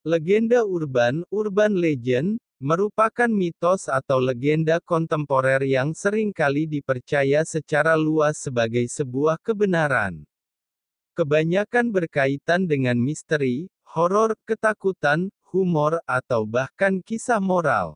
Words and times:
Legenda 0.00 0.64
urban, 0.64 1.28
urban 1.28 1.76
legend, 1.76 2.40
merupakan 2.56 3.28
mitos 3.28 3.84
atau 3.84 4.16
legenda 4.16 4.80
kontemporer 4.80 5.60
yang 5.60 5.92
sering 5.92 6.32
kali 6.32 6.64
dipercaya 6.64 7.44
secara 7.44 8.00
luas 8.00 8.40
sebagai 8.40 8.88
sebuah 8.88 9.36
kebenaran. 9.44 10.24
Kebanyakan 11.12 11.92
berkaitan 11.92 12.64
dengan 12.64 12.96
misteri, 12.96 13.68
horor, 13.84 14.40
ketakutan, 14.48 15.28
humor, 15.52 16.00
atau 16.08 16.48
bahkan 16.48 17.04
kisah 17.04 17.36
moral. 17.36 17.92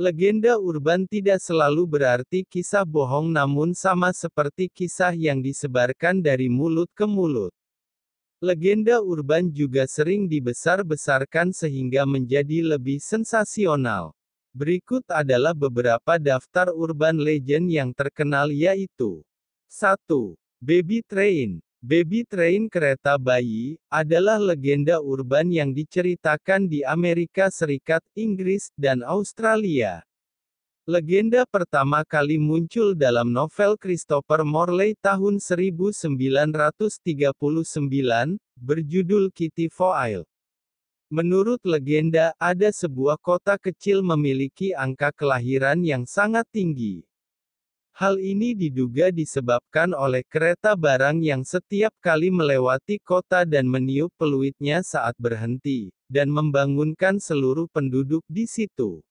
Legenda 0.00 0.56
urban 0.56 1.04
tidak 1.04 1.44
selalu 1.44 1.84
berarti 1.84 2.48
kisah 2.48 2.88
bohong 2.88 3.28
namun 3.28 3.76
sama 3.76 4.08
seperti 4.16 4.72
kisah 4.72 5.12
yang 5.12 5.44
disebarkan 5.44 6.24
dari 6.24 6.48
mulut 6.48 6.88
ke 6.96 7.04
mulut. 7.04 7.52
Legenda 8.40 9.04
urban 9.04 9.52
juga 9.52 9.84
sering 9.84 10.24
dibesar-besarkan 10.24 11.52
sehingga 11.52 12.08
menjadi 12.08 12.64
lebih 12.64 12.96
sensasional. 12.96 14.16
Berikut 14.56 15.04
adalah 15.12 15.52
beberapa 15.52 16.16
daftar 16.16 16.72
urban 16.72 17.20
legend 17.20 17.68
yang 17.68 17.92
terkenal 17.92 18.48
yaitu 18.48 19.20
1. 19.68 20.40
Baby 20.56 21.04
Train 21.04 21.60
Baby 21.84 22.24
Train 22.24 22.72
kereta 22.72 23.20
bayi, 23.20 23.76
adalah 23.92 24.40
legenda 24.40 25.04
urban 25.04 25.52
yang 25.52 25.76
diceritakan 25.76 26.64
di 26.64 26.80
Amerika 26.80 27.52
Serikat, 27.52 28.00
Inggris, 28.16 28.72
dan 28.72 29.04
Australia. 29.04 30.00
Legenda 30.90 31.46
pertama 31.46 32.02
kali 32.02 32.34
muncul 32.34 32.98
dalam 32.98 33.30
novel 33.30 33.78
Christopher 33.78 34.42
Morley 34.42 34.98
tahun 34.98 35.38
1939, 35.38 36.98
berjudul 38.58 39.30
Kitty 39.30 39.70
Foyle. 39.70 40.26
Menurut 41.06 41.62
legenda, 41.62 42.34
ada 42.42 42.74
sebuah 42.74 43.22
kota 43.22 43.54
kecil 43.54 44.02
memiliki 44.02 44.74
angka 44.74 45.14
kelahiran 45.14 45.78
yang 45.86 46.02
sangat 46.10 46.50
tinggi. 46.50 47.06
Hal 47.94 48.18
ini 48.18 48.58
diduga 48.58 49.14
disebabkan 49.14 49.94
oleh 49.94 50.26
kereta 50.26 50.74
barang 50.74 51.22
yang 51.22 51.46
setiap 51.46 51.94
kali 52.02 52.34
melewati 52.34 52.98
kota 52.98 53.46
dan 53.46 53.70
meniup 53.70 54.10
peluitnya 54.18 54.82
saat 54.82 55.14
berhenti, 55.22 55.94
dan 56.10 56.26
membangunkan 56.34 57.22
seluruh 57.22 57.70
penduduk 57.70 58.26
di 58.26 58.50
situ. 58.50 59.06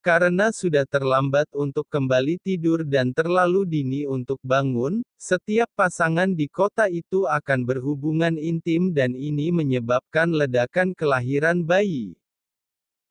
Karena 0.00 0.48
sudah 0.48 0.88
terlambat 0.88 1.52
untuk 1.52 1.84
kembali 1.92 2.40
tidur 2.40 2.88
dan 2.88 3.12
terlalu 3.12 3.68
dini 3.68 4.08
untuk 4.08 4.40
bangun, 4.40 5.04
setiap 5.20 5.68
pasangan 5.76 6.32
di 6.32 6.48
kota 6.48 6.88
itu 6.88 7.28
akan 7.28 7.68
berhubungan 7.68 8.40
intim 8.40 8.96
dan 8.96 9.12
ini 9.12 9.52
menyebabkan 9.52 10.32
ledakan 10.32 10.96
kelahiran 10.96 11.60
bayi. 11.60 12.16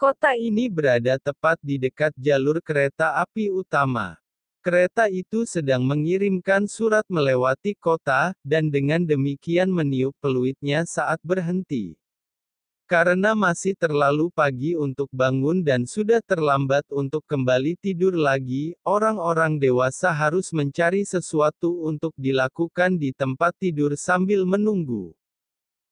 Kota 0.01 0.33
ini 0.33 0.65
berada 0.65 1.21
tepat 1.21 1.61
di 1.61 1.77
dekat 1.77 2.09
jalur 2.17 2.57
kereta 2.57 3.21
api 3.21 3.53
utama. 3.53 4.17
Kereta 4.65 5.05
itu 5.13 5.45
sedang 5.45 5.85
mengirimkan 5.85 6.65
surat 6.65 7.05
melewati 7.05 7.77
kota, 7.77 8.33
dan 8.41 8.73
dengan 8.73 9.05
demikian 9.05 9.69
meniup 9.69 10.17
peluitnya 10.17 10.89
saat 10.89 11.21
berhenti. 11.21 11.99
Karena 12.89 13.37
masih 13.37 13.77
terlalu 13.77 14.33
pagi 14.33 14.73
untuk 14.73 15.13
bangun 15.13 15.61
dan 15.61 15.85
sudah 15.85 16.25
terlambat 16.25 16.81
untuk 16.89 17.21
kembali 17.29 17.77
tidur 17.77 18.17
lagi, 18.17 18.73
orang-orang 18.81 19.61
dewasa 19.61 20.09
harus 20.09 20.49
mencari 20.49 21.05
sesuatu 21.05 21.85
untuk 21.85 22.17
dilakukan 22.17 22.97
di 22.97 23.13
tempat 23.13 23.53
tidur 23.61 23.93
sambil 23.93 24.41
menunggu. 24.41 25.13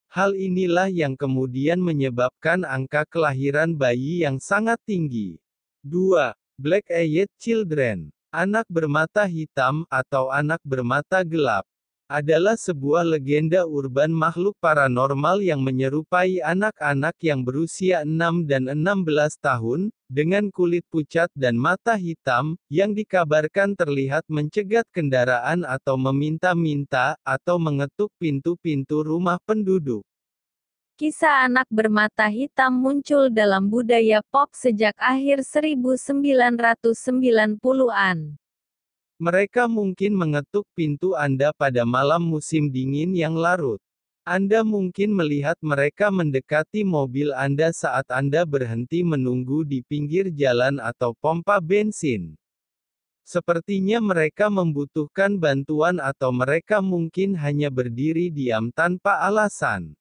Hal 0.10 0.34
inilah 0.34 0.90
yang 0.90 1.14
kemudian 1.14 1.78
menyebabkan 1.78 2.66
angka 2.66 3.06
kelahiran 3.06 3.78
bayi 3.78 4.26
yang 4.26 4.42
sangat 4.42 4.82
tinggi. 4.82 5.38
2. 5.86 6.34
Black-Eyed 6.58 7.30
Children. 7.38 8.10
Anak 8.34 8.66
bermata 8.74 9.30
hitam, 9.30 9.86
atau 9.94 10.34
anak 10.34 10.66
bermata 10.66 11.22
gelap 11.22 11.70
adalah 12.08 12.56
sebuah 12.56 13.04
legenda 13.04 13.68
urban 13.68 14.16
makhluk 14.16 14.56
paranormal 14.64 15.44
yang 15.44 15.60
menyerupai 15.60 16.40
anak-anak 16.40 17.20
yang 17.20 17.44
berusia 17.44 18.08
6 18.08 18.48
dan 18.48 18.72
16 18.72 19.36
tahun, 19.44 19.92
dengan 20.08 20.48
kulit 20.48 20.88
pucat 20.88 21.28
dan 21.36 21.60
mata 21.60 22.00
hitam, 22.00 22.56
yang 22.72 22.96
dikabarkan 22.96 23.76
terlihat 23.76 24.24
mencegat 24.32 24.88
kendaraan 24.96 25.68
atau 25.68 26.00
meminta-minta, 26.00 27.20
atau 27.28 27.60
mengetuk 27.60 28.16
pintu-pintu 28.16 29.04
rumah 29.04 29.44
penduduk. 29.44 30.08
Kisah 30.98 31.46
anak 31.46 31.70
bermata 31.70 32.26
hitam 32.26 32.74
muncul 32.74 33.30
dalam 33.30 33.70
budaya 33.70 34.26
pop 34.34 34.50
sejak 34.56 34.96
akhir 34.98 35.46
1990-an. 35.46 38.40
Mereka 39.18 39.66
mungkin 39.66 40.14
mengetuk 40.14 40.70
pintu 40.78 41.18
Anda 41.18 41.50
pada 41.50 41.90
malam 41.90 42.22
musim 42.22 42.70
dingin 42.70 43.18
yang 43.18 43.34
larut. 43.34 43.82
Anda 44.22 44.62
mungkin 44.62 45.16
melihat 45.18 45.58
mereka 45.64 46.14
mendekati 46.14 46.86
mobil 46.86 47.34
Anda 47.34 47.74
saat 47.74 48.06
Anda 48.14 48.46
berhenti 48.46 49.02
menunggu 49.02 49.66
di 49.66 49.82
pinggir 49.82 50.30
jalan 50.30 50.78
atau 50.78 51.18
pompa 51.18 51.58
bensin. 51.58 52.38
Sepertinya 53.26 53.98
mereka 54.00 54.54
membutuhkan 54.54 55.36
bantuan 55.42 55.98
atau 55.98 56.30
mereka 56.30 56.78
mungkin 56.80 57.34
hanya 57.42 57.74
berdiri 57.74 58.30
diam 58.30 58.70
tanpa 58.70 59.26
alasan. 59.26 59.98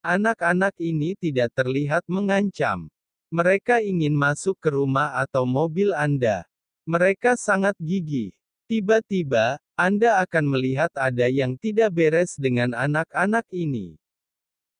Anak-anak 0.00 0.80
ini 0.80 1.12
tidak 1.12 1.52
terlihat 1.52 2.08
mengancam. 2.08 2.88
Mereka 3.28 3.84
ingin 3.84 4.16
masuk 4.16 4.56
ke 4.56 4.72
rumah 4.72 5.12
atau 5.20 5.44
mobil 5.44 5.92
Anda. 5.92 6.48
Mereka 6.88 7.36
sangat 7.36 7.76
gigih. 7.80 8.32
Tiba-tiba, 8.70 9.58
Anda 9.74 10.22
akan 10.22 10.44
melihat 10.46 10.94
ada 10.94 11.26
yang 11.26 11.58
tidak 11.58 11.90
beres 11.90 12.38
dengan 12.38 12.72
anak-anak 12.72 13.44
ini. 13.50 13.98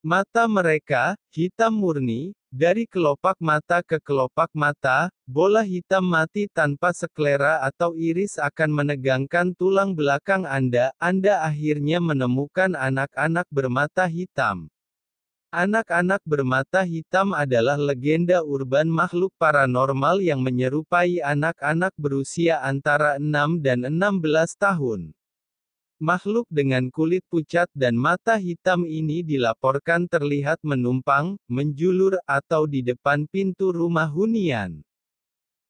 Mata 0.01 0.49
mereka, 0.49 1.13
hitam 1.29 1.77
murni, 1.77 2.33
dari 2.49 2.89
kelopak 2.89 3.39
mata 3.39 3.79
ke 3.85 4.01
kelopak 4.03 4.49
mata, 4.57 5.07
bola 5.23 5.61
hitam 5.63 6.03
mati 6.03 6.51
tanpa 6.51 6.91
seklera 6.91 7.63
atau 7.63 7.95
iris 7.95 8.41
akan 8.43 8.75
menegangkan 8.75 9.55
tulang 9.55 9.95
belakang 9.95 10.49
Anda. 10.49 10.91
Anda 10.99 11.47
akhirnya 11.47 12.03
menemukan 12.03 12.75
anak-anak 12.75 13.45
bermata 13.55 14.09
hitam. 14.11 14.67
Anak-anak 15.51 16.23
bermata 16.23 16.87
hitam 16.87 17.35
adalah 17.35 17.75
legenda 17.75 18.39
urban 18.39 18.87
makhluk 18.87 19.35
paranormal 19.35 20.23
yang 20.23 20.39
menyerupai 20.47 21.19
anak-anak 21.27 21.91
berusia 21.99 22.63
antara 22.63 23.19
6 23.19 23.59
dan 23.59 23.83
16 23.83 24.55
tahun. 24.55 25.11
Makhluk 25.99 26.47
dengan 26.55 26.87
kulit 26.95 27.27
pucat 27.27 27.67
dan 27.75 27.99
mata 27.99 28.39
hitam 28.39 28.87
ini 28.87 29.27
dilaporkan 29.27 30.07
terlihat 30.07 30.63
menumpang, 30.63 31.35
menjulur, 31.51 32.23
atau 32.31 32.71
di 32.71 32.87
depan 32.87 33.27
pintu 33.27 33.75
rumah 33.75 34.07
hunian. 34.07 34.87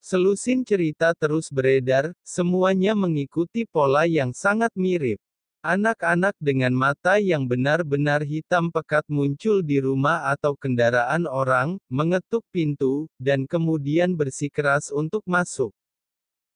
Selusin 0.05 0.61
cerita 0.61 1.17
terus 1.17 1.49
beredar, 1.49 2.13
semuanya 2.21 2.93
mengikuti 2.93 3.65
pola 3.65 4.05
yang 4.05 4.37
sangat 4.37 4.77
mirip. 4.77 5.17
Anak-anak 5.61 6.41
dengan 6.41 6.73
mata 6.73 7.21
yang 7.21 7.45
benar-benar 7.45 8.25
hitam 8.25 8.73
pekat 8.73 9.05
muncul 9.13 9.61
di 9.61 9.77
rumah 9.77 10.33
atau 10.33 10.57
kendaraan 10.57 11.29
orang, 11.29 11.77
mengetuk 11.93 12.41
pintu, 12.49 13.13
dan 13.21 13.45
kemudian 13.45 14.17
bersikeras 14.17 14.89
untuk 14.89 15.21
masuk. 15.29 15.69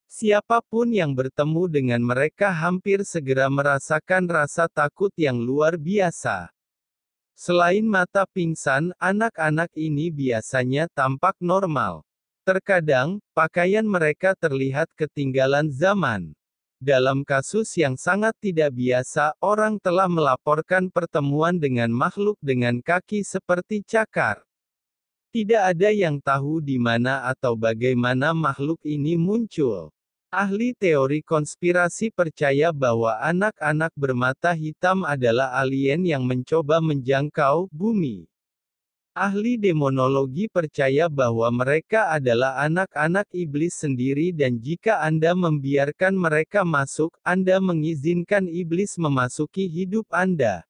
Siapa 0.09 0.65
pun 0.65 0.89
yang 0.89 1.13
bertemu 1.13 1.69
dengan 1.69 2.01
mereka 2.01 2.49
hampir 2.49 3.05
segera 3.05 3.53
merasakan 3.53 4.25
rasa 4.25 4.73
takut 4.73 5.13
yang 5.21 5.37
luar 5.37 5.77
biasa. 5.77 6.49
Selain 7.37 7.85
mata 7.85 8.25
pingsan, 8.25 8.97
anak-anak 8.97 9.69
ini 9.77 10.09
biasanya 10.09 10.89
tampak 10.97 11.37
normal. 11.45 12.09
Terkadang, 12.49 13.21
pakaian 13.37 13.85
mereka 13.85 14.33
terlihat 14.33 14.89
ketinggalan 14.97 15.69
zaman. 15.69 16.33
Dalam 16.85 17.25
kasus 17.25 17.73
yang 17.81 17.97
sangat 17.97 18.37
tidak 18.45 18.77
biasa, 18.77 19.33
orang 19.41 19.81
telah 19.81 20.05
melaporkan 20.05 20.93
pertemuan 20.93 21.57
dengan 21.57 21.89
makhluk 21.89 22.37
dengan 22.45 22.85
kaki 22.85 23.25
seperti 23.25 23.81
cakar. 23.81 24.45
Tidak 25.33 25.65
ada 25.65 25.89
yang 25.89 26.21
tahu 26.21 26.61
di 26.61 26.77
mana 26.77 27.25
atau 27.33 27.57
bagaimana 27.57 28.37
makhluk 28.37 28.85
ini 28.85 29.17
muncul. 29.17 29.89
Ahli 30.29 30.77
teori 30.77 31.25
konspirasi 31.25 32.13
percaya 32.13 32.69
bahwa 32.69 33.17
anak-anak 33.17 33.97
bermata 33.97 34.53
hitam 34.53 35.09
adalah 35.09 35.57
alien 35.57 36.05
yang 36.05 36.29
mencoba 36.29 36.85
menjangkau 36.85 37.73
bumi. 37.73 38.29
Ahli 39.15 39.55
demonologi 39.55 40.51
percaya 40.51 41.07
bahwa 41.07 41.47
mereka 41.55 42.11
adalah 42.11 42.59
anak-anak 42.67 43.31
iblis 43.31 43.79
sendiri 43.79 44.35
dan 44.35 44.59
jika 44.59 45.07
Anda 45.07 45.39
membiarkan 45.39 46.19
mereka 46.19 46.67
masuk, 46.67 47.15
Anda 47.23 47.63
mengizinkan 47.63 48.51
iblis 48.51 48.99
memasuki 48.99 49.71
hidup 49.71 50.11
Anda. 50.11 50.67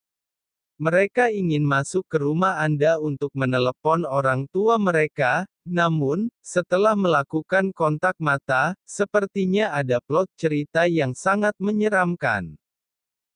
Mereka 0.77 1.33
ingin 1.33 1.65
masuk 1.65 2.05
ke 2.05 2.21
rumah 2.21 2.61
Anda 2.61 3.01
untuk 3.01 3.33
menelepon 3.33 4.05
orang 4.05 4.45
tua 4.53 4.77
mereka, 4.77 5.49
namun, 5.65 6.29
setelah 6.45 6.93
melakukan 6.93 7.73
kontak 7.73 8.13
mata, 8.21 8.77
sepertinya 8.85 9.73
ada 9.73 10.05
plot 10.05 10.29
cerita 10.37 10.85
yang 10.85 11.17
sangat 11.17 11.57
menyeramkan. 11.57 12.61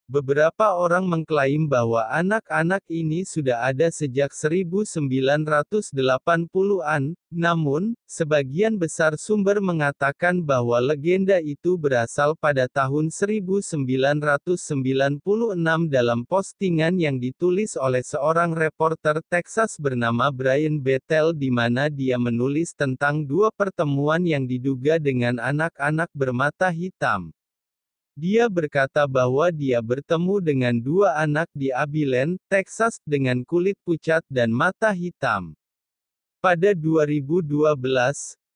Beberapa 0.08 0.72
orang 0.72 1.04
mengklaim 1.04 1.68
bahwa 1.68 2.08
anak-anak 2.08 2.80
ini 2.88 3.28
sudah 3.28 3.68
ada 3.68 3.92
sejak 3.92 4.32
1980-an, 4.32 7.12
namun, 7.28 7.92
sebagian 8.08 8.80
besar 8.80 9.20
sumber 9.20 9.60
mengatakan 9.60 10.40
bahwa 10.40 10.80
legenda 10.80 11.36
itu 11.44 11.76
berasal 11.76 12.32
pada 12.40 12.64
tahun 12.72 13.12
1996 13.12 15.20
dalam 15.92 16.24
postingan 16.24 16.96
yang 16.96 17.20
ditulis 17.20 17.76
oleh 17.76 18.00
seorang 18.00 18.56
reporter 18.56 19.20
Texas 19.28 19.76
bernama 19.76 20.32
Brian 20.32 20.80
Bethel 20.80 21.36
di 21.36 21.52
mana 21.52 21.92
dia 21.92 22.16
menulis 22.16 22.72
tentang 22.72 23.28
dua 23.28 23.52
pertemuan 23.52 24.24
yang 24.24 24.48
diduga 24.48 24.96
dengan 24.96 25.36
anak-anak 25.36 26.08
bermata 26.16 26.72
hitam. 26.72 27.28
Dia 28.18 28.50
berkata 28.50 29.06
bahwa 29.06 29.46
dia 29.54 29.78
bertemu 29.78 30.42
dengan 30.42 30.74
dua 30.74 31.22
anak 31.22 31.46
di 31.54 31.70
Abilene, 31.70 32.34
Texas, 32.50 32.98
dengan 33.06 33.46
kulit 33.46 33.78
pucat 33.86 34.26
dan 34.26 34.50
mata 34.50 34.90
hitam. 34.90 35.54
Pada 36.42 36.74
2012, 36.74 37.46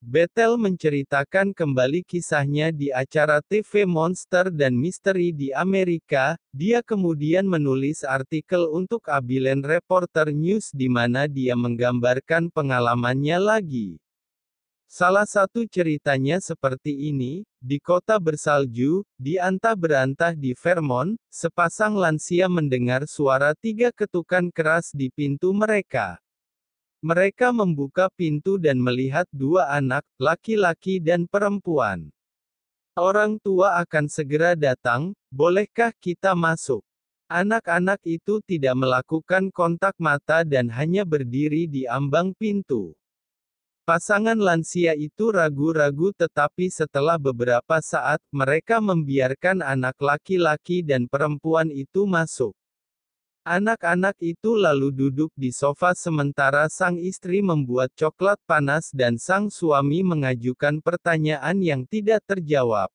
Bethel 0.03 0.59
menceritakan 0.59 1.55
kembali 1.55 2.03
kisahnya 2.03 2.75
di 2.75 2.91
acara 2.91 3.39
TV 3.39 3.87
Monster 3.87 4.51
dan 4.51 4.75
Misteri 4.75 5.31
di 5.31 5.55
Amerika. 5.55 6.35
Dia 6.51 6.83
kemudian 6.83 7.47
menulis 7.47 8.03
artikel 8.03 8.67
untuk 8.67 9.07
Abilene 9.07 9.63
Reporter 9.63 10.35
News 10.35 10.75
di 10.75 10.91
mana 10.91 11.31
dia 11.31 11.55
menggambarkan 11.55 12.51
pengalamannya 12.51 13.39
lagi. 13.39 14.02
Salah 14.93 15.25
satu 15.25 15.65
ceritanya 15.65 16.37
seperti 16.37 16.93
ini, 17.09 17.49
di 17.57 17.81
kota 17.81 18.21
bersalju, 18.21 19.09
di 19.17 19.41
antah 19.41 19.73
berantah 19.73 20.37
di 20.37 20.53
Vermont, 20.53 21.17
sepasang 21.33 21.97
lansia 21.97 22.45
mendengar 22.45 23.09
suara 23.09 23.57
tiga 23.57 23.89
ketukan 23.89 24.53
keras 24.53 24.93
di 24.93 25.09
pintu 25.09 25.57
mereka. 25.57 26.21
Mereka 27.01 27.57
membuka 27.57 28.13
pintu 28.13 28.61
dan 28.61 28.77
melihat 28.77 29.25
dua 29.33 29.73
anak, 29.73 30.05
laki-laki 30.21 31.01
dan 31.01 31.25
perempuan. 31.25 32.13
Orang 32.93 33.41
tua 33.41 33.81
akan 33.81 34.13
segera 34.13 34.53
datang, 34.53 35.17
bolehkah 35.33 35.97
kita 36.05 36.37
masuk? 36.37 36.85
Anak-anak 37.33 38.05
itu 38.05 38.45
tidak 38.45 38.77
melakukan 38.77 39.49
kontak 39.57 39.97
mata 39.97 40.45
dan 40.45 40.69
hanya 40.69 41.09
berdiri 41.09 41.65
di 41.65 41.89
ambang 41.89 42.37
pintu. 42.37 42.93
Pasangan 43.83 44.39
lansia 44.39 44.95
itu 44.95 45.35
ragu-ragu 45.35 46.15
tetapi 46.15 46.71
setelah 46.71 47.19
beberapa 47.19 47.83
saat, 47.83 48.23
mereka 48.31 48.79
membiarkan 48.79 49.59
anak 49.59 49.99
laki-laki 49.99 50.87
dan 50.87 51.11
perempuan 51.11 51.67
itu 51.67 52.07
masuk. 52.07 52.55
Anak-anak 53.43 54.23
itu 54.23 54.55
lalu 54.55 54.95
duduk 54.95 55.35
di 55.35 55.51
sofa 55.51 55.99
sementara 55.99 56.71
sang 56.71 56.95
istri 56.95 57.43
membuat 57.43 57.91
coklat 57.99 58.39
panas 58.47 58.95
dan 58.95 59.19
sang 59.19 59.51
suami 59.51 60.07
mengajukan 60.07 60.79
pertanyaan 60.79 61.59
yang 61.59 61.83
tidak 61.83 62.23
terjawab. 62.23 62.87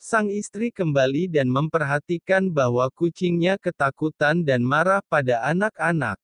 Sang 0.00 0.32
istri 0.32 0.72
kembali 0.72 1.28
dan 1.28 1.52
memperhatikan 1.52 2.48
bahwa 2.48 2.88
kucingnya 2.88 3.60
ketakutan 3.60 4.48
dan 4.48 4.64
marah 4.64 5.04
pada 5.04 5.44
anak-anak. 5.44 6.16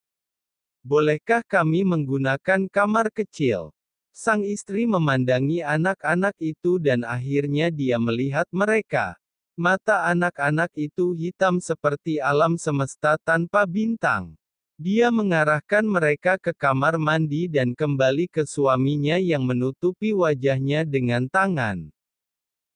Bolehkah 0.86 1.42
kami 1.42 1.82
menggunakan 1.82 2.70
kamar 2.70 3.10
kecil? 3.10 3.74
Sang 4.14 4.46
istri 4.46 4.86
memandangi 4.86 5.58
anak-anak 5.58 6.38
itu 6.38 6.78
dan 6.78 7.02
akhirnya 7.02 7.74
dia 7.74 7.98
melihat 7.98 8.46
mereka. 8.54 9.18
Mata 9.58 10.06
anak-anak 10.06 10.70
itu 10.78 11.10
hitam 11.10 11.58
seperti 11.58 12.22
alam 12.22 12.54
semesta 12.54 13.18
tanpa 13.18 13.66
bintang. 13.66 14.38
Dia 14.78 15.10
mengarahkan 15.10 15.82
mereka 15.82 16.38
ke 16.38 16.54
kamar 16.54 17.02
mandi 17.02 17.50
dan 17.50 17.74
kembali 17.74 18.30
ke 18.30 18.46
suaminya 18.46 19.18
yang 19.18 19.42
menutupi 19.42 20.14
wajahnya 20.14 20.86
dengan 20.86 21.26
tangan. 21.26 21.90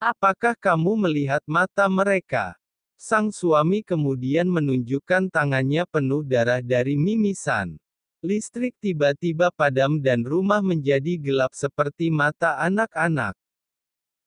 Apakah 0.02 0.58
kamu 0.58 1.06
melihat 1.06 1.46
mata 1.46 1.86
mereka? 1.86 2.58
Sang 2.98 3.30
suami 3.30 3.86
kemudian 3.86 4.50
menunjukkan 4.50 5.30
tangannya 5.30 5.86
penuh 5.86 6.26
darah 6.26 6.58
dari 6.58 6.98
mimisan. 6.98 7.78
Listrik 8.20 8.76
tiba-tiba 8.84 9.49
padam 9.49 9.96
dan 9.96 10.20
rumah 10.28 10.61
menjadi 10.61 11.17
gelap 11.17 11.56
seperti 11.56 12.12
mata 12.12 12.61
anak-anak. 12.61 13.32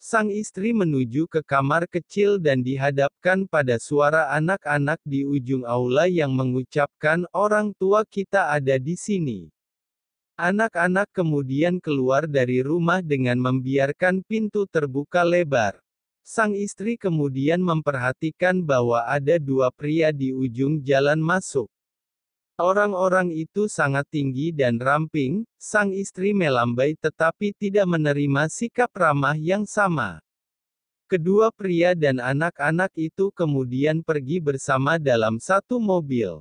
Sang 0.02 0.34
istri 0.34 0.74
menuju 0.74 1.30
ke 1.30 1.46
kamar 1.46 1.86
kecil 1.86 2.42
dan 2.42 2.66
dihadapkan 2.66 3.46
pada 3.46 3.78
suara 3.78 4.34
anak-anak 4.34 4.98
di 5.06 5.22
ujung 5.30 5.62
aula 5.62 6.10
yang 6.10 6.34
mengucapkan 6.34 7.30
orang 7.38 7.70
tua 7.78 8.02
kita 8.02 8.50
ada 8.50 8.82
di 8.82 8.98
sini. 8.98 9.54
Anak-anak 10.42 11.14
kemudian 11.14 11.78
keluar 11.78 12.26
dari 12.26 12.66
rumah 12.66 13.06
dengan 13.06 13.38
membiarkan 13.38 14.26
pintu 14.26 14.66
terbuka 14.66 15.22
lebar. 15.22 15.78
Sang 16.26 16.58
istri 16.58 16.98
kemudian 16.98 17.62
memperhatikan 17.62 18.58
bahwa 18.66 19.06
ada 19.06 19.38
dua 19.38 19.70
pria 19.70 20.10
di 20.10 20.34
ujung 20.34 20.82
jalan 20.82 21.22
masuk. 21.22 21.70
Orang-orang 22.64 23.36
itu 23.36 23.68
sangat 23.68 24.08
tinggi 24.08 24.56
dan 24.56 24.80
ramping, 24.80 25.44
sang 25.60 25.92
istri 25.92 26.32
melambai 26.32 26.96
tetapi 26.96 27.52
tidak 27.52 27.84
menerima 27.84 28.48
sikap 28.48 28.88
ramah 28.96 29.36
yang 29.36 29.68
sama. 29.68 30.24
Kedua 31.12 31.52
pria 31.52 31.92
dan 31.92 32.24
anak-anak 32.24 32.96
itu 32.96 33.36
kemudian 33.36 34.00
pergi 34.00 34.40
bersama 34.40 34.96
dalam 34.96 35.44
satu 35.44 35.76
mobil. 35.76 36.40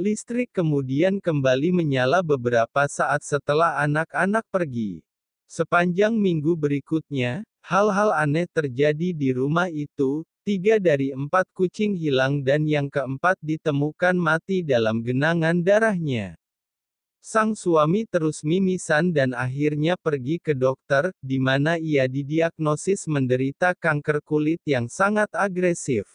Listrik 0.00 0.56
kemudian 0.56 1.20
kembali 1.20 1.68
menyala 1.68 2.24
beberapa 2.24 2.88
saat 2.88 3.20
setelah 3.20 3.76
anak-anak 3.84 4.48
pergi. 4.48 5.04
Sepanjang 5.52 6.16
minggu 6.16 6.56
berikutnya, 6.56 7.44
hal-hal 7.60 8.16
aneh 8.16 8.48
terjadi 8.48 9.12
di 9.12 9.36
rumah 9.36 9.68
itu, 9.68 10.24
Tiga 10.46 10.78
dari 10.78 11.10
empat 11.10 11.50
kucing 11.50 11.98
hilang 11.98 12.38
dan 12.38 12.70
yang 12.70 12.86
keempat 12.86 13.34
ditemukan 13.42 14.14
mati 14.14 14.62
dalam 14.62 15.02
genangan 15.02 15.58
darahnya. 15.58 16.38
Sang 17.18 17.58
suami 17.58 18.06
terus 18.06 18.46
mimisan 18.46 19.10
dan 19.10 19.34
akhirnya 19.34 19.98
pergi 19.98 20.38
ke 20.38 20.54
dokter, 20.54 21.10
di 21.18 21.42
mana 21.42 21.82
ia 21.82 22.06
didiagnosis 22.06 23.10
menderita 23.10 23.74
kanker 23.74 24.22
kulit 24.22 24.62
yang 24.62 24.86
sangat 24.86 25.26
agresif. 25.34 26.06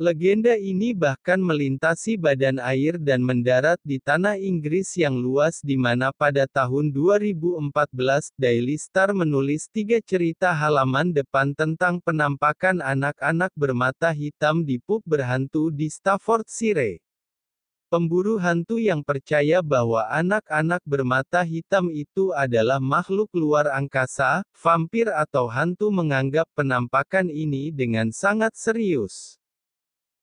Legenda 0.00 0.56
ini 0.56 0.96
bahkan 0.96 1.36
melintasi 1.36 2.16
badan 2.16 2.56
air 2.56 2.96
dan 2.96 3.20
mendarat 3.20 3.76
di 3.84 4.00
tanah 4.00 4.40
Inggris 4.40 4.96
yang 4.96 5.12
luas 5.20 5.60
di 5.60 5.76
mana 5.76 6.08
pada 6.08 6.48
tahun 6.48 6.88
2014, 6.88 8.32
Daily 8.32 8.80
Star 8.80 9.12
menulis 9.12 9.68
tiga 9.68 10.00
cerita 10.00 10.56
halaman 10.56 11.12
depan 11.12 11.52
tentang 11.52 12.00
penampakan 12.00 12.80
anak-anak 12.80 13.52
bermata 13.52 14.08
hitam 14.16 14.64
di 14.64 14.80
pub 14.80 15.04
berhantu 15.04 15.68
di 15.68 15.92
Staffordshire. 15.92 17.04
Pemburu 17.92 18.40
hantu 18.40 18.80
yang 18.80 19.04
percaya 19.04 19.60
bahwa 19.60 20.08
anak-anak 20.08 20.80
bermata 20.88 21.44
hitam 21.44 21.92
itu 21.92 22.32
adalah 22.32 22.80
makhluk 22.80 23.28
luar 23.36 23.68
angkasa, 23.68 24.48
vampir 24.56 25.12
atau 25.12 25.44
hantu 25.52 25.92
menganggap 25.92 26.48
penampakan 26.56 27.28
ini 27.28 27.68
dengan 27.68 28.08
sangat 28.16 28.56
serius. 28.56 29.39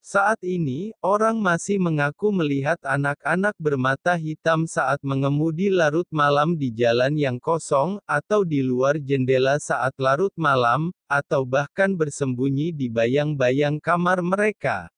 Saat 0.01 0.39
ini, 0.45 0.95
orang 1.03 1.37
masih 1.37 1.77
mengaku 1.83 2.31
melihat 2.31 2.79
anak-anak 2.81 3.53
bermata 3.59 4.15
hitam 4.15 4.63
saat 4.63 5.03
mengemudi 5.03 5.67
larut 5.67 6.07
malam 6.09 6.55
di 6.55 6.71
jalan 6.71 7.13
yang 7.19 7.37
kosong, 7.37 7.99
atau 8.07 8.47
di 8.47 8.63
luar 8.63 8.97
jendela 9.03 9.59
saat 9.59 9.91
larut 9.99 10.31
malam, 10.39 10.95
atau 11.11 11.43
bahkan 11.43 11.91
bersembunyi 11.93 12.71
di 12.71 12.87
bayang-bayang 12.87 13.83
kamar 13.83 14.23
mereka. 14.23 14.89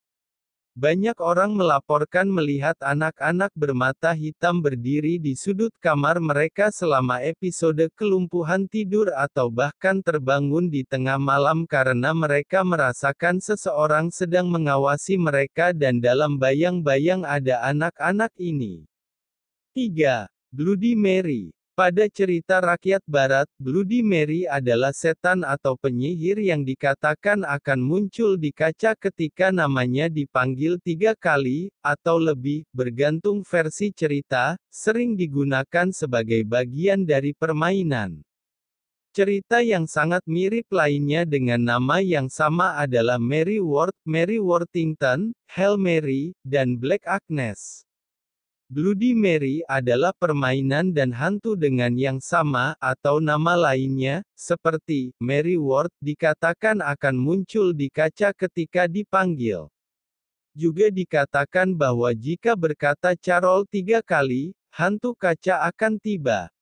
Banyak 0.79 1.19
orang 1.19 1.59
melaporkan 1.59 2.31
melihat 2.31 2.79
anak-anak 2.79 3.51
bermata 3.51 4.15
hitam 4.15 4.63
berdiri 4.63 5.19
di 5.19 5.36
sudut 5.36 5.75
kamar 5.83 6.24
mereka 6.24 6.71
selama 6.71 7.19
episode 7.19 7.91
kelumpuhan 8.00 8.63
tidur 8.63 9.12
atau 9.12 9.51
bahkan 9.51 10.00
terbangun 10.00 10.71
di 10.71 10.88
tengah 10.88 11.19
malam 11.19 11.67
karena 11.67 12.15
mereka 12.15 12.63
merasakan 12.63 13.43
seseorang 13.43 14.07
sedang 14.07 14.48
mengawasi 14.48 15.19
mereka 15.19 15.75
dan 15.75 16.00
dalam 16.00 16.39
bayang-bayang 16.39 17.27
ada 17.27 17.59
anak-anak 17.67 18.31
ini. 18.39 18.88
3. 19.75 20.31
Bloody 20.48 20.95
Mary 20.95 21.59
Pada 21.79 22.12
cerita 22.12 22.59
rakyat 22.59 23.00
barat, 23.07 23.48
Bloody 23.55 24.03
Mary 24.03 24.43
adalah 24.43 24.91
setan 24.91 25.48
atau 25.48 25.79
penyihir 25.79 26.36
yang 26.36 26.67
dikatakan 26.67 27.48
akan 27.48 27.79
muncul 27.79 28.36
di 28.36 28.51
kaca 28.51 29.00
ketika 29.00 29.48
namanya 29.48 30.12
dipanggil 30.12 30.75
tiga 30.83 31.15
kali, 31.15 31.71
atau 31.79 32.19
lebih, 32.19 32.67
bergantung 32.75 33.48
versi 33.48 33.95
cerita, 33.95 34.59
sering 34.67 35.15
digunakan 35.15 35.88
sebagai 35.95 36.43
bagian 36.43 37.07
dari 37.07 37.31
permainan. 37.31 38.27
Cerita 39.15 39.63
yang 39.63 39.88
sangat 39.88 40.27
mirip 40.27 40.67
lainnya 40.75 41.24
dengan 41.24 41.63
nama 41.63 42.03
yang 42.03 42.27
sama 42.27 42.75
adalah 42.75 43.15
Mary 43.15 43.63
Ward, 43.63 43.95
Mary 44.03 44.36
Worthington, 44.36 45.31
Hail 45.48 45.79
Mary, 45.79 46.36
dan 46.43 46.75
Black 46.75 47.07
Agnes. 47.07 47.88
Bloody 48.70 49.18
Mary 49.18 49.66
adalah 49.66 50.14
permainan 50.14 50.94
dan 50.94 51.10
hantu 51.10 51.58
dengan 51.58 51.90
yang 51.98 52.22
sama, 52.22 52.78
atau 52.78 53.18
nama 53.18 53.58
lainnya, 53.58 54.22
seperti 54.38 55.10
Mary 55.18 55.58
Ward, 55.58 55.90
dikatakan 55.98 56.78
akan 56.78 57.18
muncul 57.18 57.74
di 57.74 57.90
kaca 57.90 58.30
ketika 58.30 58.86
dipanggil. 58.86 59.74
Juga 60.54 60.94
dikatakan 60.94 61.74
bahwa 61.74 62.14
jika 62.14 62.54
berkata 62.54 63.18
Carol 63.18 63.66
tiga 63.66 64.06
kali, 64.06 64.54
hantu 64.70 65.18
kaca 65.18 65.66
akan 65.66 65.98
tiba. 65.98 66.54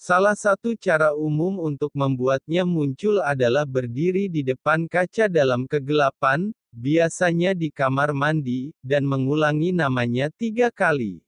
Salah 0.00 0.32
satu 0.32 0.72
cara 0.80 1.12
umum 1.12 1.60
untuk 1.60 1.92
membuatnya 1.92 2.64
muncul 2.64 3.20
adalah 3.20 3.68
berdiri 3.68 4.32
di 4.32 4.40
depan 4.40 4.88
kaca 4.88 5.28
dalam 5.28 5.68
kegelapan, 5.68 6.56
biasanya 6.72 7.52
di 7.52 7.68
kamar 7.68 8.16
mandi, 8.16 8.72
dan 8.80 9.04
mengulangi 9.04 9.76
namanya 9.76 10.32
tiga 10.32 10.72
kali. 10.72 11.20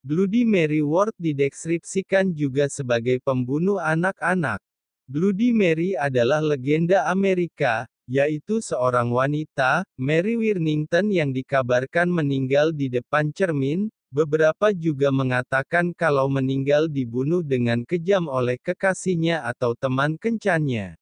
Bloody 0.00 0.48
Mary 0.48 0.80
Ward 0.80 1.12
dideskripsikan 1.20 2.32
juga 2.32 2.64
sebagai 2.72 3.20
pembunuh 3.20 3.76
anak-anak. 3.76 4.64
Bloody 5.04 5.52
Mary 5.52 5.92
adalah 5.92 6.40
legenda 6.40 7.04
Amerika, 7.12 7.84
yaitu 8.08 8.64
seorang 8.64 9.12
wanita, 9.12 9.84
Mary 10.00 10.40
Wirnington 10.40 11.12
yang 11.12 11.28
dikabarkan 11.28 12.08
meninggal 12.08 12.72
di 12.72 12.88
depan 12.88 13.36
cermin, 13.36 13.92
beberapa 14.12 14.76
juga 14.76 15.08
mengatakan 15.08 15.96
kalau 15.96 16.28
meninggal 16.28 16.84
dibunuh 16.84 17.40
dengan 17.40 17.80
kejam 17.88 18.28
oleh 18.28 18.60
kekasihnya 18.60 19.40
atau 19.48 19.72
teman 19.72 20.20
kencannya. 20.20 21.00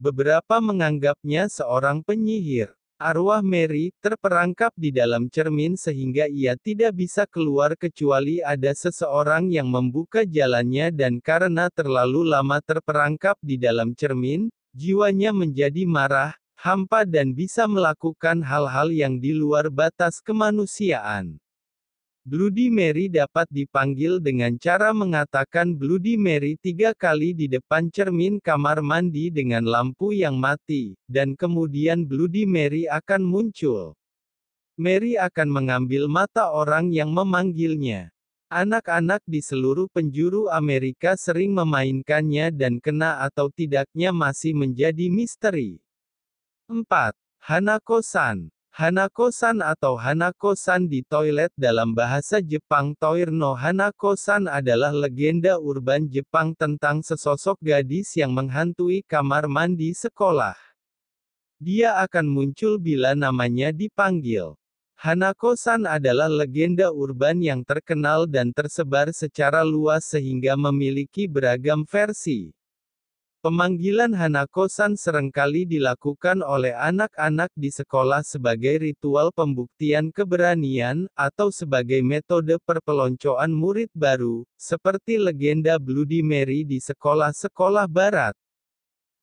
Beberapa 0.00 0.58
menganggapnya 0.58 1.52
seorang 1.52 2.00
penyihir. 2.00 2.72
Arwah 3.02 3.42
Mary 3.42 3.90
terperangkap 3.98 4.70
di 4.78 4.94
dalam 4.94 5.26
cermin 5.26 5.74
sehingga 5.74 6.30
ia 6.30 6.54
tidak 6.54 6.94
bisa 6.94 7.26
keluar 7.26 7.74
kecuali 7.74 8.38
ada 8.38 8.70
seseorang 8.70 9.50
yang 9.50 9.66
membuka 9.66 10.22
jalannya 10.22 10.94
dan 10.94 11.18
karena 11.18 11.66
terlalu 11.66 12.30
lama 12.30 12.62
terperangkap 12.62 13.34
di 13.42 13.58
dalam 13.58 13.90
cermin, 13.98 14.54
jiwanya 14.70 15.34
menjadi 15.34 15.82
marah, 15.82 16.38
hampa 16.54 17.02
dan 17.02 17.34
bisa 17.34 17.66
melakukan 17.66 18.38
hal-hal 18.38 18.94
yang 18.94 19.18
di 19.18 19.34
luar 19.34 19.66
batas 19.66 20.22
kemanusiaan. 20.22 21.41
Bloody 22.22 22.70
Mary 22.70 23.10
dapat 23.10 23.50
dipanggil 23.50 24.22
dengan 24.22 24.54
cara 24.54 24.94
mengatakan 24.94 25.74
Bloody 25.74 26.14
Mary 26.14 26.54
tiga 26.54 26.94
kali 26.94 27.34
di 27.34 27.50
depan 27.50 27.90
cermin 27.90 28.38
kamar 28.38 28.78
mandi 28.78 29.26
dengan 29.26 29.66
lampu 29.66 30.14
yang 30.14 30.38
mati, 30.38 30.94
dan 31.10 31.34
kemudian 31.34 32.06
Bloody 32.06 32.46
Mary 32.46 32.86
akan 32.86 33.26
muncul. 33.26 33.98
Mary 34.78 35.18
akan 35.18 35.50
mengambil 35.50 36.06
mata 36.06 36.54
orang 36.54 36.94
yang 36.94 37.10
memanggilnya. 37.10 38.14
Anak-anak 38.46 39.26
di 39.26 39.42
seluruh 39.42 39.90
penjuru 39.90 40.46
Amerika 40.46 41.18
sering 41.18 41.50
memainkannya 41.50 42.54
dan 42.54 42.78
kena 42.78 43.18
atau 43.26 43.50
tidaknya 43.50 44.14
masih 44.14 44.54
menjadi 44.54 45.10
misteri. 45.10 45.82
4. 46.70 46.86
Hanako-san 47.42 48.46
Hanako-san 48.72 49.60
atau 49.60 50.00
Hanako-san 50.00 50.88
di 50.88 51.04
toilet 51.04 51.52
dalam 51.60 51.92
bahasa 51.92 52.40
Jepang 52.40 52.96
Toir 52.96 53.28
no 53.28 53.52
Hanako-san 53.52 54.48
adalah 54.48 54.96
legenda 54.96 55.60
urban 55.60 56.08
Jepang 56.08 56.56
tentang 56.56 57.04
sesosok 57.04 57.60
gadis 57.60 58.16
yang 58.16 58.32
menghantui 58.32 59.04
kamar 59.04 59.44
mandi 59.44 59.92
sekolah. 59.92 60.56
Dia 61.60 62.00
akan 62.00 62.24
muncul 62.24 62.80
bila 62.80 63.12
namanya 63.12 63.76
dipanggil. 63.76 64.56
Hanako-san 64.96 65.84
adalah 65.84 66.32
legenda 66.32 66.88
urban 66.88 67.44
yang 67.44 67.60
terkenal 67.68 68.24
dan 68.24 68.56
tersebar 68.56 69.12
secara 69.12 69.60
luas 69.68 70.08
sehingga 70.08 70.56
memiliki 70.56 71.28
beragam 71.28 71.84
versi. 71.84 72.56
Pemanggilan 73.42 74.14
Hanako-san 74.14 74.94
serengkali 74.94 75.66
dilakukan 75.66 76.46
oleh 76.46 76.78
anak-anak 76.78 77.50
di 77.58 77.74
sekolah 77.74 78.22
sebagai 78.22 78.78
ritual 78.78 79.34
pembuktian 79.34 80.14
keberanian, 80.14 81.10
atau 81.18 81.50
sebagai 81.50 82.06
metode 82.06 82.54
perpeloncoan 82.62 83.50
murid 83.50 83.90
baru, 83.98 84.46
seperti 84.54 85.18
legenda 85.18 85.74
Bloody 85.82 86.22
Mary 86.22 86.62
di 86.62 86.78
sekolah-sekolah 86.78 87.90
barat. 87.90 88.38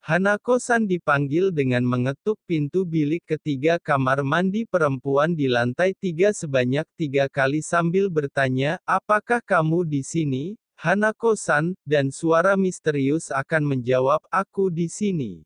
Hanako-san 0.03 0.83
dipanggil 0.83 1.55
dengan 1.55 1.87
mengetuk 1.87 2.35
pintu 2.43 2.83
bilik 2.83 3.23
ketiga 3.23 3.79
kamar 3.79 4.19
mandi 4.27 4.67
perempuan 4.67 5.31
di 5.31 5.47
lantai 5.47 5.95
tiga 5.95 6.35
sebanyak 6.35 6.83
tiga 6.99 7.31
kali 7.31 7.63
sambil 7.63 8.11
bertanya, 8.11 8.83
apakah 8.83 9.39
kamu 9.39 9.87
di 9.87 10.03
sini? 10.03 10.59
Hanako-san, 10.79 11.75
dan 11.83 12.07
suara 12.07 12.55
misterius 12.55 13.35
akan 13.35 13.75
menjawab, 13.75 14.23
aku 14.31 14.71
di 14.71 14.87
sini. 14.87 15.43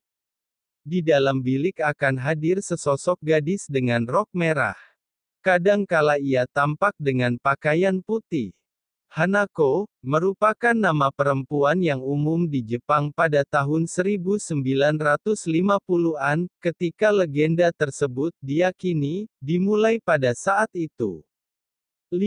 Di 0.86 1.02
dalam 1.02 1.42
bilik 1.42 1.82
akan 1.82 2.22
hadir 2.22 2.62
sesosok 2.62 3.18
gadis 3.18 3.66
dengan 3.66 4.06
rok 4.06 4.30
merah. 4.30 4.78
Kadang 5.42 5.90
kala 5.90 6.22
ia 6.22 6.46
tampak 6.46 6.94
dengan 7.02 7.42
pakaian 7.42 7.98
putih. 8.06 8.54
Hanako, 9.10 9.90
merupakan 10.06 10.78
nama 10.78 11.10
perempuan 11.10 11.82
yang 11.82 12.06
umum 12.06 12.46
di 12.46 12.62
Jepang 12.62 13.10
pada 13.10 13.42
tahun 13.42 13.90
1950-an, 13.90 16.46
ketika 16.62 17.10
legenda 17.10 17.74
tersebut 17.74 18.38
diyakini, 18.38 19.26
dimulai 19.42 19.98
pada 19.98 20.38
saat 20.38 20.70
itu. 20.78 21.26
5. 22.14 22.22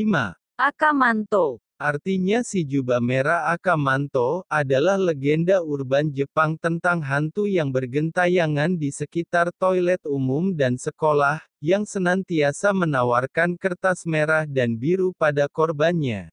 Akamanto 0.59 1.63
Artinya 1.77 2.41
si 2.41 2.65
jubah 2.65 3.05
merah 3.05 3.53
Akamanto, 3.53 4.49
adalah 4.49 4.97
legenda 4.97 5.61
urban 5.61 6.09
Jepang 6.09 6.57
tentang 6.57 7.05
hantu 7.05 7.45
yang 7.45 7.69
bergentayangan 7.69 8.81
di 8.81 8.89
sekitar 8.89 9.53
toilet 9.61 10.01
umum 10.09 10.57
dan 10.57 10.81
sekolah, 10.81 11.45
yang 11.61 11.85
senantiasa 11.85 12.73
menawarkan 12.73 13.61
kertas 13.61 14.09
merah 14.09 14.49
dan 14.49 14.73
biru 14.81 15.13
pada 15.21 15.53
korbannya. 15.53 16.33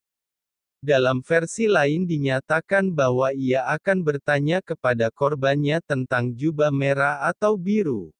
Dalam 0.80 1.20
versi 1.20 1.68
lain 1.68 2.08
dinyatakan 2.08 2.88
bahwa 2.96 3.36
ia 3.36 3.68
akan 3.68 4.00
bertanya 4.00 4.64
kepada 4.64 5.12
korbannya 5.12 5.84
tentang 5.84 6.32
jubah 6.32 6.72
merah 6.72 7.20
atau 7.28 7.60
biru. 7.60 8.16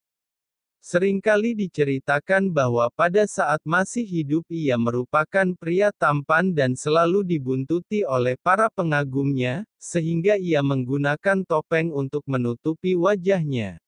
Seringkali 0.84 1.56
diceritakan 1.56 2.52
bahwa 2.52 2.92
pada 2.92 3.24
saat 3.24 3.64
masih 3.64 4.04
hidup 4.04 4.44
ia 4.52 4.76
merupakan 4.76 5.56
pria 5.56 5.96
tampan 5.96 6.52
dan 6.52 6.76
selalu 6.76 7.24
dibuntuti 7.24 8.04
oleh 8.04 8.36
para 8.44 8.68
pengagumnya, 8.68 9.64
sehingga 9.80 10.36
ia 10.36 10.60
menggunakan 10.60 11.48
topeng 11.48 11.88
untuk 11.96 12.28
menutupi 12.28 13.00
wajahnya. 13.00 13.80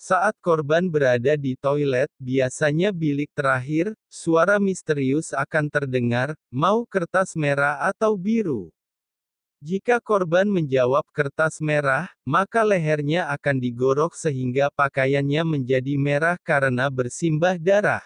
Saat 0.00 0.40
korban 0.40 0.88
berada 0.88 1.36
di 1.36 1.52
toilet, 1.52 2.08
biasanya 2.16 2.96
bilik 2.96 3.28
terakhir, 3.36 3.92
suara 4.08 4.56
misterius 4.56 5.36
akan 5.36 5.68
terdengar, 5.68 6.32
mau 6.48 6.88
kertas 6.88 7.36
merah 7.36 7.76
atau 7.92 8.16
biru. 8.16 8.72
Jika 9.64 10.04
korban 10.04 10.44
menjawab 10.44 11.08
kertas 11.16 11.64
merah, 11.64 12.12
maka 12.28 12.60
lehernya 12.60 13.32
akan 13.32 13.56
digorok 13.56 14.12
sehingga 14.12 14.68
pakaiannya 14.68 15.42
menjadi 15.48 15.96
merah 15.96 16.36
karena 16.44 16.92
bersimbah 16.92 17.56
darah. 17.56 18.04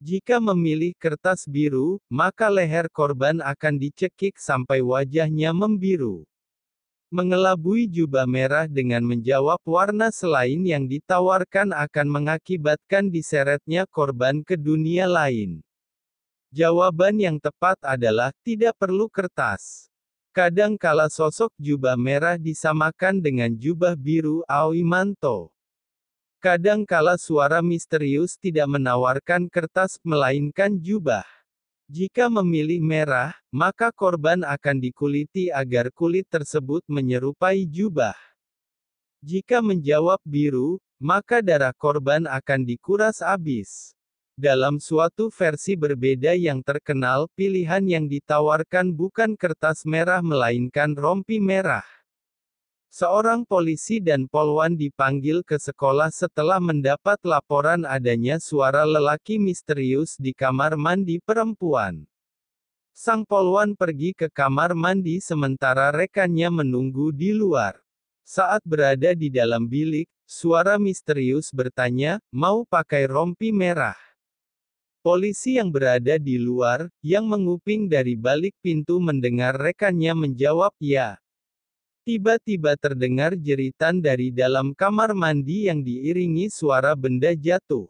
Jika 0.00 0.40
memilih 0.40 0.96
kertas 0.96 1.44
biru, 1.44 2.00
maka 2.08 2.48
leher 2.48 2.88
korban 2.88 3.44
akan 3.44 3.76
dicekik 3.76 4.40
sampai 4.40 4.80
wajahnya 4.80 5.52
membiru. 5.52 6.24
Mengelabui 7.12 7.84
jubah 7.84 8.24
merah 8.24 8.64
dengan 8.64 9.04
menjawab 9.04 9.60
warna 9.68 10.08
selain 10.08 10.64
yang 10.64 10.88
ditawarkan 10.88 11.76
akan 11.76 12.06
mengakibatkan 12.08 13.12
diseretnya 13.12 13.84
korban 13.90 14.40
ke 14.40 14.56
dunia 14.56 15.04
lain. 15.04 15.60
Jawaban 16.54 17.20
yang 17.20 17.36
tepat 17.36 17.76
adalah 17.84 18.32
tidak 18.40 18.78
perlu 18.80 19.12
kertas. 19.12 19.92
Kadang 20.30 20.76
kala 20.76 21.08
sosok 21.08 21.50
jubah 21.56 21.96
merah 21.96 22.36
disamakan 22.36 23.18
dengan 23.18 23.48
jubah 23.56 23.96
biru 23.96 24.44
Aoi 24.44 24.84
Manto. 24.84 25.50
Kadang 26.38 26.86
kala 26.86 27.18
suara 27.18 27.58
misterius 27.64 28.38
tidak 28.38 28.70
menawarkan 28.70 29.50
kertas, 29.50 29.98
melainkan 30.06 30.78
jubah. 30.78 31.26
Jika 31.90 32.28
memilih 32.28 32.78
merah, 32.84 33.32
maka 33.50 33.88
korban 33.90 34.44
akan 34.44 34.76
dikuliti 34.78 35.48
agar 35.48 35.88
kulit 35.90 36.28
tersebut 36.28 36.84
menyerupai 36.84 37.64
jubah. 37.64 38.14
Jika 39.24 39.58
menjawab 39.58 40.22
biru, 40.22 40.78
maka 41.02 41.42
darah 41.42 41.74
korban 41.74 42.28
akan 42.30 42.62
dikuras 42.62 43.18
habis. 43.18 43.97
Dalam 44.38 44.78
suatu 44.78 45.34
versi 45.34 45.74
berbeda 45.74 46.30
yang 46.38 46.62
terkenal, 46.62 47.26
pilihan 47.34 47.82
yang 47.82 48.06
ditawarkan 48.06 48.94
bukan 48.94 49.34
kertas 49.34 49.82
merah 49.82 50.22
melainkan 50.22 50.94
rompi 50.94 51.42
merah. 51.42 51.82
Seorang 52.86 53.42
polisi 53.42 53.98
dan 53.98 54.30
polwan 54.30 54.78
dipanggil 54.78 55.42
ke 55.42 55.58
sekolah 55.58 56.14
setelah 56.14 56.62
mendapat 56.62 57.18
laporan 57.26 57.82
adanya 57.82 58.38
suara 58.38 58.86
lelaki 58.86 59.42
misterius 59.42 60.14
di 60.14 60.30
kamar 60.30 60.78
mandi 60.78 61.18
perempuan. 61.18 62.06
Sang 62.94 63.26
polwan 63.26 63.74
pergi 63.74 64.14
ke 64.14 64.30
kamar 64.30 64.70
mandi 64.70 65.18
sementara 65.18 65.90
rekannya 65.90 66.62
menunggu 66.62 67.10
di 67.10 67.34
luar. 67.34 67.74
Saat 68.22 68.62
berada 68.62 69.18
di 69.18 69.34
dalam 69.34 69.66
bilik, 69.66 70.06
suara 70.22 70.78
misterius 70.78 71.50
bertanya, 71.50 72.22
mau 72.30 72.62
pakai 72.62 73.10
rompi 73.10 73.50
merah. 73.50 73.98
Polisi 75.08 75.56
yang 75.56 75.72
berada 75.72 76.20
di 76.20 76.36
luar, 76.36 76.84
yang 77.00 77.24
menguping 77.24 77.88
dari 77.88 78.12
balik 78.12 78.52
pintu 78.60 79.00
mendengar 79.00 79.56
rekannya 79.56 80.12
menjawab 80.12 80.76
ya. 80.84 81.16
Tiba-tiba 82.04 82.76
terdengar 82.76 83.32
jeritan 83.32 84.04
dari 84.04 84.28
dalam 84.28 84.76
kamar 84.76 85.16
mandi 85.16 85.64
yang 85.72 85.80
diiringi 85.80 86.52
suara 86.52 86.92
benda 86.92 87.32
jatuh. 87.32 87.88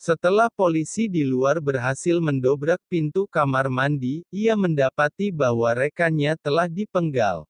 Setelah 0.00 0.48
polisi 0.48 1.04
di 1.04 1.20
luar 1.20 1.60
berhasil 1.60 2.16
mendobrak 2.16 2.80
pintu 2.88 3.28
kamar 3.28 3.68
mandi, 3.68 4.24
ia 4.32 4.56
mendapati 4.56 5.28
bahwa 5.28 5.76
rekannya 5.76 6.32
telah 6.40 6.64
dipenggal. 6.64 7.44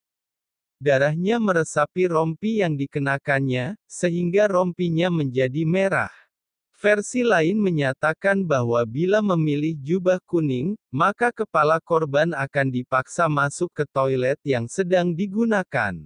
Darahnya 0.82 1.38
meresapi 1.38 2.10
rompi 2.10 2.66
yang 2.66 2.74
dikenakannya, 2.74 3.78
sehingga 3.86 4.50
rompinya 4.50 5.06
menjadi 5.06 5.62
merah. 5.62 6.25
Versi 6.76 7.24
lain 7.24 7.56
menyatakan 7.56 8.44
bahwa 8.44 8.84
bila 8.84 9.24
memilih 9.24 9.72
jubah 9.80 10.20
kuning, 10.28 10.76
maka 10.92 11.32
kepala 11.32 11.80
korban 11.80 12.36
akan 12.36 12.68
dipaksa 12.68 13.32
masuk 13.32 13.72
ke 13.72 13.88
toilet 13.88 14.36
yang 14.44 14.68
sedang 14.68 15.16
digunakan. 15.16 16.04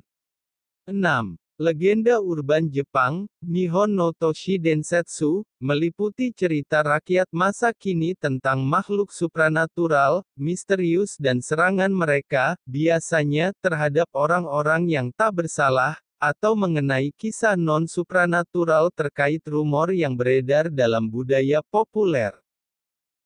6. 0.87 1.35
Legenda 1.61 2.23
urban 2.23 2.71
Jepang, 2.71 3.27
Nihon 3.43 3.99
no 3.99 4.15
Toshi 4.15 4.63
Densetsu, 4.63 5.45
meliputi 5.59 6.33
cerita 6.33 6.87
rakyat 6.87 7.27
masa 7.35 7.75
kini 7.77 8.17
tentang 8.17 8.63
makhluk 8.63 9.13
supranatural, 9.13 10.25
misterius 10.39 11.19
dan 11.19 11.43
serangan 11.45 11.93
mereka, 11.93 12.57
biasanya, 12.65 13.53
terhadap 13.59 14.09
orang-orang 14.17 14.89
yang 14.89 15.07
tak 15.13 15.37
bersalah, 15.37 16.01
atau 16.21 16.53
mengenai 16.53 17.11
kisah 17.17 17.57
non-supranatural 17.57 18.93
terkait 18.93 19.41
rumor 19.49 19.89
yang 19.97 20.13
beredar 20.13 20.69
dalam 20.69 21.09
budaya 21.09 21.65
populer. 21.73 22.37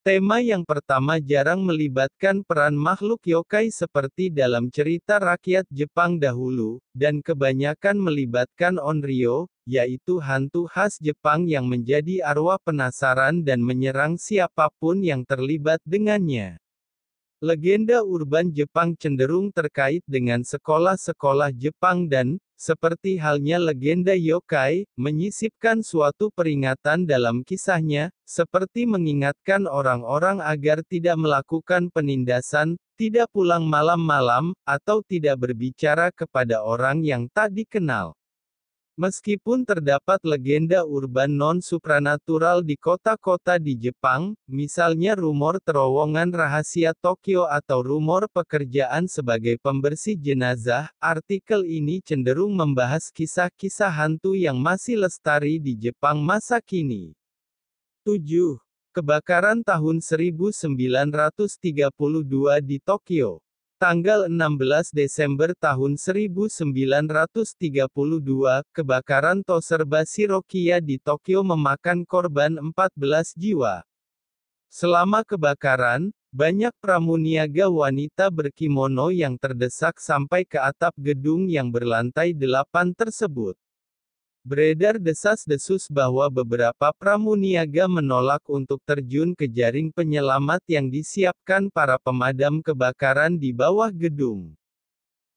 Tema 0.05 0.37
yang 0.37 0.69
pertama 0.69 1.17
jarang 1.17 1.65
melibatkan 1.65 2.45
peran 2.45 2.77
makhluk 2.77 3.25
yokai 3.25 3.73
seperti 3.73 4.29
dalam 4.29 4.69
cerita 4.69 5.17
rakyat 5.17 5.65
Jepang 5.73 6.21
dahulu, 6.21 6.77
dan 6.93 7.25
kebanyakan 7.25 7.97
melibatkan 7.97 8.77
onryo, 8.77 9.49
yaitu 9.65 10.21
hantu 10.21 10.69
khas 10.69 11.01
Jepang 11.01 11.49
yang 11.49 11.65
menjadi 11.65 12.21
arwah 12.21 12.61
penasaran 12.61 13.41
dan 13.41 13.65
menyerang 13.65 14.21
siapa 14.21 14.69
pun 14.77 15.01
yang 15.01 15.25
terlibat 15.25 15.81
dengannya. 15.89 16.61
Legenda 17.41 18.05
urban 18.05 18.53
Jepang 18.53 18.93
cenderung 19.01 19.49
terkait 19.53 20.05
dengan 20.05 20.45
sekolah-sekolah 20.45 21.49
Jepang 21.57 22.09
dan, 22.13 22.37
seperti 22.65 23.21
halnya 23.21 23.61
legenda 23.61 24.17
yokai, 24.17 24.89
menyisipkan 24.97 25.85
suatu 25.85 26.33
peringatan 26.33 27.05
dalam 27.05 27.45
kisahnya, 27.45 28.09
seperti 28.25 28.89
mengingatkan 28.89 29.69
orang-orang 29.69 30.41
agar 30.41 30.81
tidak 30.89 31.21
melakukan 31.21 31.93
penindasan, 31.93 32.81
tidak 32.97 33.29
pulang 33.37 33.69
malam-malam, 33.69 34.57
atau 34.65 35.05
tidak 35.05 35.45
berbicara 35.45 36.09
kepada 36.09 36.65
orang 36.65 37.05
yang 37.05 37.29
tak 37.29 37.53
dikenal. 37.53 38.17
Meskipun 38.95 39.67
terdapat 39.67 40.23
legenda 40.23 40.87
urban 40.87 41.27
non-supranatural 41.27 42.63
di 42.63 42.79
kota-kota 42.79 43.59
di 43.59 43.75
Jepang, 43.75 44.39
misalnya 44.47 45.19
rumor 45.19 45.59
terowongan 45.59 46.31
rahasia 46.31 46.95
Tokyo 46.95 47.51
atau 47.51 47.83
rumor 47.83 48.31
pekerjaan 48.31 49.11
sebagai 49.11 49.59
pembersih 49.59 50.15
jenazah, 50.15 50.95
artikel 51.03 51.67
ini 51.67 51.99
cenderung 52.07 52.55
membahas 52.55 53.11
kisah-kisah 53.11 53.91
hantu 53.91 54.39
yang 54.39 54.63
masih 54.63 55.03
lestari 55.03 55.59
di 55.59 55.75
Jepang 55.75 56.23
masa 56.23 56.63
kini. 56.63 57.19
7. 58.07 58.63
Kebakaran 58.95 59.67
tahun 59.67 59.99
1932 59.99 61.51
di 62.63 62.79
Tokyo 62.79 63.43
Tanggal 63.75 64.31
16 64.31 64.95
Desember 64.95 65.51
tahun 65.59 65.99
1932, 65.99 67.43
kebakaran 68.71 69.43
Toserba 69.43 70.07
Shirokiya 70.07 70.79
di 70.79 71.03
Tokyo 71.03 71.43
memakan 71.43 72.07
korban 72.07 72.55
14 72.55 73.35
jiwa. 73.35 73.83
Selama 74.71 75.27
kebakaran, 75.27 76.15
banyak 76.31 76.71
pramuniaga 76.79 77.67
wanita 77.67 78.31
berkimono 78.31 79.11
yang 79.11 79.35
terdesak 79.35 79.99
sampai 79.99 80.47
ke 80.47 80.63
atap 80.63 80.95
gedung 80.95 81.51
yang 81.51 81.75
berlantai 81.75 82.31
delapan 82.31 82.95
tersebut. 82.95 83.59
Beredar 84.45 85.01
desas-desus 85.01 85.89
bahwa 85.89 86.29
beberapa 86.29 86.93
pramuniaga 86.93 87.89
menolak 87.89 88.45
untuk 88.45 88.77
terjun 88.85 89.33
ke 89.33 89.49
jaring 89.49 89.89
penyelamat 89.89 90.61
yang 90.69 90.93
disiapkan 90.93 91.73
para 91.73 91.97
pemadam 91.97 92.61
kebakaran 92.61 93.41
di 93.41 93.57
bawah 93.57 93.89
gedung. 93.89 94.53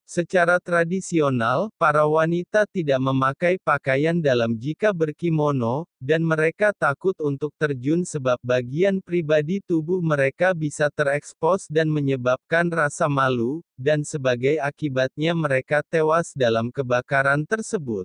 Secara 0.04 0.60
tradisional, 0.60 1.72
para 1.80 2.04
wanita 2.04 2.68
tidak 2.68 3.00
memakai 3.00 3.56
pakaian 3.56 4.20
dalam 4.20 4.52
jika 4.60 4.92
berkimono, 4.92 5.88
dan 5.96 6.20
mereka 6.20 6.76
takut 6.76 7.16
untuk 7.24 7.56
terjun 7.56 8.04
sebab 8.04 8.36
bagian 8.44 9.00
pribadi 9.00 9.64
tubuh 9.64 10.04
mereka 10.04 10.52
bisa 10.52 10.92
terekspos 10.92 11.64
dan 11.72 11.88
menyebabkan 11.88 12.68
rasa 12.68 13.08
malu, 13.08 13.64
dan 13.80 14.04
sebagai 14.04 14.60
akibatnya 14.60 15.32
mereka 15.32 15.80
tewas 15.88 16.36
dalam 16.36 16.68
kebakaran 16.68 17.48
tersebut. 17.48 18.04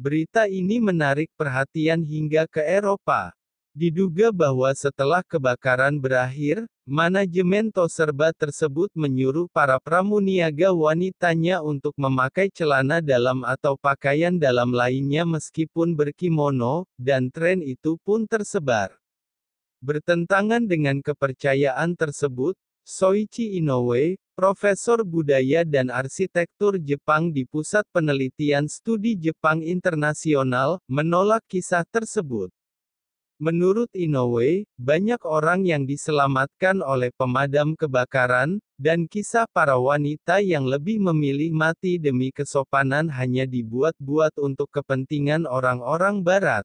Berita 0.00 0.48
ini 0.48 0.80
menarik 0.80 1.28
perhatian 1.36 2.00
hingga 2.00 2.48
ke 2.48 2.64
Eropa. 2.64 3.36
Diduga 3.76 4.32
bahwa 4.32 4.72
setelah 4.72 5.20
kebakaran 5.20 6.00
berakhir, 6.00 6.64
manajemen 6.88 7.68
Toserba 7.68 8.32
tersebut 8.32 8.88
menyuruh 8.96 9.44
para 9.52 9.76
pramuniaga 9.76 10.72
wanitanya 10.72 11.60
untuk 11.60 11.92
memakai 12.00 12.48
celana 12.48 13.04
dalam 13.04 13.44
atau 13.44 13.76
pakaian 13.76 14.40
dalam 14.40 14.72
lainnya 14.72 15.28
meskipun 15.28 15.92
berkimono, 15.92 16.88
dan 16.96 17.28
tren 17.28 17.60
itu 17.60 18.00
pun 18.00 18.24
tersebar. 18.24 18.96
Bertentangan 19.84 20.64
dengan 20.64 21.04
kepercayaan 21.04 21.92
tersebut, 21.92 22.56
Soichi 22.88 23.60
Inoue, 23.60 24.16
Profesor 24.40 25.04
Budaya 25.04 25.68
dan 25.68 25.92
Arsitektur 25.92 26.80
Jepang 26.80 27.28
di 27.28 27.44
Pusat 27.44 27.84
Penelitian 27.92 28.72
Studi 28.72 29.12
Jepang 29.12 29.60
Internasional, 29.60 30.80
menolak 30.88 31.44
kisah 31.44 31.84
tersebut. 31.84 32.48
Menurut 33.36 33.92
Inoue, 33.92 34.64
banyak 34.80 35.20
orang 35.28 35.68
yang 35.68 35.84
diselamatkan 35.84 36.80
oleh 36.80 37.12
pemadam 37.20 37.76
kebakaran, 37.76 38.64
dan 38.80 39.04
kisah 39.04 39.44
para 39.44 39.76
wanita 39.76 40.40
yang 40.40 40.64
lebih 40.64 41.04
memilih 41.04 41.52
mati 41.52 42.00
demi 42.00 42.32
kesopanan 42.32 43.12
hanya 43.12 43.44
dibuat-buat 43.44 44.40
untuk 44.40 44.72
kepentingan 44.72 45.44
orang-orang 45.44 46.24
Barat. 46.24 46.64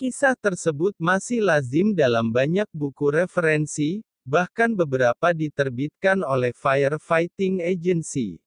Kisah 0.00 0.32
tersebut 0.32 0.96
masih 0.96 1.44
lazim 1.44 1.92
dalam 1.92 2.32
banyak 2.32 2.72
buku 2.72 3.12
referensi, 3.12 4.00
Bahkan 4.28 4.76
beberapa 4.76 5.32
diterbitkan 5.32 6.20
oleh 6.20 6.52
Firefighting 6.52 7.64
Agency. 7.64 8.40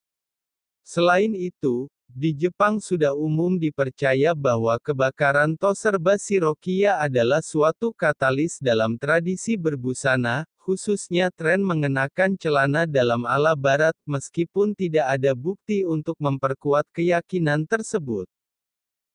Selain 0.86 1.32
itu, 1.34 1.90
di 2.14 2.30
Jepang 2.30 2.78
sudah 2.78 3.18
umum 3.18 3.58
dipercaya 3.58 4.38
bahwa 4.38 4.78
kebakaran 4.78 5.58
Toserba 5.58 6.14
Shirokiya 6.14 7.02
adalah 7.02 7.42
suatu 7.42 7.90
katalis 7.90 8.62
dalam 8.62 9.02
tradisi 9.02 9.58
berbusana, 9.58 10.46
khususnya 10.62 11.34
tren 11.34 11.66
mengenakan 11.66 12.38
celana 12.38 12.86
dalam 12.86 13.26
ala 13.26 13.58
barat, 13.58 13.98
meskipun 14.06 14.78
tidak 14.78 15.10
ada 15.10 15.34
bukti 15.34 15.82
untuk 15.82 16.14
memperkuat 16.22 16.86
keyakinan 16.94 17.66
tersebut. 17.66 18.30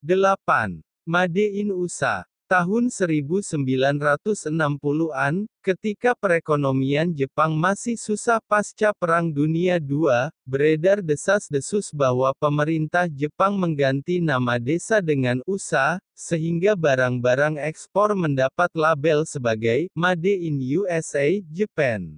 8. 0.03 0.83
Made 1.07 1.47
in 1.55 1.71
USA 1.71 2.27
Tahun 2.49 2.89
1960-an, 2.89 5.45
ketika 5.61 6.17
perekonomian 6.17 7.13
Jepang 7.13 7.53
masih 7.53 8.01
susah 8.01 8.41
pasca 8.41 8.97
Perang 8.97 9.29
Dunia 9.29 9.77
II, 9.77 10.33
beredar 10.49 11.05
desas-desus 11.05 11.93
bahwa 11.93 12.33
pemerintah 12.41 13.05
Jepang 13.05 13.61
mengganti 13.61 14.25
nama 14.25 14.57
desa 14.57 15.05
dengan 15.05 15.45
USA, 15.45 16.01
sehingga 16.17 16.73
barang-barang 16.73 17.61
ekspor 17.61 18.17
mendapat 18.17 18.73
label 18.73 19.29
sebagai 19.29 19.93
Made 19.93 20.33
in 20.33 20.57
USA, 20.57 21.29
Japan. 21.53 22.17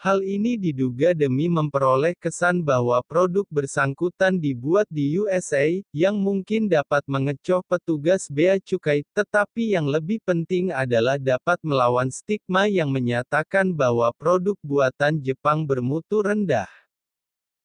Hal 0.00 0.24
ini 0.24 0.56
diduga 0.56 1.12
demi 1.12 1.44
memperoleh 1.52 2.16
kesan 2.16 2.64
bahwa 2.64 3.04
produk 3.04 3.44
bersangkutan 3.52 4.40
dibuat 4.40 4.88
di 4.88 5.20
USA, 5.20 5.68
yang 5.92 6.16
mungkin 6.16 6.72
dapat 6.72 7.04
mengecoh 7.04 7.60
petugas 7.68 8.24
bea 8.32 8.56
cukai, 8.56 9.04
tetapi 9.12 9.76
yang 9.76 9.84
lebih 9.84 10.24
penting 10.24 10.72
adalah 10.72 11.20
dapat 11.20 11.60
melawan 11.60 12.08
stigma 12.08 12.64
yang 12.64 12.88
menyatakan 12.88 13.76
bahwa 13.76 14.08
produk 14.16 14.56
buatan 14.64 15.20
Jepang 15.20 15.68
bermutu 15.68 16.24
rendah. 16.24 16.79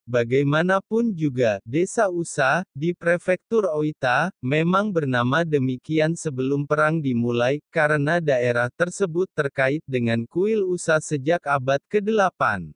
Bagaimanapun 0.05 1.09
juga, 1.17 1.57
desa 1.65 2.13
Usa, 2.13 2.61
di 2.77 2.93
prefektur 2.93 3.65
Oita, 3.73 4.29
memang 4.37 4.93
bernama 4.93 5.41
demikian 5.41 6.13
sebelum 6.13 6.69
perang 6.69 7.01
dimulai, 7.01 7.57
karena 7.73 8.21
daerah 8.21 8.69
tersebut 8.69 9.25
terkait 9.33 9.81
dengan 9.89 10.21
kuil 10.29 10.61
Usa 10.61 11.01
sejak 11.01 11.41
abad 11.49 11.81
ke-8. 11.89 12.69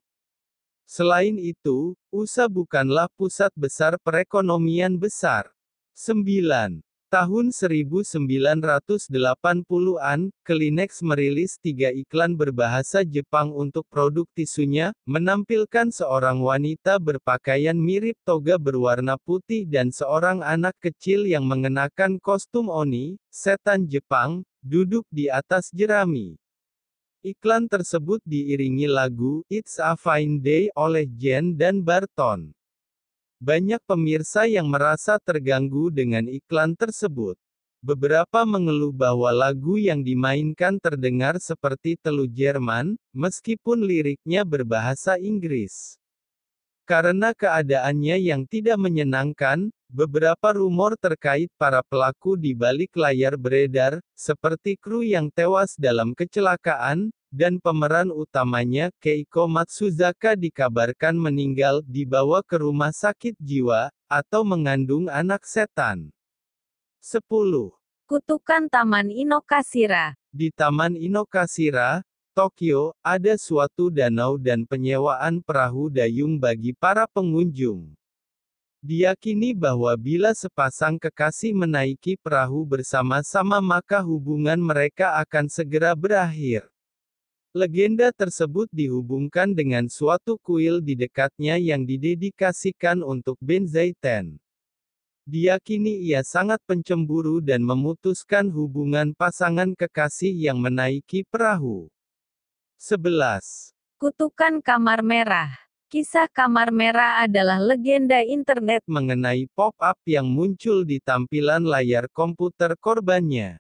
Selain 0.90 1.38
itu, 1.38 1.94
Usa 2.10 2.50
bukanlah 2.50 3.06
pusat 3.14 3.54
besar 3.54 4.02
perekonomian 4.02 4.98
besar. 4.98 5.54
9. 5.94 6.82
Tahun 7.10 7.50
1980-an, 7.50 10.30
Kleenex 10.46 11.02
merilis 11.02 11.58
tiga 11.58 11.90
iklan 11.90 12.38
berbahasa 12.38 13.02
Jepang 13.02 13.50
untuk 13.50 13.90
produk 13.90 14.30
tisunya, 14.38 14.94
menampilkan 15.10 15.90
seorang 15.90 16.38
wanita 16.38 17.02
berpakaian 17.02 17.74
mirip 17.74 18.14
toga 18.22 18.62
berwarna 18.62 19.18
putih 19.18 19.66
dan 19.66 19.90
seorang 19.90 20.46
anak 20.46 20.78
kecil 20.78 21.26
yang 21.26 21.50
mengenakan 21.50 22.22
kostum 22.22 22.70
Oni, 22.70 23.18
setan 23.34 23.90
Jepang, 23.90 24.46
duduk 24.62 25.02
di 25.10 25.34
atas 25.34 25.74
jerami. 25.74 26.38
Iklan 27.26 27.66
tersebut 27.66 28.22
diiringi 28.22 28.86
lagu 28.86 29.42
It's 29.50 29.82
a 29.82 29.98
Fine 29.98 30.46
Day 30.46 30.70
oleh 30.78 31.10
Jen 31.10 31.58
dan 31.58 31.82
Barton. 31.82 32.54
Banyak 33.40 33.80
pemirsa 33.88 34.44
yang 34.52 34.68
merasa 34.68 35.16
terganggu 35.16 35.88
dengan 35.88 36.28
iklan 36.28 36.76
tersebut. 36.76 37.40
Beberapa 37.80 38.44
mengeluh 38.44 38.92
bahwa 38.92 39.32
lagu 39.32 39.80
yang 39.80 40.04
dimainkan 40.04 40.76
terdengar 40.84 41.40
seperti 41.40 41.96
telu 41.96 42.28
Jerman, 42.28 43.00
meskipun 43.16 43.88
liriknya 43.88 44.44
berbahasa 44.44 45.16
Inggris. 45.16 45.96
Karena 46.84 47.32
keadaannya 47.32 48.20
yang 48.20 48.44
tidak 48.44 48.76
menyenangkan, 48.76 49.72
beberapa 49.88 50.52
rumor 50.52 51.00
terkait 51.00 51.48
para 51.56 51.80
pelaku 51.88 52.36
di 52.36 52.52
balik 52.52 52.92
layar 53.00 53.40
beredar, 53.40 54.04
seperti 54.20 54.76
kru 54.76 55.00
yang 55.00 55.32
tewas 55.32 55.80
dalam 55.80 56.12
kecelakaan, 56.12 57.08
dan 57.30 57.62
pemeran 57.62 58.10
utamanya, 58.10 58.90
Keiko 58.98 59.46
Matsuzaka 59.46 60.34
dikabarkan 60.34 61.14
meninggal, 61.14 61.86
dibawa 61.86 62.42
ke 62.42 62.58
rumah 62.58 62.90
sakit 62.94 63.38
jiwa, 63.38 63.94
atau 64.10 64.42
mengandung 64.42 65.06
anak 65.08 65.46
setan. 65.46 66.10
10. 67.00 67.22
Kutukan 68.10 68.68
Taman 68.68 69.14
Inokashira 69.14 70.18
Di 70.34 70.50
Taman 70.50 70.98
Inokashira, 70.98 72.02
Tokyo, 72.34 72.98
ada 73.06 73.38
suatu 73.38 73.94
danau 73.94 74.38
dan 74.42 74.66
penyewaan 74.66 75.42
perahu 75.46 75.94
dayung 75.94 76.42
bagi 76.42 76.74
para 76.74 77.06
pengunjung. 77.06 77.94
Diyakini 78.80 79.52
bahwa 79.52 79.92
bila 80.00 80.32
sepasang 80.32 80.96
kekasih 80.96 81.52
menaiki 81.52 82.16
perahu 82.16 82.64
bersama-sama 82.64 83.60
maka 83.60 84.00
hubungan 84.00 84.56
mereka 84.56 85.20
akan 85.20 85.52
segera 85.52 85.92
berakhir. 85.92 86.64
Legenda 87.50 88.14
tersebut 88.14 88.70
dihubungkan 88.70 89.58
dengan 89.58 89.90
suatu 89.90 90.38
kuil 90.38 90.86
di 90.86 90.94
dekatnya 90.94 91.58
yang 91.58 91.82
didedikasikan 91.82 93.02
untuk 93.02 93.42
Benzaiten. 93.42 94.38
Diyakini 95.26 95.98
ia 95.98 96.22
sangat 96.22 96.62
pencemburu 96.70 97.42
dan 97.42 97.66
memutuskan 97.66 98.54
hubungan 98.54 99.18
pasangan 99.18 99.74
kekasih 99.74 100.30
yang 100.30 100.62
menaiki 100.62 101.26
perahu. 101.26 101.90
11. 102.78 103.74
Kutukan 103.98 104.62
Kamar 104.62 105.02
Merah 105.02 105.50
Kisah 105.90 106.30
Kamar 106.30 106.70
Merah 106.70 107.26
adalah 107.26 107.58
legenda 107.58 108.22
internet 108.22 108.86
mengenai 108.86 109.50
pop-up 109.58 109.98
yang 110.06 110.30
muncul 110.30 110.86
di 110.86 111.02
tampilan 111.02 111.66
layar 111.66 112.06
komputer 112.14 112.78
korbannya. 112.78 113.58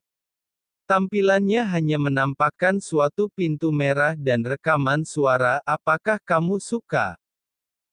Tampilannya 0.89 1.69
hanya 1.69 2.02
menampakkan 2.02 2.82
suatu 2.82 3.30
pintu 3.30 3.69
merah 3.69 4.17
dan 4.17 4.41
rekaman 4.41 5.06
suara, 5.06 5.62
apakah 5.62 6.17
kamu 6.17 6.58
suka? 6.58 7.13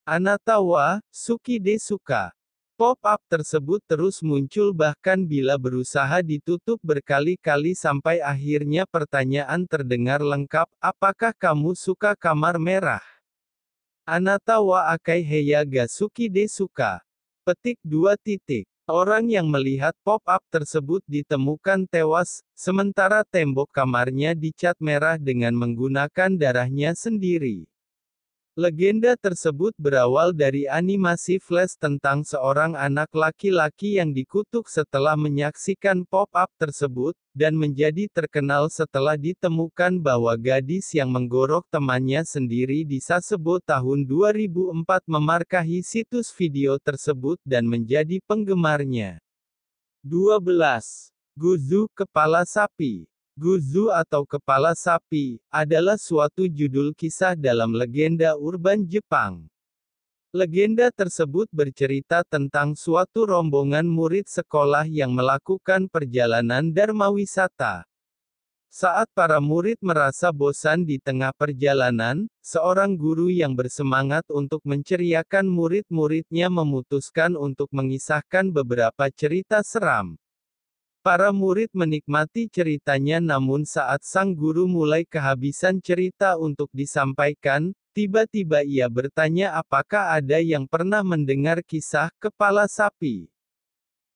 Anatawa, 0.09 1.05
Suki 1.13 1.61
de 1.61 1.77
suka. 1.77 2.33
Pop-up 2.81 3.21
tersebut 3.29 3.85
terus 3.85 4.25
muncul 4.25 4.73
bahkan 4.73 5.29
bila 5.29 5.61
berusaha 5.61 6.25
ditutup 6.25 6.81
berkali-kali 6.81 7.77
sampai 7.77 8.25
akhirnya 8.25 8.89
pertanyaan 8.89 9.69
terdengar 9.69 10.25
lengkap, 10.25 10.65
apakah 10.81 11.37
kamu 11.37 11.77
suka 11.77 12.17
kamar 12.17 12.57
merah? 12.57 13.05
Anatawa 14.09 14.89
akai 14.97 15.21
heya 15.21 15.69
ga 15.69 15.85
suki 15.85 16.33
de 16.33 16.49
suka. 16.49 17.05
Petik 17.45 17.77
2 17.85 18.17
titik. 18.17 18.65
Orang 18.87 19.27
yang 19.27 19.51
melihat 19.51 19.99
pop-up 20.07 20.47
tersebut 20.47 21.03
ditemukan 21.11 21.91
tewas, 21.91 22.47
sementara 22.55 23.27
tembok 23.27 23.67
kamarnya 23.75 24.31
dicat 24.31 24.79
merah 24.79 25.19
dengan 25.19 25.59
menggunakan 25.59 26.39
darahnya 26.39 26.95
sendiri. 26.95 27.67
Legenda 28.57 29.13
tersebut 29.21 29.77
berawal 29.77 30.33
dari 30.33 30.65
animasi 30.65 31.37
flash 31.37 31.77
tentang 31.77 32.25
seorang 32.25 32.73
anak 32.73 33.13
laki-laki 33.13 34.01
yang 34.01 34.17
dikutuk 34.17 34.65
setelah 34.65 35.13
menyaksikan 35.13 36.09
pop-up 36.09 36.49
tersebut, 36.57 37.13
dan 37.37 37.53
menjadi 37.53 38.09
terkenal 38.09 38.73
setelah 38.73 39.21
ditemukan 39.21 40.01
bahwa 40.01 40.33
gadis 40.41 40.89
yang 40.97 41.13
menggorok 41.13 41.69
temannya 41.69 42.25
sendiri 42.25 42.81
di 42.89 42.97
Sasebo 42.97 43.61
tahun 43.61 44.09
2004 44.09 45.05
memarkahi 45.05 45.85
situs 45.85 46.33
video 46.33 46.81
tersebut 46.81 47.37
dan 47.45 47.69
menjadi 47.69 48.25
penggemarnya. 48.25 49.21
12. 50.01 51.13
Guzu 51.37 51.93
Kepala 51.93 52.49
Sapi 52.49 53.05
Guzu 53.37 53.93
atau 53.93 54.25
Kepala 54.25 54.73
Sapi, 54.73 55.37
adalah 55.53 56.01
suatu 56.01 56.49
judul 56.49 56.97
kisah 56.97 57.37
dalam 57.37 57.77
legenda 57.77 58.33
urban 58.33 58.81
Jepang. 58.89 59.45
Legenda 60.33 60.89
tersebut 60.89 61.45
bercerita 61.53 62.25
tentang 62.25 62.73
suatu 62.73 63.29
rombongan 63.29 63.85
murid 63.85 64.25
sekolah 64.25 64.89
yang 64.89 65.13
melakukan 65.13 65.85
perjalanan 65.93 66.73
dharma 66.73 67.13
wisata. 67.13 67.85
Saat 68.73 69.13
para 69.13 69.37
murid 69.37 69.85
merasa 69.85 70.33
bosan 70.33 70.89
di 70.89 70.97
tengah 70.97 71.37
perjalanan, 71.37 72.25
seorang 72.41 72.97
guru 72.97 73.29
yang 73.29 73.53
bersemangat 73.53 74.25
untuk 74.33 74.65
menceriakan 74.65 75.45
murid-muridnya 75.45 76.49
memutuskan 76.49 77.37
untuk 77.37 77.69
mengisahkan 77.69 78.49
beberapa 78.49 79.13
cerita 79.13 79.61
seram. 79.61 80.17
Para 81.07 81.31
murid 81.31 81.71
menikmati 81.71 82.51
ceritanya 82.51 83.23
namun 83.23 83.63
saat 83.63 84.03
sang 84.03 84.35
guru 84.35 84.67
mulai 84.67 85.07
kehabisan 85.07 85.79
cerita 85.79 86.35
untuk 86.35 86.67
disampaikan, 86.75 87.71
Tiba-tiba 87.97 88.61
ia 88.61 88.93
bertanya 88.93 89.57
apakah 89.57 90.21
ada 90.21 90.37
yang 90.37 90.69
pernah 90.69 91.01
mendengar 91.01 91.65
kisah 91.65 92.13
kepala 92.21 92.69
sapi. 92.69 93.25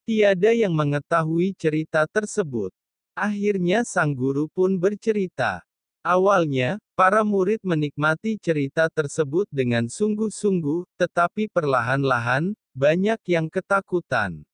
Tiada 0.04 0.52
yang 0.52 0.76
mengetahui 0.76 1.56
cerita 1.56 2.04
tersebut. 2.04 2.68
Akhirnya 3.16 3.80
sang 3.88 4.12
guru 4.12 4.52
pun 4.52 4.76
bercerita. 4.76 5.64
Awalnya, 6.04 6.76
para 6.92 7.24
murid 7.24 7.64
menikmati 7.64 8.36
cerita 8.36 8.92
tersebut 8.92 9.48
dengan 9.48 9.88
sungguh-sungguh, 9.88 10.84
tetapi 11.00 11.48
perlahan-lahan, 11.48 12.52
banyak 12.76 13.20
yang 13.32 13.48
ketakutan. 13.48 14.44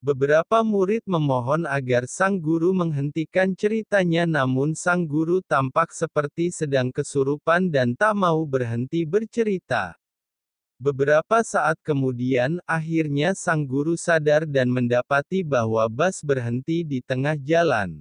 Beberapa 0.00 0.64
murid 0.64 1.04
memohon 1.04 1.68
agar 1.68 2.08
sang 2.08 2.40
guru 2.40 2.72
menghentikan 2.72 3.52
ceritanya 3.52 4.24
namun 4.24 4.72
sang 4.72 5.04
guru 5.04 5.44
tampak 5.44 5.92
seperti 5.92 6.48
sedang 6.48 6.88
kesurupan 6.88 7.68
dan 7.68 7.92
tak 7.92 8.16
mau 8.16 8.40
berhenti 8.48 9.04
bercerita. 9.04 10.00
Beberapa 10.80 11.44
saat 11.44 11.76
kemudian, 11.84 12.64
akhirnya 12.64 13.36
sang 13.36 13.68
guru 13.68 13.92
sadar 13.92 14.48
dan 14.48 14.72
mendapati 14.72 15.44
bahwa 15.44 15.84
bus 15.92 16.24
berhenti 16.24 16.80
di 16.80 17.04
tengah 17.04 17.36
jalan. 17.36 18.00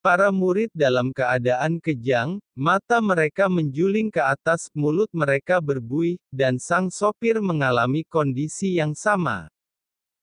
Para 0.00 0.32
murid 0.32 0.72
dalam 0.72 1.12
keadaan 1.12 1.76
kejang, 1.76 2.40
mata 2.56 3.04
mereka 3.04 3.52
menjuling 3.52 4.08
ke 4.08 4.24
atas, 4.24 4.72
mulut 4.72 5.12
mereka 5.12 5.60
berbuih, 5.60 6.16
dan 6.32 6.56
sang 6.56 6.88
sopir 6.88 7.36
mengalami 7.44 8.00
kondisi 8.08 8.80
yang 8.80 8.96
sama. 8.96 9.52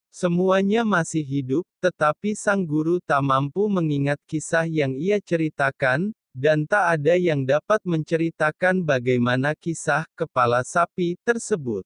Semuanya 0.09 0.81
masih 0.81 1.21
hidup, 1.21 1.65
tetapi 1.77 2.33
sang 2.33 2.65
guru 2.65 2.97
tak 2.97 3.21
mampu 3.21 3.69
mengingat 3.69 4.17
kisah 4.25 4.65
yang 4.65 4.97
ia 4.97 5.21
ceritakan, 5.21 6.17
dan 6.33 6.65
tak 6.65 6.97
ada 6.97 7.13
yang 7.13 7.45
dapat 7.45 7.77
menceritakan 7.85 8.81
bagaimana 8.81 9.53
kisah 9.53 10.09
kepala 10.17 10.65
sapi 10.65 11.13
tersebut. 11.21 11.85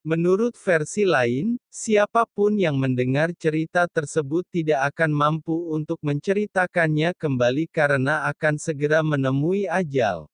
Menurut 0.00 0.56
versi 0.56 1.04
lain, 1.04 1.60
siapa 1.68 2.24
pun 2.24 2.56
yang 2.56 2.80
mendengar 2.80 3.36
cerita 3.36 3.84
tersebut 3.84 4.48
tidak 4.48 4.92
akan 4.96 5.12
mampu 5.12 5.52
untuk 5.76 6.00
menceritakannya 6.00 7.12
kembali 7.20 7.68
karena 7.68 8.24
akan 8.32 8.56
segera 8.56 9.04
menemui 9.04 9.68
ajal. 9.68 10.24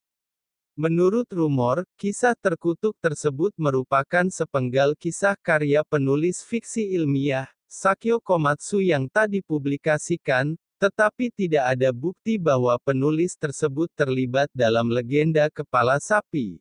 Menurut 0.77 1.25
rumor, 1.33 1.89
kisah 1.97 2.37
terkutuk 2.37 3.01
tersebut 3.01 3.49
merupakan 3.57 4.29
sepenggal 4.29 4.93
kisah 4.93 5.33
karya 5.41 5.81
penulis 5.89 6.45
fiksi 6.45 6.93
ilmiah, 6.93 7.49
Sakyo 7.65 8.21
Komatsu 8.21 8.85
yang 8.85 9.09
tak 9.09 9.33
dipublikasikan, 9.33 10.53
tetapi 10.77 11.33
tidak 11.33 11.65
ada 11.73 11.89
bukti 11.97 12.37
bahwa 12.37 12.77
penulis 12.85 13.41
tersebut 13.41 13.89
terlibat 13.97 14.53
dalam 14.53 14.93
legenda 14.93 15.49
kepala 15.49 15.97
sapi. 15.97 16.61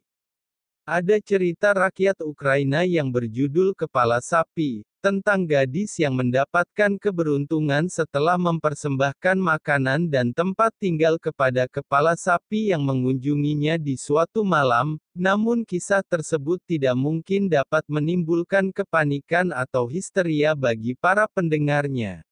Ada 0.87 1.19
cerita 1.19 1.75
rakyat 1.75 2.23
Ukraina 2.23 2.87
yang 2.87 3.11
berjudul 3.11 3.75
Kepala 3.75 4.21
Sapi, 4.21 4.85
tentang 5.05 5.45
gadis 5.45 6.01
yang 6.01 6.17
mendapatkan 6.17 6.97
keberuntungan 6.97 7.85
setelah 7.85 8.41
mempersembahkan 8.41 9.37
makanan 9.37 10.09
dan 10.09 10.33
tempat 10.33 10.73
tinggal 10.81 11.21
kepada 11.21 11.69
kepala 11.69 12.17
sapi 12.17 12.73
yang 12.73 12.81
mengunjunginya 12.81 13.77
di 13.77 14.01
suatu 14.01 14.41
malam, 14.41 14.97
namun 15.13 15.61
kisah 15.61 16.01
tersebut 16.01 16.57
tidak 16.65 16.97
mungkin 16.97 17.45
dapat 17.45 17.85
menimbulkan 17.85 18.73
kepanikan 18.73 19.53
atau 19.53 19.85
histeria 19.85 20.57
bagi 20.57 20.97
para 20.97 21.29
pendengarnya. 21.29 22.25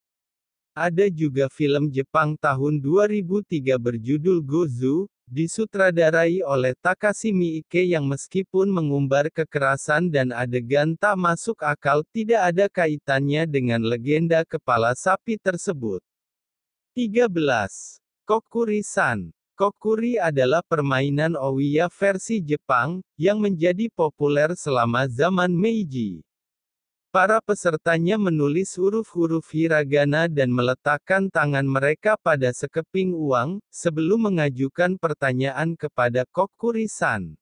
Ada 0.74 1.06
juga 1.06 1.46
film 1.46 1.94
Jepang 1.94 2.34
tahun 2.34 2.82
2003 2.82 3.78
berjudul 3.78 4.42
Gozu, 4.42 5.06
disutradarai 5.28 6.44
oleh 6.44 6.76
Takashi 6.78 7.32
Miike 7.32 7.84
yang 7.84 8.04
meskipun 8.04 8.68
mengumbar 8.68 9.32
kekerasan 9.32 10.12
dan 10.12 10.32
adegan 10.32 10.94
tak 10.94 11.16
masuk 11.16 11.60
akal 11.64 12.04
tidak 12.12 12.40
ada 12.54 12.66
kaitannya 12.68 13.48
dengan 13.48 13.80
legenda 13.84 14.44
kepala 14.44 14.92
sapi 14.92 15.40
tersebut. 15.40 16.04
13. 16.92 17.30
Kokuri-san 18.24 19.34
Kokuri 19.54 20.18
adalah 20.18 20.66
permainan 20.66 21.38
Owiya 21.38 21.86
versi 21.86 22.42
Jepang, 22.42 22.98
yang 23.14 23.38
menjadi 23.38 23.86
populer 23.86 24.50
selama 24.58 25.06
zaman 25.06 25.46
Meiji. 25.46 26.26
Para 27.14 27.38
pesertanya 27.38 28.18
menulis 28.18 28.74
huruf-huruf 28.74 29.46
hiragana 29.54 30.26
dan 30.26 30.50
meletakkan 30.50 31.30
tangan 31.30 31.62
mereka 31.62 32.18
pada 32.18 32.50
sekeping 32.50 33.14
uang, 33.14 33.62
sebelum 33.70 34.26
mengajukan 34.26 34.98
pertanyaan 34.98 35.78
kepada 35.78 36.26
Kokuri-san. 36.34 37.38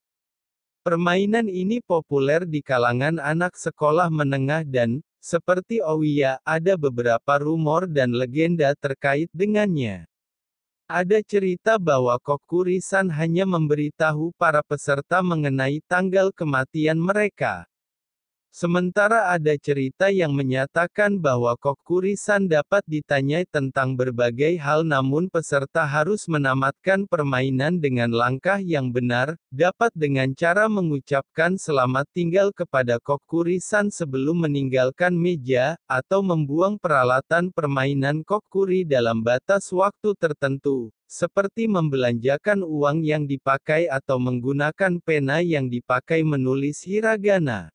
Permainan 0.85 1.48
ini 1.48 1.80
populer 1.80 2.44
di 2.44 2.61
kalangan 2.61 3.16
anak 3.16 3.56
sekolah 3.56 4.12
menengah 4.12 4.61
dan, 4.68 5.00
seperti 5.24 5.80
Owiya, 5.80 6.37
ada 6.44 6.76
beberapa 6.76 7.40
rumor 7.40 7.88
dan 7.88 8.12
legenda 8.12 8.76
terkait 8.76 9.32
dengannya. 9.32 10.04
Ada 10.85 11.24
cerita 11.24 11.80
bahwa 11.80 12.20
Kokuri-san 12.20 13.08
hanya 13.08 13.48
memberitahu 13.48 14.37
para 14.37 14.61
peserta 14.61 15.24
mengenai 15.24 15.80
tanggal 15.88 16.28
kematian 16.28 17.00
mereka. 17.00 17.71
Sementara 18.52 19.32
ada 19.32 19.56
cerita 19.56 20.12
yang 20.12 20.36
menyatakan 20.36 21.16
bahwa 21.16 21.56
Kokurisan 21.56 22.44
dapat 22.44 22.84
ditanyai 22.84 23.48
tentang 23.48 23.96
berbagai 23.96 24.60
hal 24.60 24.84
namun 24.84 25.32
peserta 25.32 25.88
harus 25.88 26.28
menamatkan 26.28 27.08
permainan 27.08 27.80
dengan 27.80 28.12
langkah 28.12 28.60
yang 28.60 28.92
benar, 28.92 29.40
dapat 29.48 29.88
dengan 29.96 30.36
cara 30.36 30.68
mengucapkan 30.68 31.56
selamat 31.56 32.04
tinggal 32.12 32.52
kepada 32.52 33.00
Kokurisan 33.00 33.88
sebelum 33.88 34.44
meninggalkan 34.44 35.16
meja, 35.16 35.80
atau 35.88 36.20
membuang 36.20 36.76
peralatan 36.76 37.48
permainan 37.56 38.20
Kokuri 38.20 38.84
dalam 38.84 39.24
batas 39.24 39.72
waktu 39.72 40.12
tertentu, 40.20 40.92
seperti 41.08 41.72
membelanjakan 41.72 42.60
uang 42.60 43.00
yang 43.00 43.24
dipakai 43.24 43.88
atau 43.88 44.20
menggunakan 44.20 45.00
pena 45.00 45.40
yang 45.40 45.72
dipakai 45.72 46.20
menulis 46.20 46.84
hiragana. 46.84 47.72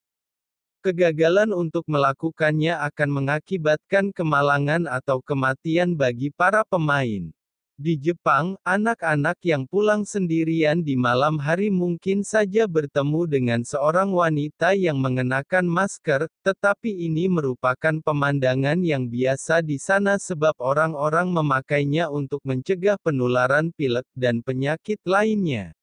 Kegagalan 0.88 1.52
untuk 1.52 1.84
melakukannya 1.92 2.72
akan 2.80 3.10
mengakibatkan 3.12 4.16
kemalangan 4.16 4.88
atau 4.88 5.20
kematian 5.20 6.00
bagi 6.00 6.32
para 6.32 6.64
pemain. 6.64 7.28
Di 7.76 8.00
Jepang, 8.00 8.56
anak-anak 8.64 9.36
yang 9.44 9.68
pulang 9.68 10.08
sendirian 10.08 10.80
di 10.80 10.96
malam 10.96 11.44
hari 11.44 11.68
mungkin 11.68 12.24
saja 12.24 12.72
bertemu 12.72 13.28
dengan 13.28 13.62
seorang 13.68 14.16
wanita 14.16 14.80
yang 14.80 14.96
mengenakan 15.04 15.68
masker, 15.68 16.32
tetapi 16.48 16.88
ini 16.88 17.28
merupakan 17.28 18.00
pemandangan 18.00 18.80
yang 18.80 19.12
biasa 19.12 19.60
di 19.60 19.76
sana 19.84 20.16
sebab 20.16 20.56
orang-orang 20.64 21.28
memakainya 21.36 22.08
untuk 22.08 22.40
mencegah 22.48 22.96
penularan 23.04 23.76
pilek 23.76 24.08
dan 24.16 24.40
penyakit 24.40 25.04
lainnya. 25.04 25.76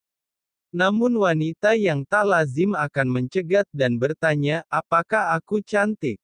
Namun 0.74 1.14
wanita 1.22 1.78
yang 1.78 2.02
tak 2.02 2.26
lazim 2.26 2.74
akan 2.74 3.06
mencegat 3.06 3.62
dan 3.70 3.94
bertanya, 3.94 4.66
apakah 4.66 5.38
aku 5.38 5.62
cantik? 5.62 6.18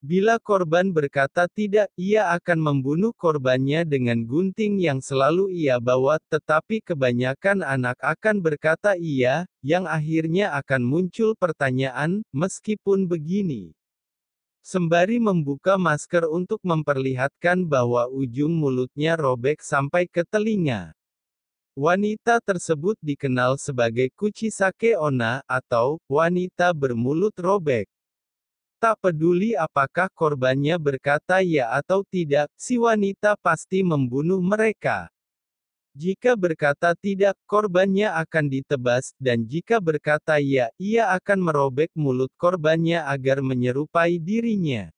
Bila 0.00 0.40
korban 0.40 0.88
berkata 0.88 1.44
tidak, 1.52 1.92
ia 1.92 2.32
akan 2.32 2.64
membunuh 2.64 3.12
korbannya 3.12 3.84
dengan 3.84 4.24
gunting 4.24 4.80
yang 4.80 5.04
selalu 5.04 5.52
ia 5.52 5.76
bawa, 5.76 6.16
tetapi 6.32 6.80
kebanyakan 6.80 7.60
anak 7.60 8.00
akan 8.00 8.40
berkata 8.40 8.96
iya, 8.96 9.44
yang 9.60 9.84
akhirnya 9.84 10.56
akan 10.56 10.88
muncul 10.88 11.36
pertanyaan, 11.36 12.24
meskipun 12.32 13.04
begini. 13.04 13.76
Sembari 14.64 15.20
membuka 15.20 15.76
masker 15.76 16.24
untuk 16.24 16.64
memperlihatkan 16.64 17.68
bahwa 17.68 18.08
ujung 18.08 18.56
mulutnya 18.56 19.12
robek 19.12 19.60
sampai 19.60 20.08
ke 20.08 20.24
telinga. 20.24 20.97
Wanita 21.78 22.42
tersebut 22.42 22.98
dikenal 22.98 23.54
sebagai 23.54 24.10
Kuchisake 24.18 24.98
Ona, 24.98 25.46
atau, 25.46 26.02
wanita 26.10 26.74
bermulut 26.74 27.30
robek. 27.38 27.86
Tak 28.82 28.98
peduli 28.98 29.54
apakah 29.54 30.10
korbannya 30.10 30.74
berkata 30.74 31.38
ya 31.38 31.70
atau 31.70 32.02
tidak, 32.02 32.50
si 32.58 32.82
wanita 32.82 33.38
pasti 33.38 33.86
membunuh 33.86 34.42
mereka. 34.42 35.06
Jika 35.94 36.34
berkata 36.34 36.98
tidak, 36.98 37.38
korbannya 37.46 38.10
akan 38.10 38.50
ditebas, 38.50 39.14
dan 39.14 39.46
jika 39.46 39.78
berkata 39.78 40.42
ya, 40.42 40.74
ia 40.82 41.14
akan 41.14 41.46
merobek 41.46 41.94
mulut 41.94 42.34
korbannya 42.34 43.06
agar 43.06 43.38
menyerupai 43.38 44.18
dirinya. 44.18 44.90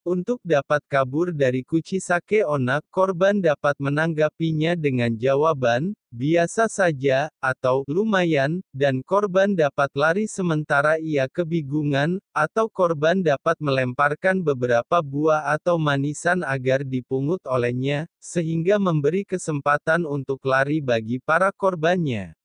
Untuk 0.00 0.40
dapat 0.40 0.80
kabur 0.88 1.28
dari 1.28 1.60
Kuchisake 1.60 2.40
Ona, 2.48 2.80
korban 2.88 3.36
dapat 3.36 3.76
menanggapinya 3.76 4.72
dengan 4.72 5.12
jawaban, 5.12 5.92
biasa 6.08 6.72
saja, 6.72 7.28
atau 7.36 7.84
lumayan, 7.84 8.64
dan 8.72 9.04
korban 9.04 9.52
dapat 9.52 9.92
lari 9.92 10.24
sementara 10.24 10.96
ia 10.96 11.28
kebingungan, 11.28 12.16
atau 12.32 12.72
korban 12.72 13.20
dapat 13.20 13.60
melemparkan 13.60 14.40
beberapa 14.40 15.04
buah 15.04 15.52
atau 15.52 15.76
manisan 15.76 16.48
agar 16.48 16.80
dipungut 16.80 17.44
olehnya, 17.44 18.08
sehingga 18.16 18.80
memberi 18.80 19.28
kesempatan 19.28 20.08
untuk 20.08 20.40
lari 20.48 20.80
bagi 20.80 21.20
para 21.20 21.52
korbannya. 21.52 22.39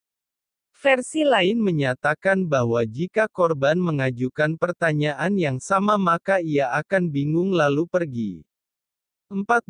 Versi 0.85 1.25
lain 1.25 1.57
menyatakan 1.57 2.45
bahwa 2.45 2.85
jika 2.85 3.25
korban 3.25 3.73
mengajukan 3.73 4.53
pertanyaan 4.53 5.33
yang 5.33 5.57
sama 5.57 5.97
maka 5.97 6.37
ia 6.37 6.69
akan 6.77 7.09
bingung 7.09 7.57
lalu 7.57 7.89
pergi. 7.89 8.45
14. 9.33 9.65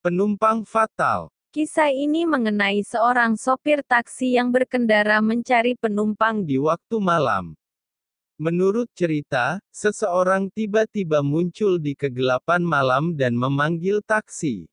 Penumpang 0.00 0.64
fatal 0.64 1.28
Kisah 1.52 1.92
ini 1.92 2.24
mengenai 2.24 2.80
seorang 2.88 3.36
sopir 3.36 3.84
taksi 3.84 4.40
yang 4.40 4.48
berkendara 4.48 5.20
mencari 5.20 5.76
penumpang 5.76 6.40
di 6.40 6.56
waktu 6.56 6.96
malam. 7.04 7.52
Menurut 8.40 8.88
cerita, 8.96 9.60
seseorang 9.76 10.48
tiba-tiba 10.48 11.20
muncul 11.20 11.76
di 11.76 11.92
kegelapan 11.92 12.64
malam 12.64 13.12
dan 13.12 13.36
memanggil 13.36 14.00
taksi. 14.00 14.72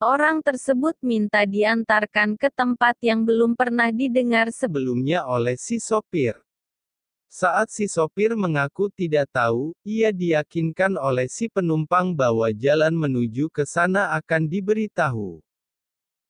Orang 0.00 0.40
tersebut 0.40 0.96
minta 1.04 1.44
diantarkan 1.44 2.40
ke 2.40 2.48
tempat 2.48 2.96
yang 3.04 3.20
belum 3.20 3.52
pernah 3.52 3.92
didengar 3.92 4.48
sebelumnya 4.48 5.28
oleh 5.28 5.60
si 5.60 5.76
sopir. 5.76 6.40
Saat 7.28 7.68
si 7.68 7.84
sopir 7.84 8.32
mengaku 8.32 8.88
tidak 8.88 9.28
tahu, 9.28 9.76
ia 9.84 10.08
diyakinkan 10.08 10.96
oleh 10.96 11.28
si 11.28 11.52
penumpang 11.52 12.16
bahwa 12.16 12.48
jalan 12.48 12.96
menuju 12.96 13.52
ke 13.52 13.68
sana 13.68 14.16
akan 14.16 14.48
diberitahu. 14.48 15.44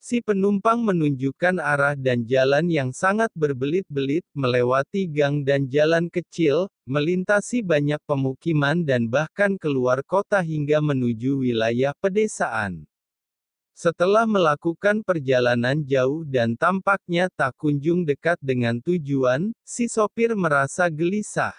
Si 0.03 0.19
penumpang 0.19 0.83
menunjukkan 0.83 1.63
arah 1.63 1.95
dan 1.95 2.27
jalan 2.27 2.67
yang 2.67 2.91
sangat 2.91 3.31
berbelit-belit, 3.39 4.27
melewati 4.35 5.07
gang 5.07 5.47
dan 5.47 5.71
jalan 5.71 6.11
kecil, 6.11 6.67
melintasi 6.91 7.63
banyak 7.63 8.03
pemukiman 8.03 8.83
dan 8.83 9.07
bahkan 9.07 9.55
keluar 9.55 10.03
kota 10.03 10.43
hingga 10.43 10.83
menuju 10.83 11.47
wilayah 11.47 11.95
pedesaan. 12.03 12.91
Setelah 13.81 14.29
melakukan 14.29 15.01
perjalanan 15.01 15.81
jauh 15.81 16.21
dan 16.29 16.53
tampaknya 16.53 17.33
tak 17.33 17.57
kunjung 17.57 18.05
dekat 18.05 18.37
dengan 18.45 18.77
tujuan, 18.85 19.57
si 19.65 19.89
sopir 19.89 20.37
merasa 20.37 20.93
gelisah. 20.93 21.57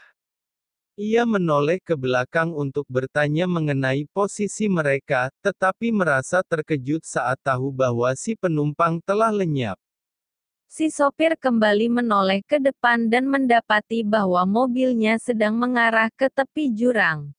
Ia 1.01 1.25
menoleh 1.25 1.81
ke 1.81 1.97
belakang 1.97 2.53
untuk 2.53 2.85
bertanya 2.85 3.49
mengenai 3.49 4.05
posisi 4.13 4.69
mereka, 4.69 5.33
tetapi 5.41 5.89
merasa 5.89 6.45
terkejut 6.45 7.01
saat 7.01 7.41
tahu 7.41 7.73
bahwa 7.73 8.13
si 8.13 8.37
penumpang 8.37 9.01
telah 9.01 9.33
lenyap. 9.33 9.81
Si 10.69 10.93
sopir 10.93 11.33
kembali 11.33 11.89
menoleh 11.89 12.45
ke 12.45 12.61
depan 12.61 13.09
dan 13.09 13.25
mendapati 13.25 14.05
bahwa 14.05 14.45
mobilnya 14.45 15.17
sedang 15.17 15.57
mengarah 15.57 16.13
ke 16.13 16.29
tepi 16.29 16.69
jurang. 16.69 17.33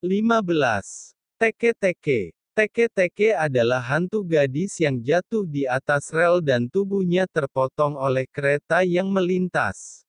15. 0.00 1.12
Teke-teke 1.36 2.37
Teke-teke 2.58 3.38
adalah 3.38 3.78
hantu 3.78 4.26
gadis 4.26 4.82
yang 4.82 4.98
jatuh 4.98 5.46
di 5.46 5.62
atas 5.70 6.10
rel 6.10 6.42
dan 6.42 6.66
tubuhnya 6.66 7.30
terpotong 7.30 7.94
oleh 7.94 8.26
kereta 8.26 8.82
yang 8.82 9.14
melintas. 9.14 10.02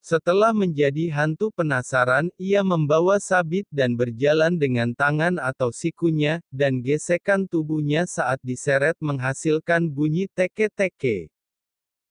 Setelah 0.00 0.56
menjadi 0.56 1.12
hantu 1.12 1.52
penasaran, 1.52 2.32
ia 2.40 2.64
membawa 2.64 3.20
sabit 3.20 3.68
dan 3.68 4.00
berjalan 4.00 4.56
dengan 4.56 4.96
tangan 4.96 5.36
atau 5.36 5.68
sikunya, 5.68 6.40
dan 6.48 6.80
gesekan 6.80 7.44
tubuhnya 7.44 8.08
saat 8.08 8.40
diseret 8.40 8.96
menghasilkan 9.04 9.92
bunyi 9.92 10.24
teke-teke. 10.32 11.28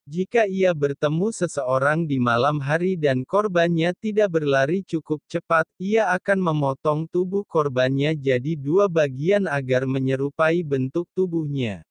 Jika 0.08 0.48
ia 0.48 0.72
bertemu 0.72 1.28
seseorang 1.36 2.08
di 2.08 2.16
malam 2.16 2.64
hari 2.64 2.96
dan 2.96 3.28
korbannya 3.28 3.92
tidak 3.92 4.40
berlari 4.40 4.80
cukup 4.80 5.20
cepat, 5.28 5.68
ia 5.76 6.08
akan 6.16 6.48
memotong 6.48 7.04
tubuh 7.12 7.44
korbannya 7.44 8.16
jadi 8.16 8.56
dua 8.56 8.88
bagian 8.88 9.44
agar 9.44 9.84
menyerupai 9.84 10.64
bentuk 10.64 11.04
tubuhnya. 11.12 11.84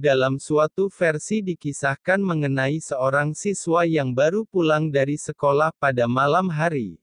Dalam 0.00 0.40
suatu 0.40 0.88
versi 0.88 1.44
dikisahkan 1.44 2.16
mengenai 2.24 2.80
seorang 2.80 3.36
siswa 3.36 3.84
yang 3.84 4.16
baru 4.16 4.48
pulang 4.48 4.88
dari 4.88 5.20
sekolah 5.20 5.76
pada 5.76 6.08
malam 6.08 6.48
hari. 6.48 6.96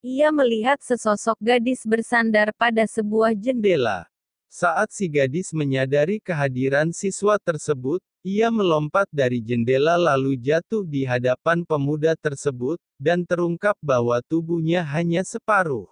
Ia 0.00 0.32
melihat 0.32 0.80
sesosok 0.80 1.36
gadis 1.36 1.84
bersandar 1.84 2.56
pada 2.56 2.88
sebuah 2.88 3.36
jendela. 3.36 4.08
Saat 4.48 4.96
si 4.96 5.12
gadis 5.12 5.52
menyadari 5.52 6.24
kehadiran 6.24 6.88
siswa 6.92 7.36
tersebut, 7.36 8.00
ia 8.22 8.54
melompat 8.54 9.10
dari 9.10 9.42
jendela 9.42 9.98
lalu 9.98 10.38
jatuh 10.38 10.86
di 10.86 11.02
hadapan 11.02 11.66
pemuda 11.66 12.14
tersebut, 12.14 12.78
dan 12.94 13.26
terungkap 13.26 13.74
bahwa 13.82 14.22
tubuhnya 14.22 14.86
hanya 14.86 15.26
separuh. 15.26 15.90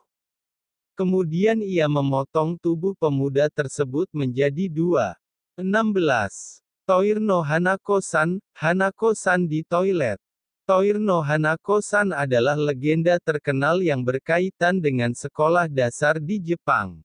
Kemudian 0.95 1.59
ia 1.59 1.91
memotong 1.91 2.55
tubuh 2.63 2.95
pemuda 2.95 3.51
tersebut 3.51 4.07
menjadi 4.15 4.71
dua. 4.71 5.19
16. 5.59 6.63
Toir 6.87 7.19
no 7.19 7.43
Hanako-san, 7.43 8.39
Hanako-san 8.55 9.51
di 9.51 9.67
toilet. 9.67 10.23
Toir 10.71 11.03
no 11.03 11.27
Hanako-san 11.27 12.15
adalah 12.15 12.55
legenda 12.55 13.19
terkenal 13.19 13.83
yang 13.83 14.07
berkaitan 14.07 14.79
dengan 14.79 15.11
sekolah 15.11 15.67
dasar 15.67 16.23
di 16.23 16.39
Jepang. 16.39 17.03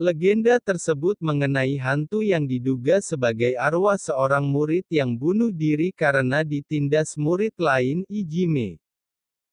Legenda 0.00 0.56
tersebut 0.56 1.20
mengenai 1.20 1.76
hantu 1.76 2.24
yang 2.24 2.48
diduga 2.48 3.04
sebagai 3.04 3.52
arwah 3.60 4.00
seorang 4.00 4.48
murid 4.48 4.88
yang 4.88 5.12
bunuh 5.12 5.52
diri 5.52 5.92
karena 5.92 6.40
ditindas 6.40 7.20
murid 7.20 7.52
lain, 7.60 8.00
Ijime. 8.08 8.80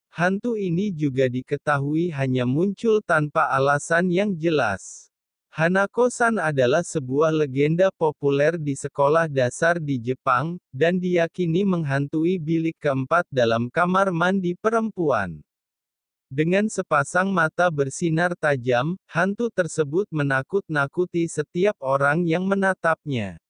Hantu 0.09 0.55
ini 0.55 0.95
juga 0.95 1.27
diketahui 1.27 2.15
hanya 2.15 2.47
muncul 2.47 3.03
tanpa 3.03 3.51
alasan 3.51 4.07
yang 4.07 4.31
jelas. 4.31 5.11
Hanako-san 5.51 6.39
adalah 6.39 6.87
sebuah 6.87 7.35
legenda 7.35 7.91
populer 7.91 8.55
di 8.55 8.79
sekolah 8.79 9.27
dasar 9.27 9.75
di 9.75 9.99
Jepang, 9.99 10.55
dan 10.71 11.01
diyakini 11.01 11.67
menghantui 11.67 12.39
bilik 12.39 12.79
keempat 12.79 13.27
dalam 13.27 13.67
kamar 13.67 14.13
mandi 14.13 14.55
perempuan. 14.55 15.41
Dengan 16.29 16.69
sepasang 16.69 17.33
mata 17.33 17.73
bersinar 17.73 18.37
tajam, 18.37 18.93
hantu 19.09 19.49
tersebut 19.49 20.05
menakut-nakuti 20.13 21.25
setiap 21.25 21.73
orang 21.81 22.21
yang 22.21 22.45
menatapnya. 22.45 23.41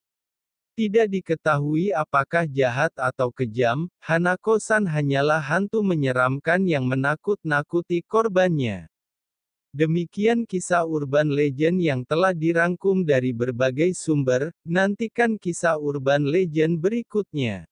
Tidak 0.80 1.12
diketahui 1.12 1.92
apakah 1.92 2.48
jahat 2.48 2.96
atau 2.96 3.36
kejam, 3.36 3.92
Hanako-san 4.00 4.88
hanyalah 4.88 5.44
hantu 5.44 5.84
menyeramkan 5.84 6.64
yang 6.64 6.88
menakut-nakuti 6.88 8.00
korbannya. 8.08 8.88
Demikian 9.76 10.48
kisah 10.48 10.88
urban 10.88 11.36
legend 11.36 11.84
yang 11.84 12.08
telah 12.08 12.32
dirangkum 12.32 13.04
dari 13.04 13.36
berbagai 13.36 13.92
sumber, 13.92 14.56
nantikan 14.64 15.36
kisah 15.36 15.76
urban 15.76 16.24
legend 16.26 16.80
berikutnya. 16.80 17.68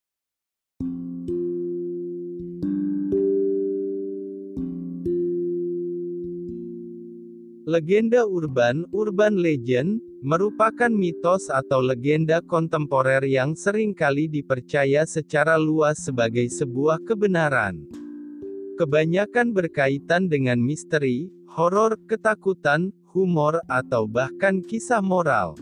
Legenda 7.67 8.23
urban, 8.23 8.87
urban 8.95 9.43
legend, 9.43 9.99
merupakan 10.23 10.87
mitos 10.87 11.51
atau 11.51 11.83
legenda 11.83 12.39
kontemporer 12.39 13.19
yang 13.27 13.59
sering 13.59 13.91
kali 13.91 14.31
dipercaya 14.31 15.03
secara 15.03 15.59
luas 15.59 15.99
sebagai 15.99 16.47
sebuah 16.47 17.03
kebenaran. 17.03 17.83
Kebanyakan 18.79 19.51
berkaitan 19.51 20.31
dengan 20.31 20.63
misteri, 20.63 21.27
horor, 21.51 21.99
ketakutan, 22.07 22.95
humor, 23.11 23.59
atau 23.67 24.07
bahkan 24.07 24.63
kisah 24.63 25.03
moral. 25.03 25.59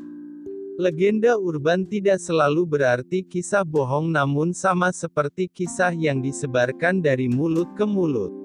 Legenda 0.77 1.33
urban 1.41 1.89
tidak 1.89 2.21
selalu 2.21 2.69
berarti 2.69 3.25
kisah 3.25 3.65
bohong 3.65 4.13
namun 4.13 4.53
sama 4.53 4.93
seperti 4.93 5.49
kisah 5.49 5.97
yang 5.97 6.21
disebarkan 6.21 7.01
dari 7.01 7.25
mulut 7.25 7.73
ke 7.73 7.81
mulut. 7.81 8.44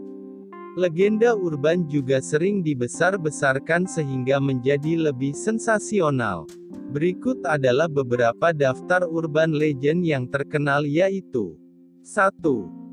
Legenda 0.80 1.36
urban 1.36 1.84
juga 1.92 2.24
sering 2.24 2.64
dibesar-besarkan 2.64 3.84
sehingga 3.84 4.40
menjadi 4.40 4.96
lebih 4.96 5.36
sensasional. 5.36 6.48
Berikut 6.96 7.44
adalah 7.44 7.84
beberapa 7.84 8.56
daftar 8.56 9.04
urban 9.04 9.52
legend 9.52 10.08
yang 10.08 10.24
terkenal 10.24 10.88
yaitu 10.88 11.52
1. 12.00 12.32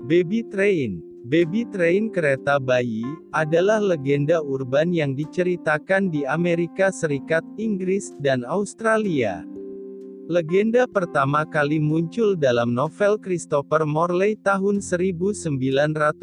Baby 0.04 0.44
Train 0.52 1.00
Baby 1.28 1.64
Train 1.68 2.08
kereta 2.08 2.56
bayi, 2.56 3.04
adalah 3.36 3.84
legenda 3.84 4.40
urban 4.40 4.96
yang 4.96 5.12
diceritakan 5.12 6.08
di 6.08 6.24
Amerika 6.24 6.88
Serikat, 6.88 7.44
Inggris, 7.60 8.16
dan 8.24 8.48
Australia. 8.48 9.44
Legenda 10.28 10.84
pertama 10.92 11.48
kali 11.48 11.80
muncul 11.80 12.36
dalam 12.36 12.76
novel 12.76 13.16
Christopher 13.16 13.88
Morley 13.88 14.36
tahun 14.36 14.84
1939, 14.84 16.20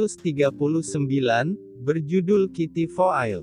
berjudul 1.81 2.53
Kitty 2.53 2.85
Foyle. 2.85 3.41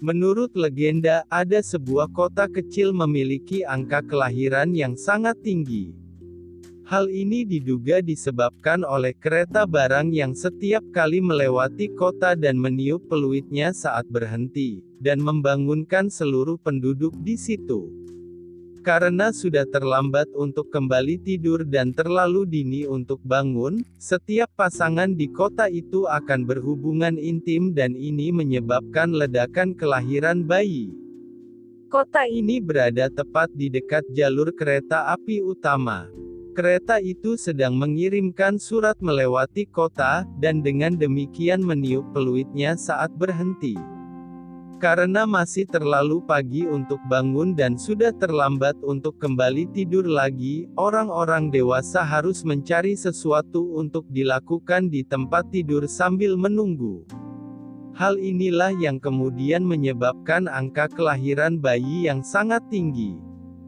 Menurut 0.00 0.56
legenda, 0.56 1.28
ada 1.28 1.60
sebuah 1.60 2.08
kota 2.08 2.48
kecil 2.48 2.96
memiliki 2.96 3.68
angka 3.68 4.00
kelahiran 4.00 4.72
yang 4.72 4.96
sangat 4.96 5.36
tinggi. 5.44 5.92
Hal 6.88 7.12
ini 7.12 7.44
diduga 7.44 8.00
disebabkan 8.00 8.80
oleh 8.80 9.12
kereta 9.12 9.68
barang 9.68 10.08
yang 10.08 10.32
setiap 10.32 10.88
kali 10.96 11.20
melewati 11.20 11.92
kota 11.92 12.32
dan 12.32 12.56
meniup 12.56 13.04
peluitnya 13.12 13.76
saat 13.76 14.08
berhenti, 14.08 14.80
dan 15.04 15.20
membangunkan 15.20 16.08
seluruh 16.08 16.56
penduduk 16.64 17.12
di 17.20 17.36
situ. 17.36 18.05
Karena 18.86 19.34
sudah 19.34 19.66
terlambat 19.66 20.30
untuk 20.38 20.70
kembali 20.70 21.18
tidur 21.18 21.66
dan 21.66 21.90
terlalu 21.90 22.46
dini 22.46 22.86
untuk 22.86 23.18
bangun, 23.26 23.82
setiap 23.98 24.46
pasangan 24.54 25.10
di 25.10 25.26
kota 25.26 25.66
itu 25.66 26.06
akan 26.06 26.46
berhubungan 26.46 27.18
intim 27.18 27.74
dan 27.74 27.98
ini 27.98 28.30
menyebabkan 28.30 29.10
ledakan 29.10 29.74
kelahiran 29.74 30.46
bayi. 30.46 30.94
Kota 31.90 32.30
ini 32.30 32.62
berada 32.62 33.10
tepat 33.10 33.50
di 33.58 33.74
dekat 33.74 34.06
jalur 34.14 34.54
kereta 34.54 35.10
api 35.18 35.42
utama. 35.42 36.06
Kereta 36.54 37.02
itu 37.02 37.34
sedang 37.34 37.74
mengirimkan 37.74 38.54
surat 38.54 39.02
melewati 39.02 39.66
kota, 39.66 40.22
dan 40.38 40.62
dengan 40.62 40.94
demikian 40.94 41.58
meniup 41.58 42.06
peluitnya 42.14 42.78
saat 42.78 43.10
berhenti. 43.10 43.95
Karena 44.76 45.24
masih 45.24 45.64
terlalu 45.64 46.20
pagi 46.20 46.68
untuk 46.68 47.00
bangun 47.08 47.56
dan 47.56 47.80
sudah 47.80 48.12
terlambat 48.12 48.76
untuk 48.84 49.16
kembali 49.16 49.72
tidur 49.72 50.04
lagi, 50.04 50.68
orang-orang 50.76 51.48
dewasa 51.48 52.04
harus 52.04 52.44
mencari 52.44 52.92
sesuatu 52.92 53.72
untuk 53.80 54.04
dilakukan 54.12 54.92
di 54.92 55.00
tempat 55.00 55.48
tidur 55.48 55.88
sambil 55.88 56.36
menunggu. 56.36 57.08
Hal 57.96 58.20
inilah 58.20 58.76
yang 58.76 59.00
kemudian 59.00 59.64
menyebabkan 59.64 60.44
angka 60.44 60.92
kelahiran 60.92 61.56
bayi 61.56 62.04
yang 62.04 62.20
sangat 62.20 62.60
tinggi. 62.68 63.16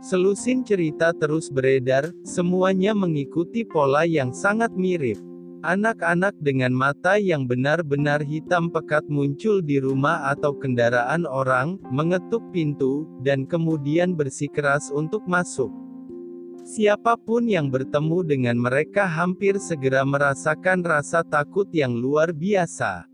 Selusin 0.01 0.65
cerita 0.65 1.13
terus 1.13 1.51
beredar, 1.51 2.09
semuanya 2.23 2.95
mengikuti 2.95 3.67
pola 3.67 4.07
yang 4.07 4.33
sangat 4.33 4.73
mirip. 4.73 5.17
Anak-anak 5.65 6.37
dengan 6.45 6.77
mata 6.77 7.17
yang 7.17 7.49
benar-benar 7.49 8.21
hitam 8.21 8.69
pekat 8.69 9.01
muncul 9.09 9.65
di 9.65 9.81
rumah 9.81 10.29
atau 10.29 10.53
kendaraan 10.53 11.25
orang, 11.25 11.81
mengetuk 11.89 12.45
pintu, 12.53 13.09
dan 13.25 13.49
kemudian 13.49 14.13
bersikeras 14.13 14.93
untuk 14.93 15.25
masuk. 15.25 15.73
Siapa 16.61 17.17
pun 17.17 17.49
yang 17.49 17.73
bertemu 17.73 18.21
dengan 18.21 18.61
mereka 18.61 19.09
hampir 19.09 19.57
segera 19.57 20.05
merasakan 20.05 20.85
rasa 20.85 21.25
takut 21.25 21.65
yang 21.73 21.97
luar 21.97 22.29
biasa. 22.29 23.09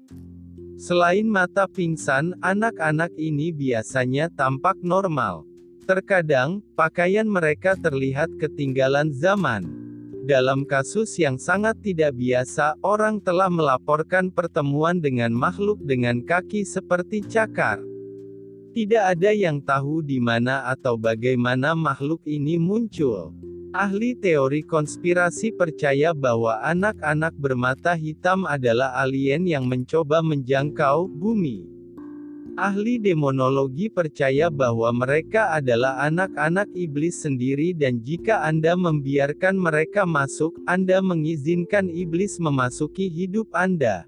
Selain 0.75 1.23
mata 1.31 1.71
pingsan, 1.71 2.35
anak-anak 2.43 3.15
ini 3.15 3.55
biasanya 3.55 4.27
tampak 4.27 4.75
normal. 4.83 5.47
Terkadang, 5.87 6.59
pakaian 6.75 7.31
mereka 7.31 7.79
terlihat 7.79 8.27
ketinggalan 8.43 9.15
zaman. 9.15 9.90
Dalam 10.21 10.69
kasus 10.69 11.17
yang 11.17 11.41
sangat 11.41 11.81
tidak 11.81 12.13
biasa, 12.13 12.77
orang 12.85 13.17
telah 13.17 13.49
melaporkan 13.49 14.29
pertemuan 14.29 15.01
dengan 15.01 15.33
makhluk 15.33 15.81
dengan 15.81 16.21
kaki 16.21 16.61
seperti 16.61 17.25
cakar. 17.25 17.81
Tidak 18.71 19.01
ada 19.01 19.33
yang 19.33 19.57
tahu 19.57 20.05
di 20.05 20.21
mana 20.21 20.69
atau 20.69 20.93
bagaimana 20.93 21.73
makhluk 21.73 22.21
ini 22.29 22.61
muncul. 22.61 23.33
Ahli 23.73 24.13
teori 24.13 24.61
konspirasi 24.61 25.57
percaya 25.57 26.11
bahwa 26.11 26.59
anak-anak 26.59 27.33
bermata 27.39 27.97
hitam 27.97 28.43
adalah 28.43 28.93
alien 28.99 29.47
yang 29.47 29.65
mencoba 29.65 30.19
menjangkau 30.21 31.07
bumi. 31.07 31.70
Ahli 32.61 33.01
demonologi 33.01 33.89
percaya 33.89 34.53
bahwa 34.53 34.93
mereka 34.93 35.49
adalah 35.49 35.97
anak-anak 36.05 36.69
iblis 36.77 37.25
sendiri 37.25 37.73
dan 37.73 38.05
jika 38.05 38.45
Anda 38.45 38.77
membiarkan 38.77 39.57
mereka 39.57 40.05
masuk, 40.05 40.53
Anda 40.69 41.01
mengizinkan 41.01 41.89
iblis 41.89 42.37
memasuki 42.37 43.09
hidup 43.09 43.49
Anda. 43.57 44.05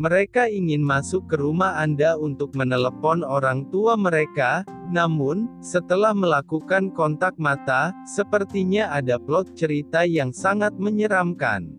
Mereka 0.00 0.48
ingin 0.48 0.80
masuk 0.80 1.28
ke 1.28 1.36
rumah 1.36 1.76
Anda 1.76 2.16
untuk 2.16 2.56
menelepon 2.56 3.20
orang 3.20 3.68
tua 3.68 4.00
mereka, 4.00 4.64
namun, 4.88 5.52
setelah 5.60 6.16
melakukan 6.16 6.88
kontak 6.96 7.36
mata, 7.36 7.92
sepertinya 8.08 8.88
ada 8.96 9.20
plot 9.20 9.52
cerita 9.52 10.08
yang 10.08 10.32
sangat 10.32 10.72
menyeramkan. 10.80 11.76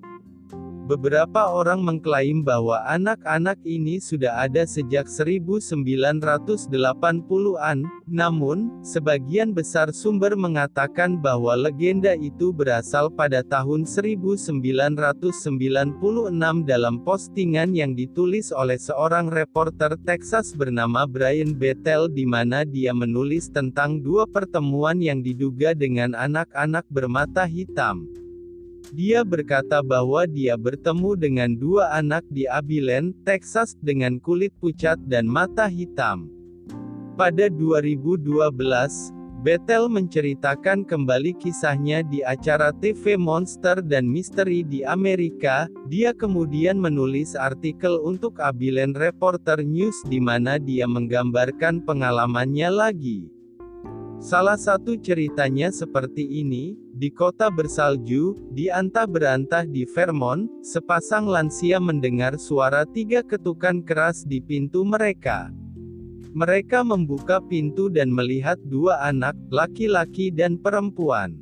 Beberapa 0.90 1.54
orang 1.54 1.86
mengklaim 1.86 2.42
bahwa 2.42 2.82
anak-anak 2.90 3.62
ini 3.62 4.02
sudah 4.02 4.42
ada 4.42 4.66
sejak 4.66 5.06
1980-an, 5.06 7.86
namun, 8.10 8.58
sebagian 8.82 9.54
besar 9.54 9.94
sumber 9.94 10.34
mengatakan 10.34 11.22
bahwa 11.22 11.54
legenda 11.54 12.18
itu 12.18 12.50
berasal 12.50 13.14
pada 13.14 13.46
tahun 13.46 13.86
1996 13.86 14.50
dalam 16.66 16.96
postingan 17.06 17.78
yang 17.78 17.94
ditulis 17.94 18.50
oleh 18.50 18.82
seorang 18.82 19.30
reporter 19.30 19.94
Texas 20.10 20.58
bernama 20.58 21.06
Brian 21.06 21.54
Bethel 21.54 22.10
di 22.10 22.26
mana 22.26 22.66
dia 22.66 22.98
menulis 22.98 23.54
tentang 23.54 24.02
dua 24.02 24.26
pertemuan 24.26 24.98
yang 24.98 25.22
diduga 25.22 25.78
dengan 25.78 26.18
anak-anak 26.18 26.90
bermata 26.90 27.46
hitam. 27.46 28.10
Dia 28.90 29.22
berkata 29.22 29.86
bahwa 29.86 30.26
dia 30.26 30.58
bertemu 30.58 31.14
dengan 31.14 31.50
dua 31.54 31.94
anak 31.94 32.26
di 32.34 32.50
Abilene, 32.50 33.14
Texas, 33.22 33.78
dengan 33.86 34.18
kulit 34.18 34.50
pucat 34.58 34.98
dan 35.06 35.30
mata 35.30 35.70
hitam. 35.70 36.26
Pada 37.14 37.52
2012, 37.54 39.14
Bethel 39.40 39.88
menceritakan 39.88 40.84
kembali 40.84 41.38
kisahnya 41.38 42.04
di 42.04 42.20
acara 42.26 42.76
TV 42.76 43.16
Monster 43.16 43.80
dan 43.80 44.10
Misteri 44.10 44.68
di 44.68 44.84
Amerika. 44.84 45.70
Dia 45.88 46.12
kemudian 46.12 46.76
menulis 46.76 47.38
artikel 47.38 48.04
untuk 48.04 48.42
Abilene 48.42 48.98
Reporter 48.98 49.64
News 49.64 49.96
di 50.10 50.18
mana 50.20 50.60
dia 50.60 50.90
menggambarkan 50.90 51.86
pengalamannya 51.88 52.68
lagi. 52.68 53.39
Salah 54.20 54.60
satu 54.60 55.00
ceritanya 55.00 55.72
seperti 55.72 56.44
ini, 56.44 56.76
di 56.92 57.08
kota 57.08 57.48
bersalju, 57.48 58.52
di 58.52 58.68
antah 58.68 59.08
berantah 59.08 59.64
di 59.64 59.88
Vermont, 59.88 60.44
sepasang 60.60 61.24
lansia 61.24 61.80
mendengar 61.80 62.36
suara 62.36 62.84
tiga 62.84 63.24
ketukan 63.24 63.80
keras 63.80 64.28
di 64.28 64.44
pintu 64.44 64.84
mereka. 64.84 65.48
Mereka 66.36 66.84
membuka 66.84 67.40
pintu 67.40 67.88
dan 67.88 68.12
melihat 68.12 68.60
dua 68.68 69.00
anak, 69.08 69.40
laki-laki 69.56 70.36
dan 70.36 70.60
perempuan. 70.60 71.40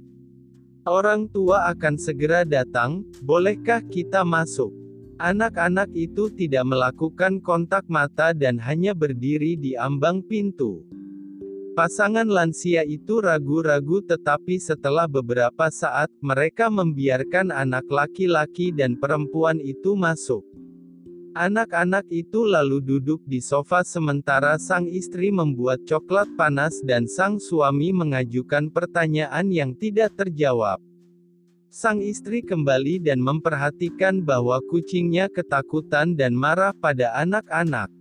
Orang 0.86 1.34
tua 1.34 1.74
akan 1.74 1.98
segera 1.98 2.46
datang, 2.46 3.02
bolehkah 3.26 3.82
kita 3.90 4.22
masuk? 4.22 4.70
Anak-anak 5.18 5.90
itu 5.98 6.30
tidak 6.30 6.70
melakukan 6.70 7.42
kontak 7.42 7.90
mata 7.90 8.38
dan 8.38 8.62
hanya 8.62 8.94
berdiri 8.94 9.58
di 9.58 9.74
ambang 9.74 10.22
pintu. 10.22 10.86
Pasangan 11.78 12.26
lansia 12.26 12.82
itu 12.82 13.22
ragu-ragu 13.22 14.02
tetapi 14.02 14.58
setelah 14.58 15.06
beberapa 15.06 15.70
saat, 15.70 16.10
mereka 16.26 16.74
membiarkan 16.74 17.54
anak 17.54 17.86
laki-laki 17.86 18.74
dan 18.74 18.98
perempuan 18.98 19.62
itu 19.62 19.94
masuk. 19.94 20.42
Anak-anak 21.38 22.10
itu 22.10 22.50
lalu 22.50 22.82
duduk 22.82 23.22
di 23.30 23.38
sofa 23.38 23.86
sementara 23.86 24.58
sang 24.58 24.90
istri 24.90 25.30
membuat 25.30 25.86
coklat 25.86 26.26
panas 26.34 26.82
dan 26.82 27.06
sang 27.06 27.38
suami 27.38 27.94
mengajukan 27.94 28.74
pertanyaan 28.74 29.46
yang 29.54 29.78
tidak 29.78 30.18
terjawab. 30.18 30.82
Sang 31.70 32.02
istri 32.02 32.42
kembali 32.42 33.06
dan 33.06 33.22
memperhatikan 33.22 34.26
bahwa 34.26 34.58
kucingnya 34.66 35.30
ketakutan 35.30 36.18
dan 36.18 36.34
marah 36.34 36.74
pada 36.74 37.14
anak-anak. 37.22 37.94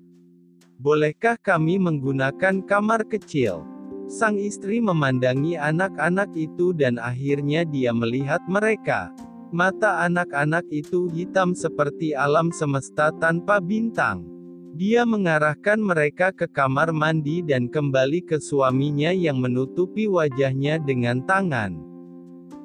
Bolehkah 0.76 1.40
kami 1.40 1.80
menggunakan 1.80 2.60
kamar 2.68 3.08
kecil? 3.08 3.64
Sang 4.12 4.36
istri 4.36 4.76
memandangi 4.84 5.56
anak-anak 5.56 6.36
itu 6.36 6.76
dan 6.76 7.00
akhirnya 7.00 7.64
dia 7.64 7.96
melihat 7.96 8.44
mereka. 8.44 9.08
Mata 9.56 10.04
anak-anak 10.04 10.68
itu 10.68 11.08
hitam 11.16 11.56
seperti 11.56 12.12
alam 12.12 12.52
semesta 12.52 13.08
tanpa 13.16 13.56
bintang. 13.56 14.28
Dia 14.76 15.08
mengarahkan 15.08 15.80
mereka 15.80 16.28
ke 16.28 16.44
kamar 16.44 16.92
mandi 16.92 17.40
dan 17.40 17.72
kembali 17.72 18.28
ke 18.28 18.36
suaminya 18.36 19.16
yang 19.16 19.40
menutupi 19.40 20.04
wajahnya 20.04 20.76
dengan 20.76 21.24
tangan. 21.24 21.72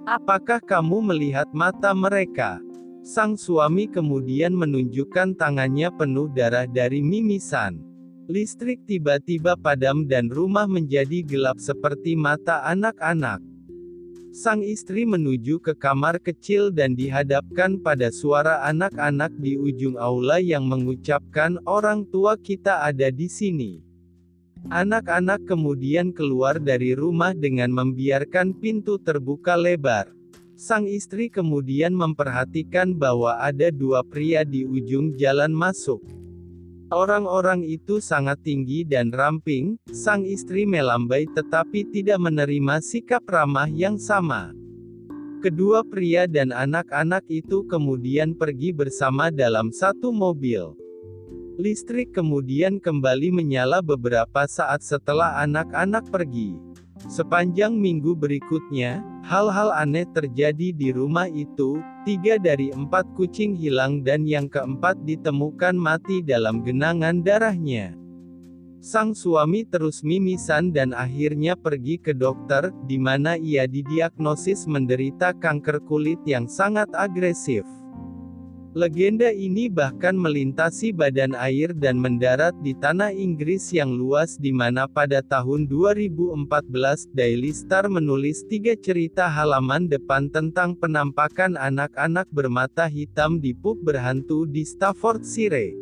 Apakah 0.04 0.60
kamu 0.60 1.16
melihat 1.16 1.48
mata 1.56 1.96
mereka? 1.96 2.60
Sang 3.08 3.40
suami 3.40 3.88
kemudian 3.88 4.52
menunjukkan 4.52 5.40
tangannya 5.40 5.88
penuh 5.96 6.28
darah 6.28 6.68
dari 6.68 7.00
mimisan. 7.00 7.91
Listrik 8.32 8.88
tiba-tiba 8.88 9.60
padam 9.60 10.08
dan 10.08 10.32
rumah 10.32 10.64
menjadi 10.64 11.20
gelap 11.20 11.60
seperti 11.60 12.16
mata 12.16 12.64
anak-anak. 12.64 13.44
Sang 14.32 14.64
istri 14.64 15.04
menuju 15.04 15.60
ke 15.60 15.76
kamar 15.76 16.16
kecil 16.16 16.72
dan 16.72 16.96
dihadapkan 16.96 17.76
pada 17.84 18.08
suara 18.08 18.64
anak-anak 18.72 19.36
di 19.36 19.60
ujung 19.60 20.00
aula 20.00 20.40
yang 20.40 20.64
mengucapkan, 20.64 21.60
"Orang 21.68 22.08
tua 22.08 22.40
kita 22.40 22.88
ada 22.88 23.12
di 23.12 23.28
sini." 23.28 23.84
Anak-anak 24.72 25.44
kemudian 25.44 26.16
keluar 26.16 26.56
dari 26.56 26.96
rumah 26.96 27.36
dengan 27.36 27.68
membiarkan 27.76 28.56
pintu 28.56 28.96
terbuka 28.96 29.60
lebar. 29.60 30.08
Sang 30.56 30.88
istri 30.88 31.28
kemudian 31.28 31.92
memperhatikan 31.92 32.96
bahwa 32.96 33.44
ada 33.44 33.68
dua 33.76 34.08
pria 34.08 34.48
di 34.48 34.64
ujung 34.64 35.20
jalan 35.20 35.52
masuk. 35.52 36.00
Orang-orang 36.92 37.64
itu 37.64 38.04
sangat 38.04 38.44
tinggi 38.44 38.84
dan 38.84 39.16
ramping, 39.16 39.80
sang 39.96 40.28
istri 40.28 40.68
melambai 40.68 41.24
tetapi 41.24 41.88
tidak 41.88 42.20
menerima 42.20 42.84
sikap 42.84 43.24
ramah 43.32 43.72
yang 43.72 43.96
sama. 43.96 44.52
Kedua 45.40 45.88
pria 45.88 46.28
dan 46.28 46.52
anak-anak 46.52 47.24
itu 47.32 47.64
kemudian 47.72 48.36
pergi 48.36 48.76
bersama 48.76 49.32
dalam 49.32 49.72
satu 49.72 50.12
mobil. 50.12 50.76
Listrik 51.56 52.12
kemudian 52.12 52.76
kembali 52.76 53.32
menyala 53.32 53.80
beberapa 53.80 54.44
saat 54.44 54.84
setelah 54.84 55.40
anak-anak 55.40 56.12
pergi. 56.12 56.60
Sepanjang 57.10 57.74
minggu 57.74 58.14
berikutnya, 58.14 59.02
hal-hal 59.26 59.74
aneh 59.74 60.06
terjadi 60.14 60.70
di 60.76 60.90
rumah 60.94 61.26
itu, 61.30 61.82
Tiga 62.02 62.42
dari 62.42 62.74
empat 62.74 63.14
kucing 63.14 63.54
hilang 63.54 64.02
dan 64.02 64.26
yang 64.26 64.50
keempat 64.50 65.06
ditemukan 65.06 65.78
mati 65.78 66.26
dalam 66.26 66.66
genangan 66.66 67.22
darahnya. 67.22 67.94
Sang 68.82 69.14
suami 69.14 69.62
terus 69.70 70.02
mimisan 70.02 70.74
dan 70.74 70.98
akhirnya 70.98 71.54
pergi 71.54 72.02
ke 72.02 72.18
dokter, 72.18 72.74
di 72.90 72.98
mana 72.98 73.38
ia 73.38 73.70
didiagnosis 73.70 74.66
menderita 74.66 75.38
kanker 75.38 75.86
kulit 75.86 76.18
yang 76.26 76.50
sangat 76.50 76.90
agresif. 76.98 77.62
Legenda 78.72 79.28
ini 79.36 79.68
bahkan 79.68 80.16
melintasi 80.16 80.96
badan 80.96 81.36
air 81.36 81.76
dan 81.76 82.00
mendarat 82.00 82.56
di 82.64 82.72
tanah 82.72 83.12
Inggris 83.12 83.68
yang 83.76 83.92
luas 83.92 84.40
di 84.40 84.56
mana 84.56 84.88
pada 84.88 85.20
tahun 85.20 85.68
2014 85.68 87.12
Daily 87.12 87.52
Star 87.52 87.92
menulis 87.92 88.48
tiga 88.48 88.72
cerita 88.80 89.28
halaman 89.28 89.92
depan 89.92 90.32
tentang 90.32 90.72
penampakan 90.80 91.60
anak-anak 91.60 92.32
bermata 92.32 92.88
hitam 92.88 93.44
di 93.44 93.52
pub 93.52 93.76
berhantu 93.84 94.48
di 94.48 94.64
Staffordshire. 94.64 95.76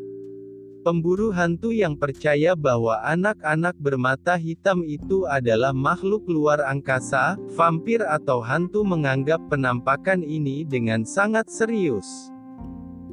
Pemburu 0.81 1.29
hantu 1.29 1.69
yang 1.69 1.93
percaya 1.93 2.57
bahwa 2.57 2.97
anak-anak 3.05 3.77
bermata 3.77 4.33
hitam 4.33 4.81
itu 4.81 5.29
adalah 5.29 5.77
makhluk 5.77 6.25
luar 6.25 6.65
angkasa, 6.65 7.37
vampir 7.53 8.01
atau 8.01 8.41
hantu 8.41 8.81
menganggap 8.81 9.37
penampakan 9.45 10.25
ini 10.25 10.65
dengan 10.65 11.05
sangat 11.05 11.53
serius. 11.53 12.33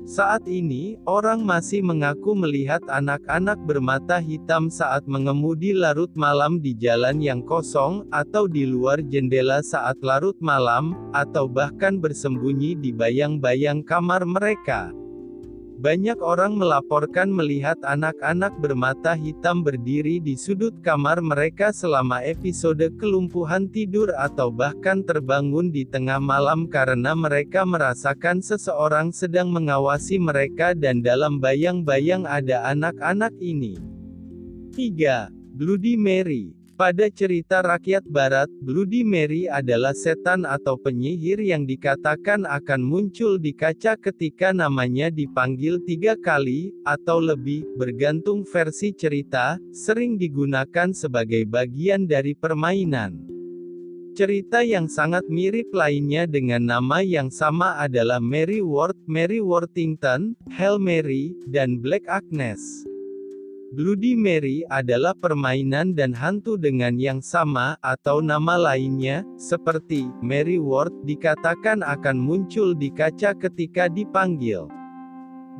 Saat 0.06 0.46
ini, 0.46 0.94
orang 1.02 1.42
masih 1.42 1.82
mengaku 1.82 2.38
melihat 2.38 2.78
anak-anak 2.86 3.58
bermata 3.66 4.22
hitam 4.22 4.70
saat 4.70 5.02
mengemudi 5.10 5.74
larut 5.74 6.14
malam 6.14 6.62
di 6.62 6.78
jalan 6.78 7.18
yang 7.18 7.42
kosong, 7.42 8.06
atau 8.14 8.46
di 8.46 8.62
luar 8.62 9.02
jendela 9.02 9.66
saat 9.66 9.98
larut 10.06 10.38
malam, 10.38 10.94
atau 11.10 11.50
bahkan 11.50 11.98
bersembunyi 11.98 12.78
di 12.78 12.94
bayang-bayang 12.94 13.82
kamar 13.82 14.22
mereka. 14.22 14.94
Banyak 15.76 16.24
orang 16.24 16.56
melaporkan 16.56 17.28
melihat 17.28 17.76
anak-anak 17.84 18.56
bermata 18.64 19.12
hitam 19.12 19.60
berdiri 19.60 20.16
di 20.24 20.32
sudut 20.32 20.72
kamar 20.80 21.20
mereka 21.20 21.68
selama 21.68 22.24
episode 22.24 22.80
kelumpuhan 22.96 23.68
tidur 23.68 24.08
atau 24.16 24.48
bahkan 24.48 25.04
terbangun 25.04 25.68
di 25.68 25.84
tengah 25.84 26.16
malam 26.16 26.64
karena 26.64 27.12
mereka 27.12 27.68
merasakan 27.68 28.40
seseorang 28.40 29.12
sedang 29.12 29.52
mengawasi 29.52 30.16
mereka 30.16 30.72
dan 30.72 31.04
dalam 31.04 31.44
bayang-bayang 31.44 32.24
ada 32.24 32.64
anak-anak 32.72 33.36
ini. 33.36 33.76
3. 34.72 35.28
Bloody 35.60 36.00
Mary 36.00 36.55
pada 36.76 37.08
cerita 37.08 37.64
rakyat 37.64 38.04
barat, 38.04 38.46
Bloody 38.60 39.00
Mary 39.02 39.48
adalah 39.48 39.96
setan 39.96 40.44
atau 40.44 40.76
penyihir 40.76 41.40
yang 41.40 41.64
dikatakan 41.64 42.44
akan 42.44 42.84
muncul 42.84 43.40
di 43.40 43.56
kaca 43.56 43.96
ketika 43.96 44.52
namanya 44.52 45.08
dipanggil 45.08 45.80
tiga 45.88 46.14
kali, 46.14 46.70
atau 46.84 47.18
lebih, 47.18 47.64
bergantung 47.80 48.44
versi 48.44 48.92
cerita, 48.92 49.56
sering 49.72 50.20
digunakan 50.20 50.92
sebagai 50.92 51.48
bagian 51.48 52.04
dari 52.04 52.36
permainan. 52.36 53.26
Cerita 54.16 54.64
yang 54.64 54.88
sangat 54.88 55.28
mirip 55.28 55.68
lainnya 55.76 56.24
dengan 56.24 56.64
nama 56.64 57.04
yang 57.04 57.28
sama 57.28 57.76
adalah 57.76 58.16
Mary 58.16 58.64
Ward, 58.64 58.96
Mary 59.04 59.44
Worthington, 59.44 60.32
Hail 60.48 60.80
Mary, 60.80 61.36
dan 61.52 61.84
Black 61.84 62.08
Agnes. 62.08 62.85
Bloody 63.76 64.16
Mary 64.16 64.64
adalah 64.72 65.12
permainan 65.12 65.92
dan 65.92 66.16
hantu 66.16 66.56
dengan 66.56 66.96
yang 66.96 67.20
sama, 67.20 67.76
atau 67.84 68.24
nama 68.24 68.56
lainnya, 68.56 69.20
seperti 69.36 70.08
Mary 70.24 70.56
Ward, 70.56 71.04
dikatakan 71.04 71.84
akan 71.84 72.16
muncul 72.16 72.72
di 72.72 72.88
kaca 72.88 73.36
ketika 73.36 73.92
dipanggil. 73.92 74.64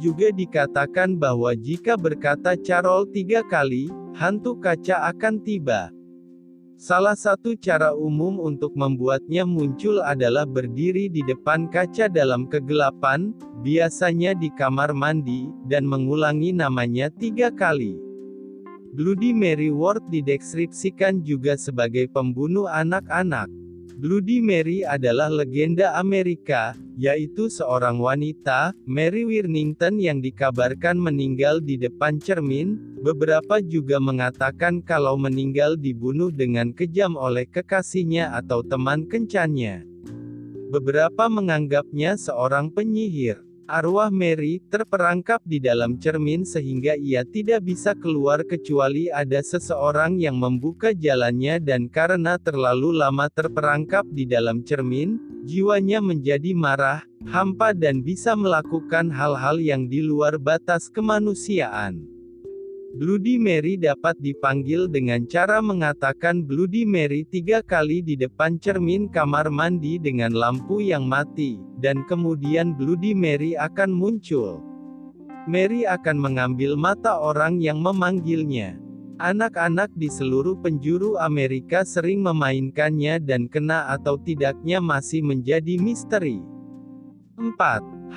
Juga 0.00 0.32
dikatakan 0.32 1.20
bahwa 1.20 1.52
jika 1.52 1.92
berkata 2.00 2.56
Carol 2.56 3.04
tiga 3.12 3.44
kali, 3.44 3.92
hantu 4.16 4.56
kaca 4.64 5.12
akan 5.12 5.36
tiba. 5.44 5.92
Salah 6.80 7.20
satu 7.20 7.52
cara 7.52 7.92
umum 7.92 8.40
untuk 8.40 8.72
membuatnya 8.80 9.44
muncul 9.44 10.00
adalah 10.00 10.48
berdiri 10.48 11.12
di 11.12 11.20
depan 11.20 11.68
kaca 11.68 12.08
dalam 12.08 12.48
kegelapan, 12.48 13.36
biasanya 13.60 14.32
di 14.32 14.48
kamar 14.56 14.96
mandi, 14.96 15.52
dan 15.68 15.84
mengulangi 15.84 16.56
namanya 16.56 17.12
tiga 17.12 17.52
kali. 17.52 18.05
Bloody 18.97 19.36
Mary 19.36 19.68
Ward 19.68 20.09
dideskripsikan 20.09 21.20
juga 21.20 21.61
sebagai 21.61 22.09
pembunuh 22.09 22.64
anak-anak. 22.64 23.44
Bloody 24.01 24.40
Mary 24.40 24.88
adalah 24.88 25.28
legenda 25.28 25.92
Amerika, 26.01 26.72
yaitu 26.97 27.53
seorang 27.53 28.01
wanita, 28.01 28.72
Mary 28.88 29.28
Wirnington 29.28 30.01
yang 30.01 30.24
dikabarkan 30.24 30.97
meninggal 30.97 31.61
di 31.61 31.76
depan 31.76 32.16
cermin, 32.16 32.80
beberapa 33.05 33.61
juga 33.61 34.01
mengatakan 34.01 34.80
kalau 34.80 35.20
meninggal 35.20 35.76
dibunuh 35.76 36.32
dengan 36.32 36.72
kejam 36.72 37.20
oleh 37.20 37.44
kekasihnya 37.44 38.32
atau 38.32 38.64
teman 38.64 39.05
kencannya. 39.05 39.84
Beberapa 40.72 41.28
menganggapnya 41.28 42.16
seorang 42.16 42.72
penyihir. 42.72 43.45
Arwah 43.66 44.14
Mary 44.14 44.62
terperangkap 44.70 45.42
di 45.42 45.58
dalam 45.58 45.98
cermin 45.98 46.46
sehingga 46.46 46.94
ia 46.94 47.26
tidak 47.26 47.66
bisa 47.66 47.98
keluar 47.98 48.46
kecuali 48.46 49.10
ada 49.10 49.42
seseorang 49.42 50.22
yang 50.22 50.38
membuka 50.38 50.94
jalannya 50.94 51.58
dan 51.58 51.90
karena 51.90 52.38
terlalu 52.38 52.94
lama 52.94 53.26
terperangkap 53.26 54.06
di 54.06 54.22
dalam 54.22 54.62
cermin, 54.62 55.18
jiwanya 55.42 55.98
menjadi 55.98 56.54
marah, 56.54 57.02
hampa 57.26 57.74
dan 57.74 58.06
bisa 58.06 58.38
melakukan 58.38 59.10
hal-hal 59.10 59.58
yang 59.58 59.90
di 59.90 59.98
luar 59.98 60.38
batas 60.38 60.86
kemanusiaan. 60.86 62.15
Bloody 62.97 63.36
Mary 63.36 63.76
dapat 63.76 64.16
dipanggil 64.24 64.88
dengan 64.88 65.28
cara 65.28 65.61
mengatakan 65.61 66.40
Bloody 66.40 66.88
Mary 66.88 67.28
tiga 67.28 67.61
kali 67.61 68.01
di 68.01 68.16
depan 68.16 68.57
cermin 68.57 69.12
kamar 69.12 69.53
mandi 69.53 70.01
dengan 70.01 70.32
lampu 70.32 70.80
yang 70.80 71.05
mati, 71.05 71.61
dan 71.76 72.09
kemudian 72.09 72.72
Bloody 72.72 73.12
Mary 73.12 73.53
akan 73.53 73.92
muncul. 73.92 74.64
Mary 75.44 75.84
akan 75.84 76.16
mengambil 76.16 76.72
mata 76.72 77.20
orang 77.20 77.61
yang 77.61 77.84
memanggilnya. 77.84 78.80
Anak-anak 79.20 79.92
di 79.92 80.09
seluruh 80.09 80.57
penjuru 80.64 81.20
Amerika 81.20 81.84
sering 81.84 82.24
memainkannya 82.24 83.20
dan 83.20 83.44
kena 83.44 83.92
atau 83.92 84.16
tidaknya 84.16 84.80
masih 84.80 85.20
menjadi 85.20 85.76
misteri. 85.76 86.40
4. 87.36 87.53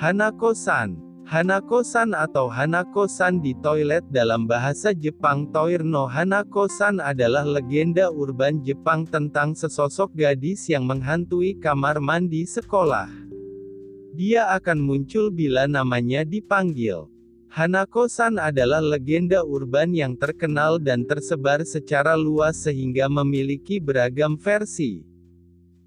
Hanako-san 0.00 1.09
Hanako-san 1.30 2.10
atau 2.10 2.50
Hanako-san 2.50 3.38
di 3.38 3.54
toilet 3.54 4.02
dalam 4.10 4.50
bahasa 4.50 4.90
Jepang 4.90 5.46
Toir 5.54 5.86
no 5.86 6.10
Hanako-san 6.10 6.98
adalah 6.98 7.46
legenda 7.46 8.10
urban 8.10 8.58
Jepang 8.66 9.06
tentang 9.06 9.54
sesosok 9.54 10.10
gadis 10.10 10.66
yang 10.66 10.90
menghantui 10.90 11.54
kamar 11.54 12.02
mandi 12.02 12.42
sekolah. 12.42 13.06
Dia 14.10 14.50
akan 14.58 14.82
muncul 14.82 15.30
bila 15.30 15.70
namanya 15.70 16.26
dipanggil. 16.26 17.06
Hanako-san 17.46 18.34
adalah 18.34 18.82
legenda 18.82 19.46
urban 19.46 19.94
yang 19.94 20.18
terkenal 20.18 20.82
dan 20.82 21.06
tersebar 21.06 21.62
secara 21.62 22.18
luas 22.18 22.58
sehingga 22.58 23.06
memiliki 23.06 23.78
beragam 23.78 24.34
versi. 24.34 25.06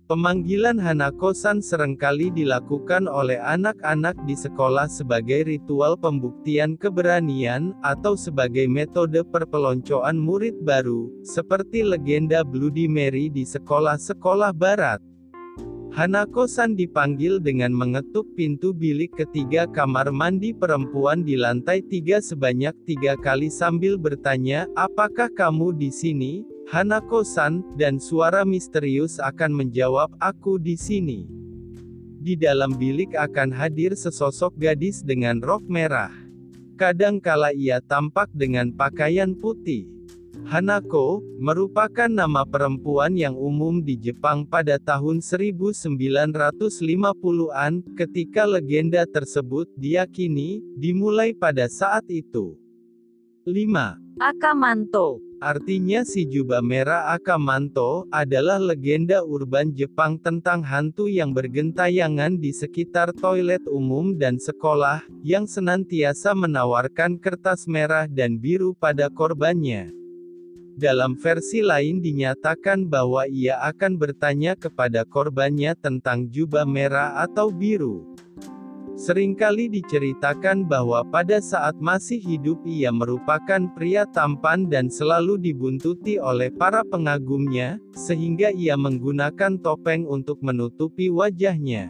Pemanggilan 0.04 0.84
Hanako-san 0.84 1.64
serengkali 1.64 2.28
dilakukan 2.28 3.08
oleh 3.08 3.40
anak-anak 3.40 4.20
di 4.28 4.36
sekolah 4.36 4.92
sebagai 4.92 5.48
ritual 5.48 5.96
pembuktian 5.96 6.76
keberanian, 6.76 7.72
atau 7.88 8.20
sebagai 8.20 8.68
metode 8.68 9.24
perpeloncoan 9.24 10.20
murid 10.20 10.60
baru, 10.60 11.08
seperti 11.24 11.88
legenda 11.88 12.44
Bloody 12.44 12.84
Mary 12.84 13.32
di 13.32 13.48
sekolah-sekolah 13.48 14.52
barat. 14.52 15.00
Hanako-san 15.96 16.76
dipanggil 16.76 17.40
dengan 17.40 17.72
mengetuk 17.72 18.28
pintu 18.36 18.76
bilik 18.76 19.16
ketiga 19.16 19.72
kamar 19.72 20.12
mandi 20.12 20.52
perempuan 20.52 21.24
di 21.24 21.40
lantai 21.40 21.80
tiga 21.80 22.20
sebanyak 22.20 22.76
tiga 22.84 23.16
kali 23.16 23.48
sambil 23.48 23.96
bertanya, 23.96 24.68
apakah 24.76 25.32
kamu 25.32 25.72
di 25.72 25.96
sini, 25.96 26.44
Hanako-san, 26.72 27.60
dan 27.76 28.00
suara 28.00 28.48
misterius 28.48 29.20
akan 29.20 29.52
menjawab, 29.52 30.16
aku 30.24 30.56
di 30.56 30.80
sini. 30.80 31.28
Di 32.24 32.40
dalam 32.40 32.80
bilik 32.80 33.20
akan 33.20 33.52
hadir 33.52 34.00
sesosok 34.00 34.56
gadis 34.56 35.04
dengan 35.04 35.44
rok 35.44 35.68
merah. 35.68 36.16
Kadang 36.80 37.20
kala 37.20 37.52
ia 37.52 37.84
tampak 37.84 38.32
dengan 38.32 38.72
pakaian 38.72 39.36
putih. 39.36 39.92
Hanako, 40.48 41.20
merupakan 41.40 42.08
nama 42.08 42.48
perempuan 42.48 43.16
yang 43.16 43.36
umum 43.36 43.84
di 43.84 43.96
Jepang 43.96 44.48
pada 44.48 44.80
tahun 44.80 45.20
1950-an, 45.20 47.84
ketika 47.96 48.44
legenda 48.48 49.04
tersebut 49.08 49.68
diyakini, 49.76 50.64
dimulai 50.80 51.36
pada 51.36 51.68
saat 51.68 52.08
itu. 52.12 52.56
5. 53.44 54.24
Akamanto 54.24 55.20
Artinya 55.44 56.08
si 56.08 56.24
jubah 56.24 56.64
merah 56.64 57.12
Akamanto, 57.12 58.08
adalah 58.16 58.56
legenda 58.64 59.20
urban 59.28 59.76
Jepang 59.76 60.16
tentang 60.16 60.64
hantu 60.64 61.12
yang 61.12 61.36
bergentayangan 61.36 62.40
di 62.40 62.56
sekitar 62.56 63.12
toilet 63.12 63.60
umum 63.68 64.16
dan 64.16 64.40
sekolah, 64.40 65.04
yang 65.20 65.44
senantiasa 65.44 66.32
menawarkan 66.32 67.20
kertas 67.20 67.68
merah 67.68 68.08
dan 68.08 68.40
biru 68.40 68.72
pada 68.72 69.12
korbannya. 69.12 69.92
Dalam 70.80 71.20
versi 71.20 71.60
lain 71.60 72.00
dinyatakan 72.00 72.88
bahwa 72.88 73.28
ia 73.28 73.60
akan 73.68 74.00
bertanya 74.00 74.56
kepada 74.56 75.04
korbannya 75.04 75.76
tentang 75.76 76.32
jubah 76.32 76.64
merah 76.64 77.20
atau 77.20 77.52
biru. 77.52 78.16
Seringkali 78.94 79.74
diceritakan 79.74 80.70
bahwa 80.70 81.02
pada 81.10 81.42
saat 81.42 81.74
masih 81.82 82.22
hidup 82.22 82.62
ia 82.62 82.94
merupakan 82.94 83.66
pria 83.74 84.06
tampan 84.06 84.70
dan 84.70 84.86
selalu 84.86 85.42
dibuntuti 85.42 86.22
oleh 86.22 86.54
para 86.54 86.86
pengagumnya, 86.86 87.82
sehingga 87.98 88.54
ia 88.54 88.78
menggunakan 88.78 89.58
topeng 89.58 90.06
untuk 90.06 90.38
menutupi 90.46 91.10
wajahnya. 91.10 91.90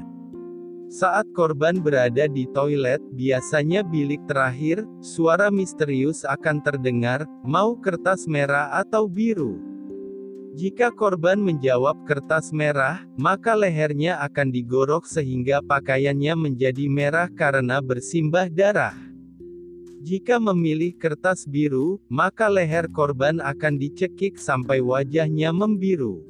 Saat 0.88 1.28
korban 1.36 1.82
berada 1.84 2.30
di 2.30 2.48
toilet, 2.56 3.04
biasanya 3.18 3.84
bilik 3.84 4.24
terakhir, 4.30 4.88
suara 5.04 5.52
misterius 5.52 6.24
akan 6.24 6.64
terdengar, 6.64 7.28
mau 7.44 7.76
kertas 7.76 8.30
merah 8.30 8.72
atau 8.80 9.12
biru. 9.12 9.73
Jika 10.54 10.94
korban 10.94 11.42
menjawab 11.42 12.06
kertas 12.06 12.54
merah, 12.54 13.02
maka 13.18 13.58
lehernya 13.58 14.22
akan 14.22 14.54
digorok 14.54 15.10
sehingga 15.10 15.66
pakaiannya 15.66 16.38
menjadi 16.38 16.86
merah 16.86 17.26
karena 17.26 17.82
bersimbah 17.82 18.54
darah. 18.54 18.94
Jika 20.06 20.38
memilih 20.38 20.94
kertas 20.94 21.50
biru, 21.50 21.98
maka 22.06 22.54
leher 22.54 22.86
korban 22.86 23.42
akan 23.42 23.82
dicekik 23.82 24.38
sampai 24.38 24.78
wajahnya 24.78 25.50
membiru. 25.50 26.22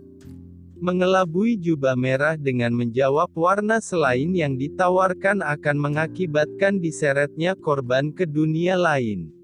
Mengelabui 0.80 1.59
jubah 1.59 1.99
merah 1.99 2.39
dengan 2.39 2.71
menjawab 2.71 3.28
warna 3.36 3.84
selain 3.84 4.32
yang 4.32 4.55
ditawarkan 4.55 5.43
akan 5.43 5.76
mengakibatkan 5.76 6.80
diseretnya 6.80 7.59
korban 7.59 8.15
ke 8.15 8.24
dunia 8.24 8.80
lain. 8.80 9.36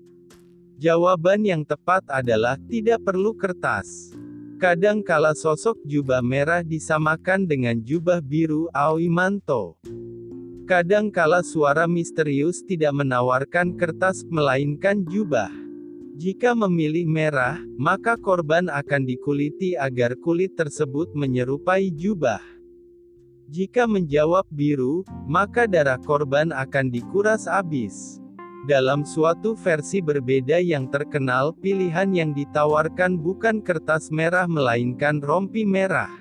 Jawaban 0.79 1.43
yang 1.43 1.67
tepat 1.67 2.07
adalah 2.07 2.55
tidak 2.71 3.03
perlu 3.03 3.35
kertas. 3.35 4.15
Kadang 4.59 4.99
kala 5.07 5.39
sosok 5.39 5.79
jubah 5.87 6.19
merah 6.19 6.59
disamakan 6.59 7.47
dengan 7.47 7.79
jubah 7.79 8.19
biru 8.19 8.67
Aoi 8.75 9.07
Manto. 9.07 9.79
Kadang 10.67 11.15
kala 11.15 11.39
suara 11.47 11.87
misterius 11.87 12.59
tidak 12.67 12.91
menawarkan 12.91 13.79
kertas 13.79 14.27
melainkan 14.27 15.07
jubah. 15.07 15.47
Jika 16.19 16.51
memilih 16.59 17.07
merah, 17.07 17.55
maka 17.79 18.19
korban 18.19 18.67
akan 18.67 19.07
dikuliti 19.07 19.79
agar 19.79 20.19
kulit 20.19 20.59
tersebut 20.59 21.07
menyerupai 21.15 21.87
jubah. 21.95 22.43
Jika 23.47 23.87
menjawab 23.87 24.43
biru, 24.51 25.07
maka 25.23 25.71
darah 25.71 26.03
korban 26.03 26.51
akan 26.51 26.91
dikuras 26.91 27.47
habis. 27.47 28.18
Dalam 28.69 29.01
suatu 29.01 29.57
versi 29.57 29.97
berbeda 29.97 30.61
yang 30.61 30.93
terkenal, 30.93 31.57
pilihan 31.57 32.05
yang 32.13 32.37
ditawarkan 32.37 33.17
bukan 33.17 33.65
kertas 33.65 34.13
merah 34.13 34.45
melainkan 34.45 35.25
rompi 35.25 35.65
merah. 35.65 36.13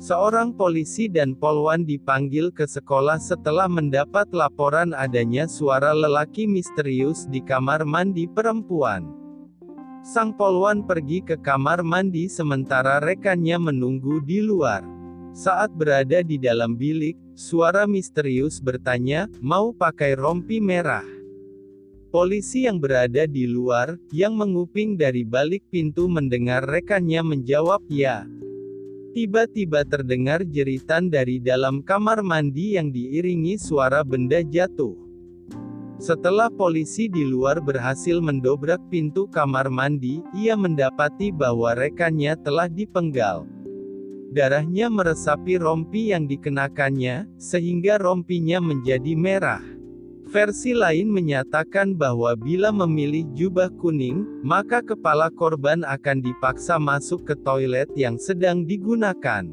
Seorang 0.00 0.56
polisi 0.56 1.12
dan 1.12 1.36
polwan 1.36 1.84
dipanggil 1.84 2.48
ke 2.56 2.64
sekolah 2.64 3.20
setelah 3.20 3.68
mendapat 3.68 4.32
laporan 4.32 4.96
adanya 4.96 5.44
suara 5.44 5.92
lelaki 5.92 6.48
misterius 6.48 7.28
di 7.28 7.44
kamar 7.44 7.84
mandi 7.84 8.24
perempuan. 8.24 9.12
Sang 10.08 10.32
polwan 10.32 10.88
pergi 10.88 11.20
ke 11.20 11.36
kamar 11.36 11.84
mandi 11.84 12.32
sementara 12.32 12.96
rekannya 13.04 13.60
menunggu 13.60 14.24
di 14.24 14.40
luar. 14.40 14.80
Saat 15.36 15.76
berada 15.76 16.24
di 16.24 16.40
dalam 16.40 16.80
bilik, 16.80 17.20
suara 17.36 17.84
misterius 17.84 18.56
bertanya, 18.56 19.28
"Mau 19.44 19.76
pakai 19.76 20.16
rompi 20.16 20.56
merah?" 20.56 21.11
Polisi 22.12 22.68
yang 22.68 22.76
berada 22.76 23.24
di 23.24 23.48
luar, 23.48 23.96
yang 24.12 24.36
menguping 24.36 25.00
dari 25.00 25.24
balik 25.24 25.64
pintu 25.72 26.12
mendengar 26.12 26.60
rekannya 26.60 27.24
menjawab 27.24 27.80
ya. 27.88 28.28
Tiba-tiba 29.16 29.80
terdengar 29.88 30.44
jeritan 30.44 31.08
dari 31.08 31.40
dalam 31.40 31.80
kamar 31.80 32.20
mandi 32.20 32.76
yang 32.76 32.92
diiringi 32.92 33.56
suara 33.56 34.04
benda 34.04 34.44
jatuh. 34.44 34.92
Setelah 35.96 36.52
polisi 36.52 37.08
di 37.08 37.24
luar 37.24 37.64
berhasil 37.64 38.20
mendobrak 38.20 38.84
pintu 38.92 39.24
kamar 39.32 39.72
mandi, 39.72 40.20
ia 40.36 40.52
mendapati 40.52 41.32
bahwa 41.32 41.72
rekannya 41.72 42.36
telah 42.44 42.68
dipenggal. 42.68 43.48
Darahnya 44.36 44.92
meresapi 44.92 45.56
rompi 45.56 46.12
yang 46.12 46.28
dikenakannya, 46.28 47.24
sehingga 47.40 47.96
rompinya 47.96 48.60
menjadi 48.60 49.16
merah. 49.16 49.64
Versi 50.32 50.72
lain 50.72 51.12
menyatakan 51.12 51.92
bahwa 51.92 52.32
bila 52.32 52.72
memilih 52.72 53.28
jubah 53.36 53.68
kuning, 53.76 54.24
maka 54.40 54.80
kepala 54.80 55.28
korban 55.28 55.84
akan 55.84 56.24
dipaksa 56.24 56.80
masuk 56.80 57.28
ke 57.28 57.36
toilet 57.44 57.92
yang 58.00 58.16
sedang 58.16 58.64
digunakan. 58.64 59.44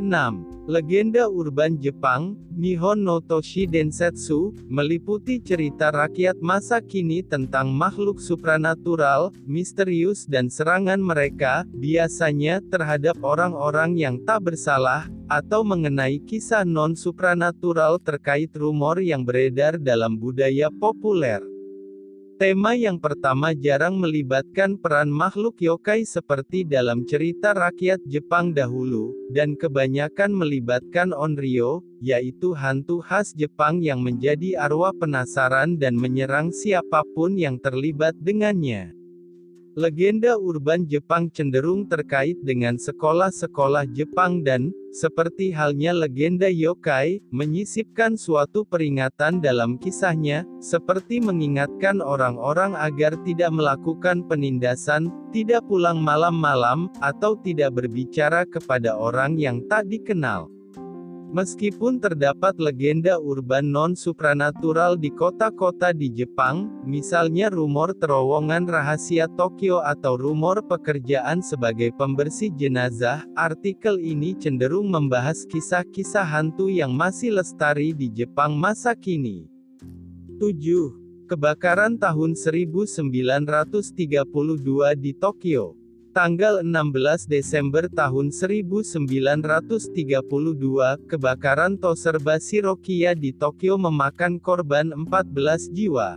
6. 0.00 0.64
Legenda 0.64 1.28
urban 1.28 1.76
Jepang, 1.76 2.40
Nihon 2.56 3.04
no 3.04 3.20
Toshi 3.20 3.68
Densetsu, 3.68 4.56
meliputi 4.72 5.36
cerita 5.36 5.92
rakyat 5.92 6.40
masa 6.40 6.80
kini 6.80 7.20
tentang 7.20 7.68
makhluk 7.68 8.16
supranatural, 8.16 9.36
misterius 9.44 10.24
dan 10.24 10.48
serangan 10.48 10.96
mereka, 10.96 11.68
biasanya 11.76 12.64
terhadap 12.72 13.20
orang-orang 13.20 14.00
yang 14.00 14.16
tak 14.24 14.48
bersalah, 14.48 15.12
atau 15.28 15.64
mengenai 15.64 16.20
kisah 16.24 16.64
non-supranatural 16.66 18.00
terkait 18.00 18.52
rumor 18.56 19.00
yang 19.00 19.24
beredar 19.24 19.76
dalam 19.80 20.16
budaya 20.16 20.68
populer. 20.68 21.40
Tema 22.34 22.74
yang 22.74 22.98
pertama 22.98 23.54
jarang 23.54 23.94
melibatkan 23.94 24.74
peran 24.74 25.06
makhluk 25.06 25.54
yokai 25.62 26.02
seperti 26.02 26.66
dalam 26.66 27.06
cerita 27.06 27.54
rakyat 27.54 28.02
Jepang 28.10 28.50
dahulu, 28.50 29.14
dan 29.30 29.54
kebanyakan 29.54 30.34
melibatkan 30.34 31.14
onryo, 31.14 31.86
yaitu 32.02 32.50
hantu 32.58 32.98
khas 33.06 33.30
Jepang 33.38 33.78
yang 33.78 34.02
menjadi 34.02 34.58
arwah 34.58 34.90
penasaran 34.90 35.78
dan 35.78 35.94
menyerang 35.94 36.50
siapa 36.50 37.06
pun 37.14 37.38
yang 37.38 37.54
terlibat 37.62 38.18
dengannya. 38.18 39.03
Legenda 39.74 40.38
urban 40.38 40.86
Jepang 40.86 41.26
cenderung 41.34 41.90
terkait 41.90 42.38
dengan 42.46 42.78
sekolah-sekolah 42.78 43.90
Jepang 43.90 44.46
dan, 44.46 44.70
seperti 44.94 45.50
halnya 45.50 45.90
legenda 45.90 46.46
yokai, 46.46 47.18
menyisipkan 47.34 48.14
suatu 48.14 48.62
peringatan 48.62 49.42
dalam 49.42 49.74
kisahnya, 49.74 50.46
seperti 50.62 51.18
mengingatkan 51.18 51.98
orang-orang 51.98 52.78
agar 52.78 53.18
tidak 53.26 53.50
melakukan 53.50 54.22
penindasan, 54.30 55.10
tidak 55.34 55.66
pulang 55.66 55.98
malam-malam, 55.98 56.86
atau 57.02 57.34
tidak 57.42 57.74
berbicara 57.74 58.46
kepada 58.46 58.94
orang 58.94 59.34
yang 59.42 59.58
tak 59.66 59.90
dikenal. 59.90 60.46
Meskipun 61.34 61.98
terdapat 61.98 62.54
legenda 62.62 63.18
urban 63.18 63.66
non-supranatural 63.74 64.94
di 64.94 65.10
kota-kota 65.10 65.90
di 65.90 66.06
Jepang, 66.06 66.70
misalnya 66.86 67.50
rumor 67.50 67.90
terowongan 67.98 68.70
rahasia 68.70 69.26
Tokyo 69.34 69.82
atau 69.82 70.14
rumor 70.14 70.62
pekerjaan 70.62 71.42
sebagai 71.42 71.90
pembersih 71.98 72.54
jenazah, 72.54 73.26
artikel 73.34 73.98
ini 73.98 74.38
cenderung 74.38 74.94
membahas 74.94 75.42
kisah-kisah 75.50 76.22
hantu 76.22 76.70
yang 76.70 76.94
masih 76.94 77.34
lestari 77.34 77.90
di 77.90 78.06
Jepang 78.14 78.54
masa 78.54 78.94
kini. 78.94 79.50
7. 80.38 81.26
Kebakaran 81.26 81.98
tahun 81.98 82.38
1932 82.38 83.82
di 85.02 85.10
Tokyo 85.18 85.74
Tanggal 86.14 86.62
16 86.62 87.26
Desember 87.26 87.90
tahun 87.90 88.30
1932, 88.30 90.22
kebakaran 91.10 91.74
Toserba 91.74 92.38
Shirokiya 92.38 93.18
di 93.18 93.34
Tokyo 93.34 93.74
memakan 93.74 94.38
korban 94.38 94.94
14 94.94 95.74
jiwa. 95.74 96.14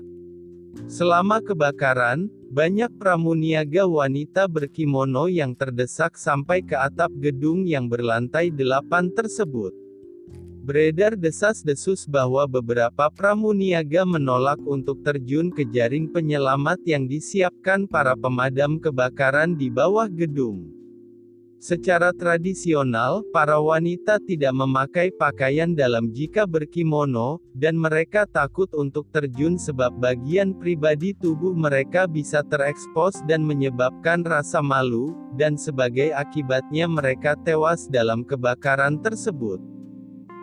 Selama 0.85 1.41
kebakaran, 1.41 2.29
banyak 2.53 2.93
pramuniaga 3.01 3.89
wanita 3.89 4.45
berkimono 4.45 5.33
yang 5.33 5.57
terdesak 5.57 6.13
sampai 6.13 6.61
ke 6.61 6.77
atap 6.77 7.09
gedung 7.17 7.65
yang 7.65 7.89
berlantai 7.89 8.53
delapan 8.53 9.09
tersebut. 9.09 9.86
Beredar 10.67 11.15
desas-desus 11.15 12.03
bahwa 12.03 12.43
beberapa 12.43 13.07
pramuniaga 13.07 14.03
menolak 14.03 14.59
untuk 14.67 14.99
terjun 14.99 15.47
ke 15.47 15.63
jaring 15.63 16.11
penyelamat 16.11 16.83
yang 16.83 17.07
disiapkan 17.07 17.87
para 17.87 18.19
pemadam 18.19 18.75
kebakaran 18.75 19.55
di 19.55 19.71
bawah 19.71 20.11
gedung. 20.11 20.75
Secara 21.63 22.11
tradisional, 22.11 23.23
para 23.31 23.63
wanita 23.63 24.19
tidak 24.27 24.51
memakai 24.59 25.07
pakaian 25.15 25.71
dalam 25.71 26.11
jika 26.11 26.43
berkimono, 26.43 27.39
dan 27.55 27.79
mereka 27.79 28.27
takut 28.27 28.67
untuk 28.75 29.07
terjun 29.15 29.55
sebab 29.55 29.95
bagian 29.95 30.51
pribadi 30.51 31.15
tubuh 31.15 31.55
mereka 31.55 32.11
bisa 32.11 32.43
terekspos 32.43 33.23
dan 33.23 33.39
menyebabkan 33.39 34.19
rasa 34.27 34.59
malu, 34.59 35.15
dan 35.39 35.55
sebagai 35.55 36.11
akibatnya 36.11 36.91
mereka 36.91 37.39
tewas 37.39 37.87
dalam 37.87 38.27
kebakaran 38.27 38.99
tersebut. 38.99 39.76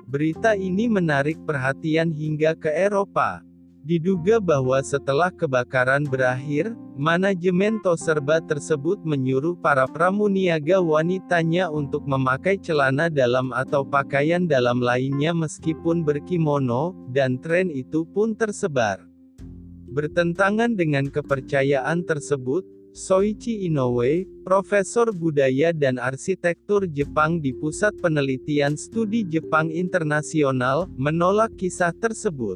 Berita 0.05 0.53
ini 0.53 0.85
menarik 0.85 1.41
perhatian 1.49 2.13
hingga 2.13 2.53
ke 2.53 2.69
Eropa. 2.69 3.41
Diduga 3.85 4.37
bahwa 4.41 4.81
setelah 4.85 5.33
kebakaran 5.33 6.05
berakhir, 6.05 6.73
manajemen 6.97 7.81
Toserba 7.81 8.41
tersebut 8.45 9.01
menyuruh 9.05 9.57
para 9.61 9.85
pramuniaga 9.85 10.81
wanitanya 10.81 11.69
untuk 11.73 12.05
memakai 12.09 12.61
celana 12.61 13.13
dalam 13.13 13.53
atau 13.53 13.85
pakaian 13.85 14.45
dalam 14.45 14.81
lainnya 14.81 15.33
meskipun 15.37 16.05
berkimono, 16.05 16.97
dan 17.13 17.41
tren 17.41 17.69
itu 17.69 18.09
pun 18.09 18.37
tersebar. 18.37 19.05
Bertentangan 19.89 20.77
dengan 20.77 21.09
kepercayaan 21.09 22.05
tersebut, 22.09 22.65
Soichi 22.95 23.67
Inoue, 23.67 24.23
profesor 24.47 25.11
budaya 25.11 25.75
dan 25.75 25.99
arsitektur 25.99 26.87
Jepang 26.87 27.43
di 27.43 27.51
Pusat 27.51 27.99
Penelitian 27.99 28.79
Studi 28.79 29.27
Jepang 29.27 29.67
Internasional, 29.67 30.87
menolak 30.95 31.51
kisah 31.59 31.91
tersebut. 31.91 32.55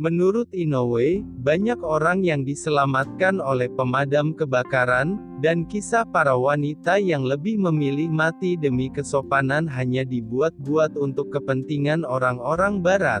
Menurut 0.00 0.48
Inoue, 0.56 1.20
banyak 1.44 1.76
orang 1.84 2.24
yang 2.24 2.40
diselamatkan 2.48 3.36
oleh 3.36 3.68
pemadam 3.68 4.32
kebakaran, 4.32 5.20
dan 5.44 5.68
kisah 5.68 6.08
para 6.08 6.32
wanita 6.32 6.96
yang 6.96 7.28
lebih 7.28 7.60
memilih 7.60 8.08
mati 8.08 8.56
demi 8.56 8.88
kesopanan 8.88 9.68
hanya 9.68 10.08
dibuat-buat 10.08 10.96
untuk 10.96 11.36
kepentingan 11.36 12.08
orang-orang 12.08 12.80
Barat. 12.80 13.20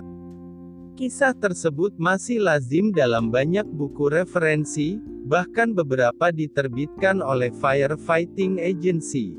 Kisah 0.94 1.34
tersebut 1.34 1.98
masih 1.98 2.38
lazim 2.38 2.94
dalam 2.94 3.26
banyak 3.26 3.66
buku 3.66 4.14
referensi, 4.14 5.02
bahkan 5.26 5.74
beberapa 5.74 6.30
diterbitkan 6.30 7.18
oleh 7.18 7.50
Firefighting 7.50 8.62
Agency. 8.62 9.34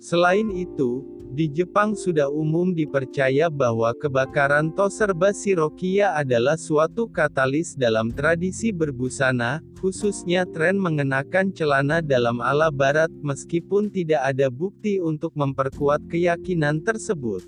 Selain 0.00 0.48
itu, 0.48 1.04
di 1.36 1.52
Jepang 1.52 1.92
sudah 1.92 2.32
umum 2.32 2.72
dipercaya 2.72 3.52
bahwa 3.52 3.92
kebakaran 3.92 4.72
Toserba 4.72 5.36
Shirokiya 5.36 6.16
adalah 6.16 6.56
suatu 6.56 7.12
katalis 7.12 7.76
dalam 7.76 8.08
tradisi 8.08 8.72
berbusana, 8.72 9.60
khususnya 9.84 10.48
tren 10.48 10.80
mengenakan 10.80 11.52
celana 11.52 12.00
dalam 12.00 12.40
ala 12.40 12.72
barat, 12.72 13.12
meskipun 13.20 13.92
tidak 13.92 14.32
ada 14.32 14.48
bukti 14.48 14.96
untuk 14.96 15.36
memperkuat 15.36 16.08
keyakinan 16.08 16.80
tersebut. 16.80 17.44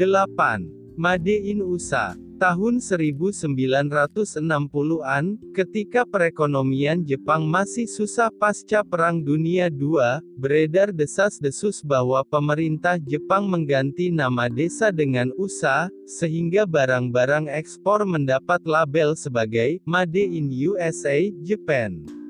8. 0.00 0.73
Made 0.94 1.34
in 1.34 1.58
USA 1.58 2.14
Tahun 2.34 2.82
1960-an, 2.82 5.38
ketika 5.54 6.02
perekonomian 6.02 7.06
Jepang 7.06 7.46
masih 7.46 7.86
susah 7.86 8.26
pasca 8.26 8.82
Perang 8.82 9.22
Dunia 9.22 9.70
II, 9.70 10.18
beredar 10.34 10.90
desas-desus 10.90 11.78
bahwa 11.86 12.26
pemerintah 12.26 12.98
Jepang 12.98 13.46
mengganti 13.46 14.10
nama 14.10 14.50
desa 14.50 14.90
dengan 14.90 15.30
USA, 15.38 15.86
sehingga 16.10 16.66
barang-barang 16.66 17.46
ekspor 17.48 18.02
mendapat 18.02 18.66
label 18.66 19.14
sebagai 19.14 19.78
Made 19.86 20.26
in 20.26 20.50
USA, 20.50 21.30
Japan. 21.46 22.23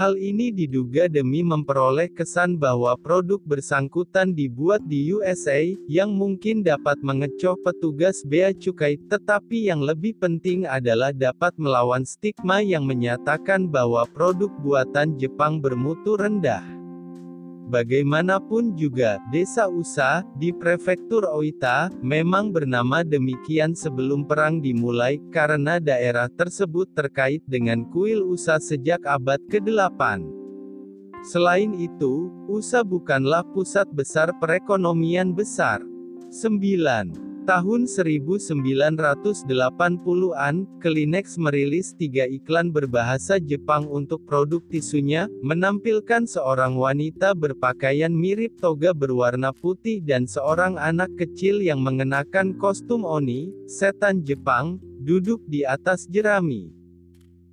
Hal 0.00 0.16
ini 0.16 0.48
diduga 0.48 1.12
demi 1.12 1.44
memperoleh 1.44 2.08
kesan 2.08 2.56
bahwa 2.56 2.96
produk 2.96 3.36
bersangkutan 3.44 4.32
dibuat 4.32 4.80
di 4.88 5.12
USA, 5.12 5.60
yang 5.92 6.16
mungkin 6.16 6.64
dapat 6.64 7.04
mengecoh 7.04 7.60
petugas 7.60 8.24
bea 8.24 8.48
cukai, 8.56 8.96
tetapi 8.96 9.68
yang 9.68 9.84
lebih 9.84 10.16
penting 10.16 10.64
adalah 10.64 11.12
dapat 11.12 11.52
melawan 11.60 12.08
stigma 12.08 12.64
yang 12.64 12.88
menyatakan 12.88 13.68
bahwa 13.68 14.08
produk 14.08 14.48
buatan 14.64 15.20
Jepang 15.20 15.60
bermutu 15.60 16.16
rendah. 16.16 16.79
Bagaimanapun 17.70 18.74
juga, 18.74 19.22
desa 19.30 19.70
Usa, 19.70 20.26
di 20.34 20.50
prefektur 20.50 21.22
Oita, 21.30 21.86
memang 22.02 22.50
bernama 22.50 23.06
demikian 23.06 23.78
sebelum 23.78 24.26
perang 24.26 24.58
dimulai, 24.58 25.22
karena 25.30 25.78
daerah 25.78 26.26
tersebut 26.26 26.90
terkait 26.98 27.46
dengan 27.46 27.86
kuil 27.94 28.26
Usa 28.26 28.58
sejak 28.58 29.06
abad 29.06 29.38
ke-8. 29.46 30.18
Selain 31.30 31.70
itu, 31.78 32.34
Usa 32.50 32.82
bukanlah 32.82 33.46
pusat 33.54 33.86
besar 33.94 34.34
perekonomian 34.42 35.30
besar. 35.30 35.78
9. 36.34 37.29
Tahun 37.50 37.82
1980-an, 37.82 40.54
Kleenex 40.78 41.34
merilis 41.34 41.90
tiga 41.98 42.22
iklan 42.30 42.70
berbahasa 42.70 43.42
Jepang 43.42 43.90
untuk 43.90 44.22
produk 44.22 44.62
tisunya, 44.70 45.26
menampilkan 45.42 46.30
seorang 46.30 46.78
wanita 46.78 47.34
berpakaian 47.34 48.14
mirip 48.14 48.54
toga 48.62 48.94
berwarna 48.94 49.50
putih 49.50 49.98
dan 49.98 50.30
seorang 50.30 50.78
anak 50.78 51.10
kecil 51.18 51.58
yang 51.58 51.82
mengenakan 51.82 52.54
kostum 52.54 53.02
Oni, 53.02 53.50
setan 53.66 54.22
Jepang, 54.22 54.78
duduk 55.02 55.42
di 55.50 55.66
atas 55.66 56.06
jerami. 56.06 56.70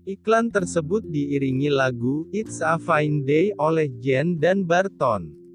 Iklan 0.05 0.53
tersebut 0.53 1.09
diiringi 1.09 1.73
lagu 1.73 2.29
It's 2.29 2.61
a 2.61 2.77
Fine 2.77 3.25
Day 3.25 3.49
oleh 3.57 3.89
Jen 3.97 4.37
dan 4.37 4.61
Barton. 4.61 5.46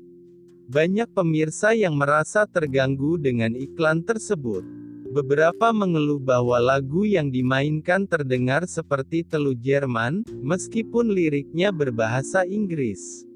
Banyak 0.72 1.12
pemirsa 1.12 1.76
yang 1.76 2.00
merasa 2.00 2.48
terganggu 2.48 3.20
dengan 3.20 3.52
iklan 3.52 4.00
tersebut. 4.00 4.64
Beberapa 5.12 5.68
mengeluh 5.68 6.16
bahwa 6.16 6.56
lagu 6.56 7.04
yang 7.04 7.28
dimainkan 7.28 8.08
terdengar 8.08 8.64
seperti 8.64 9.20
telu 9.20 9.52
Jerman, 9.52 10.24
meskipun 10.40 11.12
liriknya 11.12 11.68
berbahasa 11.76 12.48
Inggris. 12.48 13.28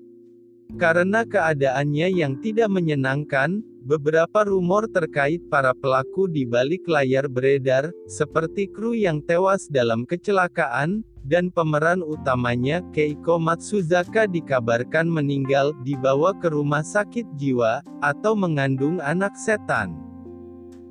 Karena 0.81 1.29
keadaannya 1.29 2.09
yang 2.09 2.41
tidak 2.41 2.73
menyenangkan, 2.73 3.61
Beberapa 3.87 4.43
rumor 4.43 4.91
terkait 4.91 5.47
para 5.47 5.71
pelaku 5.71 6.27
di 6.27 6.43
balik 6.43 6.91
layar 6.91 7.31
beredar, 7.31 7.95
seperti 8.11 8.67
kru 8.67 8.99
yang 8.99 9.23
tewas 9.23 9.71
dalam 9.71 10.03
kecelakaan, 10.03 11.07
dan 11.27 11.51
pemeran 11.51 12.07
utamanya, 12.07 12.81
Keiko 12.95 13.43
Matsuzaka 13.43 14.31
dikabarkan 14.31 15.11
meninggal, 15.11 15.75
dibawa 15.83 16.31
ke 16.39 16.47
rumah 16.47 16.87
sakit 16.87 17.27
jiwa, 17.35 17.83
atau 17.99 18.39
mengandung 18.39 19.03
anak 19.03 19.35
setan. 19.35 19.99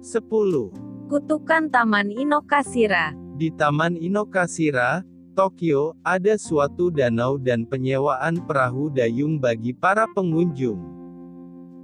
10. 0.04 0.28
Kutukan 1.08 1.72
Taman 1.72 2.12
Inokashira 2.12 3.16
Di 3.40 3.50
Taman 3.50 3.96
Inokashira, 3.96 5.08
Tokyo, 5.36 5.96
ada 6.04 6.40
suatu 6.40 6.92
danau 6.92 7.36
dan 7.36 7.68
penyewaan 7.68 8.40
perahu 8.44 8.88
dayung 8.92 9.36
bagi 9.36 9.76
para 9.76 10.08
pengunjung. 10.16 10.80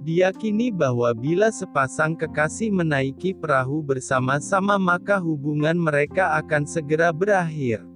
Diyakini 0.02 0.74
bahwa 0.74 1.14
bila 1.14 1.52
sepasang 1.54 2.18
kekasih 2.18 2.74
menaiki 2.74 3.36
perahu 3.36 3.84
bersama-sama 3.84 4.74
maka 4.74 5.20
hubungan 5.22 5.78
mereka 5.78 6.34
akan 6.42 6.66
segera 6.66 7.14
berakhir. 7.14 7.91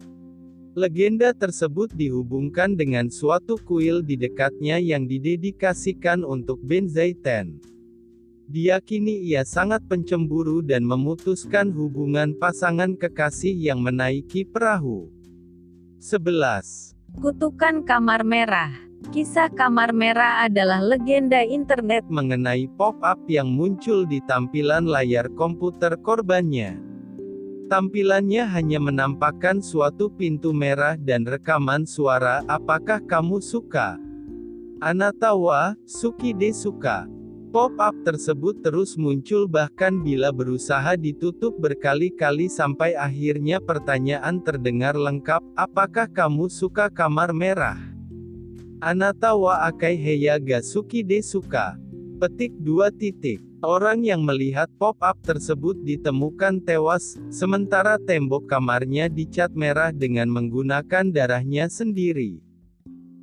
Legenda 0.76 1.32
tersebut 1.32 1.88
dihubungkan 1.96 2.76
dengan 2.76 3.08
suatu 3.08 3.56
kuil 3.56 4.04
di 4.04 4.12
dekatnya 4.12 4.76
yang 4.76 5.08
didedikasikan 5.08 6.20
untuk 6.20 6.60
Benzaiten. 6.60 7.56
Diyakini 8.44 9.24
ia 9.24 9.40
sangat 9.48 9.80
pencemburu 9.88 10.60
dan 10.60 10.84
memutuskan 10.84 11.72
hubungan 11.72 12.36
pasangan 12.36 12.92
kekasih 12.92 13.56
yang 13.56 13.80
menaiki 13.80 14.44
perahu. 14.44 15.08
11. 16.04 16.92
Kutukan 17.24 17.80
Kamar 17.88 18.20
Merah 18.20 18.76
Kisah 19.16 19.48
Kamar 19.48 19.96
Merah 19.96 20.44
adalah 20.44 20.84
legenda 20.84 21.40
internet 21.40 22.04
mengenai 22.12 22.68
pop-up 22.76 23.16
yang 23.32 23.48
muncul 23.48 24.04
di 24.04 24.20
tampilan 24.28 24.84
layar 24.84 25.32
komputer 25.40 25.96
korbannya. 26.04 26.95
Tampilannya 27.66 28.46
hanya 28.46 28.78
menampakkan 28.78 29.58
suatu 29.58 30.06
pintu 30.06 30.54
merah 30.54 30.94
dan 30.94 31.26
rekaman 31.26 31.82
suara, 31.82 32.46
apakah 32.46 33.02
kamu 33.02 33.42
suka? 33.42 33.98
Anatawa, 34.78 35.74
Suki 35.82 36.30
de 36.30 36.54
suka. 36.54 37.10
Pop-up 37.50 37.96
tersebut 38.06 38.62
terus 38.62 38.94
muncul 38.94 39.50
bahkan 39.50 39.98
bila 39.98 40.30
berusaha 40.30 40.94
ditutup 40.94 41.58
berkali-kali 41.58 42.46
sampai 42.46 42.94
akhirnya 42.94 43.58
pertanyaan 43.58 44.38
terdengar 44.46 44.94
lengkap, 44.94 45.42
apakah 45.58 46.06
kamu 46.06 46.46
suka 46.46 46.86
kamar 46.86 47.34
merah? 47.34 47.82
Anata 48.78 49.34
wa 49.34 49.66
akai 49.66 49.98
heya 49.98 50.38
ga 50.38 50.62
suki 50.62 51.02
de 51.02 51.18
suka. 51.18 51.74
Petik 52.22 52.54
2 52.62 52.94
titik. 52.94 53.45
Orang 53.64 54.04
yang 54.04 54.20
melihat 54.20 54.68
pop-up 54.76 55.16
tersebut 55.24 55.80
ditemukan 55.80 56.60
tewas, 56.60 57.16
sementara 57.32 57.96
tembok 57.96 58.44
kamarnya 58.44 59.08
dicat 59.08 59.48
merah 59.56 59.88
dengan 59.96 60.28
menggunakan 60.28 61.08
darahnya 61.08 61.64
sendiri. 61.72 62.45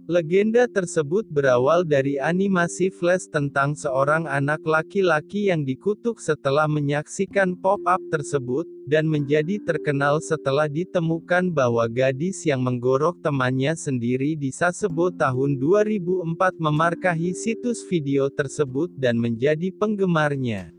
Legenda 0.03 0.67
tersebut 0.67 1.23
berawal 1.31 1.87
dari 1.87 2.19
animasi 2.19 2.91
flash 2.91 3.23
tentang 3.31 3.71
seorang 3.71 4.27
anak 4.27 4.59
laki-laki 4.67 5.47
yang 5.47 5.63
dikutuk 5.63 6.19
setelah 6.19 6.67
menyaksikan 6.67 7.55
pop-up 7.55 8.03
tersebut, 8.11 8.67
dan 8.83 9.07
menjadi 9.07 9.63
terkenal 9.63 10.19
setelah 10.19 10.67
ditemukan 10.67 11.55
bahwa 11.55 11.87
gadis 11.87 12.43
yang 12.43 12.59
menggorok 12.67 13.15
temannya 13.23 13.79
sendiri 13.79 14.35
di 14.35 14.51
Sasebo 14.51 15.07
tahun 15.07 15.55
2004 15.55 16.35
memarkahi 16.59 17.31
situs 17.31 17.79
video 17.87 18.27
tersebut 18.27 18.91
dan 18.99 19.15
menjadi 19.15 19.71
penggemarnya. 19.71 20.75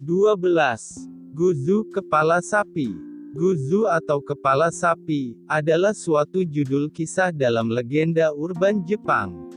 12. 0.00 1.36
Guzu 1.36 1.84
Kepala 1.92 2.40
Sapi 2.40 3.07
Guzu 3.36 3.84
atau 3.84 4.24
kepala 4.24 4.72
sapi, 4.72 5.36
adalah 5.44 5.92
suatu 5.92 6.40
judul 6.48 6.88
kisah 6.88 7.28
dalam 7.28 7.68
legenda 7.68 8.32
urban 8.32 8.80
Jepang. 8.88 9.52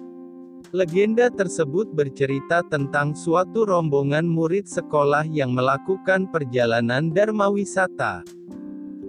Legenda 0.75 1.31
tersebut 1.31 1.87
bercerita 1.91 2.67
tentang 2.67 3.15
suatu 3.15 3.63
rombongan 3.63 4.27
murid 4.27 4.67
sekolah 4.67 5.23
yang 5.27 5.55
melakukan 5.55 6.27
perjalanan 6.27 7.15
dharma 7.15 7.47
wisata. 7.47 8.27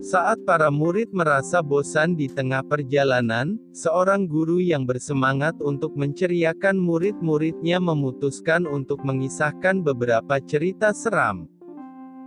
Saat 0.03 0.43
para 0.43 0.71
murid 0.71 1.15
merasa 1.15 1.63
bosan 1.63 2.19
di 2.19 2.27
tengah 2.27 2.67
perjalanan, 2.67 3.59
seorang 3.71 4.27
guru 4.27 4.59
yang 4.59 4.83
bersemangat 4.83 5.59
untuk 5.63 5.95
menceriakan 5.95 6.79
murid-muridnya 6.79 7.79
memutuskan 7.79 8.67
untuk 8.67 9.03
mengisahkan 9.07 9.83
beberapa 9.83 10.43
cerita 10.43 10.91
seram. 10.91 11.51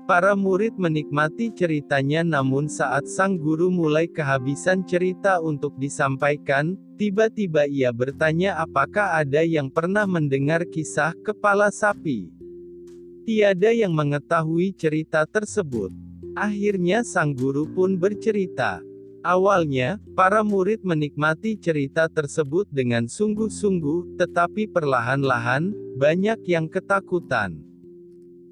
Para 0.06 0.38
murid 0.38 0.78
menikmati 0.78 1.50
ceritanya 1.50 2.22
namun 2.22 2.70
saat 2.70 3.10
sang 3.10 3.42
guru 3.42 3.74
mulai 3.74 4.06
kehabisan 4.06 4.86
cerita 4.86 5.42
untuk 5.42 5.74
disampaikan, 5.82 6.78
tiba-tiba 6.94 7.66
ia 7.66 7.90
bertanya 7.90 8.54
apakah 8.62 9.18
ada 9.18 9.42
yang 9.42 9.66
pernah 9.74 10.06
mendengar 10.06 10.62
kisah 10.70 11.18
kepala 11.26 11.74
sapi. 11.74 12.30
Tiada 13.26 13.74
yang 13.74 13.98
mengetahui 13.98 14.78
cerita 14.78 15.26
tersebut. 15.26 15.90
Akhirnya 16.38 17.02
sang 17.02 17.34
guru 17.34 17.66
pun 17.66 17.98
bercerita. 17.98 18.86
Awalnya, 19.26 19.98
para 20.14 20.46
murid 20.46 20.86
menikmati 20.86 21.58
cerita 21.58 22.06
tersebut 22.06 22.70
dengan 22.70 23.10
sungguh-sungguh, 23.10 24.22
tetapi 24.22 24.70
perlahan-lahan, 24.70 25.74
banyak 25.98 26.46
yang 26.46 26.70
ketakutan. 26.70 27.58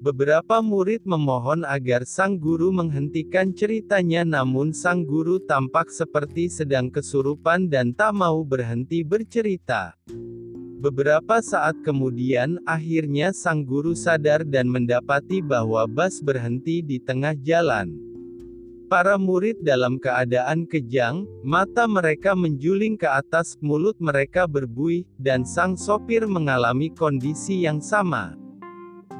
Beberapa 0.04 0.60
murid 0.60 1.08
memohon 1.08 1.64
agar 1.64 2.04
sang 2.04 2.36
guru 2.36 2.68
menghentikan 2.68 3.56
ceritanya 3.56 4.20
namun 4.20 4.76
sang 4.76 5.00
guru 5.00 5.40
tampak 5.40 5.88
seperti 5.88 6.52
sedang 6.52 6.92
kesurupan 6.92 7.72
dan 7.72 7.96
tak 7.96 8.12
mau 8.12 8.44
berhenti 8.44 9.00
bercerita. 9.00 9.96
Beberapa 10.84 11.40
saat 11.40 11.80
kemudian, 11.80 12.60
akhirnya 12.68 13.32
sang 13.32 13.64
guru 13.64 13.96
sadar 13.96 14.44
dan 14.44 14.68
mendapati 14.68 15.40
bahwa 15.40 15.88
bus 15.88 16.20
berhenti 16.20 16.84
di 16.84 17.00
tengah 17.00 17.32
jalan. 17.40 17.96
Para 18.92 19.16
murid 19.16 19.64
dalam 19.64 19.96
keadaan 19.96 20.68
kejang, 20.68 21.24
mata 21.40 21.88
mereka 21.88 22.36
menjuling 22.36 23.00
ke 23.00 23.08
atas, 23.08 23.56
mulut 23.64 23.96
mereka 23.96 24.44
berbuih, 24.44 25.08
dan 25.16 25.48
sang 25.48 25.80
sopir 25.80 26.28
mengalami 26.28 26.92
kondisi 26.92 27.64
yang 27.64 27.80
sama. 27.80 28.43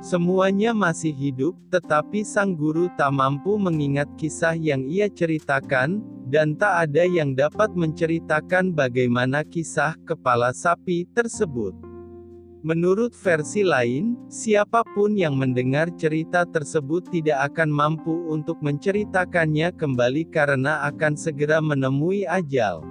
Semuanya 0.04 0.76
masih 0.76 1.16
hidup, 1.16 1.56
tetapi 1.72 2.28
sang 2.28 2.52
guru 2.52 2.92
tak 2.92 3.08
mampu 3.08 3.56
mengingat 3.56 4.04
kisah 4.20 4.52
yang 4.52 4.84
ia 4.84 5.08
ceritakan, 5.08 6.04
dan 6.28 6.52
tak 6.60 6.92
ada 6.92 7.08
yang 7.08 7.32
dapat 7.32 7.72
menceritakan 7.72 8.76
bagaimana 8.76 9.40
kisah 9.48 9.96
kepala 10.04 10.52
sapi 10.52 11.08
tersebut. 11.16 11.72
Menurut 12.60 13.16
versi 13.16 13.64
lain, 13.64 14.20
siapa 14.28 14.84
pun 14.92 15.16
yang 15.16 15.40
mendengar 15.40 15.88
cerita 15.96 16.44
tersebut 16.44 17.08
tidak 17.08 17.56
akan 17.56 17.72
mampu 17.72 18.28
untuk 18.28 18.60
menceritakannya 18.60 19.72
kembali 19.72 20.28
karena 20.28 20.84
akan 20.84 21.16
segera 21.16 21.64
menemui 21.64 22.28
ajal. 22.28 22.84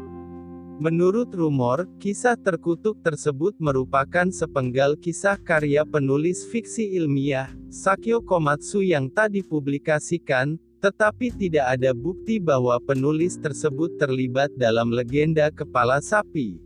Menurut 0.82 1.30
rumor, 1.38 1.86
kisah 2.02 2.34
terkutuk 2.34 2.98
tersebut 3.06 3.54
merupakan 3.62 4.26
sepenggal 4.34 4.98
kisah 4.98 5.38
karya 5.38 5.86
penulis 5.86 6.42
fiksi 6.50 6.98
ilmiah, 6.98 7.54
Sakyo 7.70 8.26
Komatsu 8.26 8.82
yang 8.82 9.06
tak 9.06 9.38
dipublikasikan, 9.38 10.58
tetapi 10.82 11.30
tidak 11.38 11.78
ada 11.78 11.94
bukti 11.94 12.42
bahwa 12.42 12.82
penulis 12.82 13.38
tersebut 13.38 14.02
terlibat 14.02 14.50
dalam 14.58 14.90
legenda 14.90 15.54
kepala 15.54 16.02
sapi. 16.02 16.58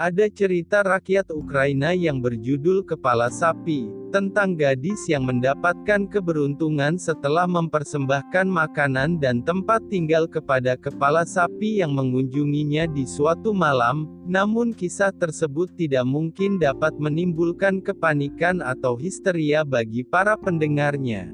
Ada 0.00 0.32
cerita 0.32 0.80
rakyat 0.80 1.28
Ukraina 1.28 1.92
yang 1.92 2.24
berjudul 2.24 2.88
Kepala 2.88 3.28
Sapi, 3.28 3.84
tentang 4.08 4.56
gadis 4.56 5.04
yang 5.12 5.28
mendapatkan 5.28 6.08
keberuntungan 6.08 6.96
setelah 6.96 7.44
mempersembahkan 7.44 8.48
makanan 8.48 9.20
dan 9.20 9.44
tempat 9.44 9.84
tinggal 9.92 10.24
kepada 10.24 10.80
kepala 10.80 11.28
sapi 11.28 11.84
yang 11.84 11.92
mengunjunginya 11.92 12.88
di 12.88 13.04
suatu 13.04 13.52
malam, 13.52 14.08
namun 14.24 14.72
kisah 14.72 15.12
tersebut 15.12 15.68
tidak 15.76 16.08
mungkin 16.08 16.56
dapat 16.56 16.96
menimbulkan 16.96 17.84
kepanikan 17.84 18.64
atau 18.64 18.96
histeria 18.96 19.68
bagi 19.68 20.00
para 20.00 20.32
pendengarnya. 20.32 21.28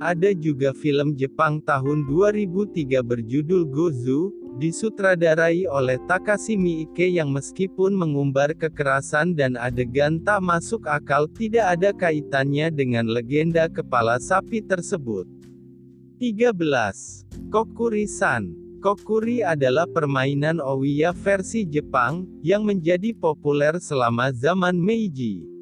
Ada 0.00 0.32
juga 0.32 0.72
film 0.72 1.12
Jepang 1.20 1.60
tahun 1.60 2.08
2003 2.08 3.04
berjudul 3.04 3.68
Gozu, 3.68 4.32
disutradarai 4.58 5.66
oleh 5.66 5.98
Takashi 6.06 6.54
Miike 6.54 7.06
yang 7.10 7.30
meskipun 7.34 7.94
mengumbar 7.94 8.54
kekerasan 8.54 9.34
dan 9.34 9.58
adegan 9.58 10.22
tak 10.22 10.42
masuk 10.42 10.86
akal 10.86 11.26
tidak 11.30 11.78
ada 11.78 11.90
kaitannya 11.94 12.70
dengan 12.70 13.10
legenda 13.10 13.66
kepala 13.66 14.22
sapi 14.22 14.62
tersebut. 14.62 15.26
13. 16.22 16.54
Kokuri-san 17.50 18.64
Kokuri 18.84 19.40
adalah 19.40 19.88
permainan 19.88 20.60
Owiya 20.60 21.16
versi 21.16 21.64
Jepang, 21.64 22.28
yang 22.44 22.68
menjadi 22.68 23.16
populer 23.16 23.80
selama 23.80 24.28
zaman 24.28 24.76
Meiji. 24.76 25.53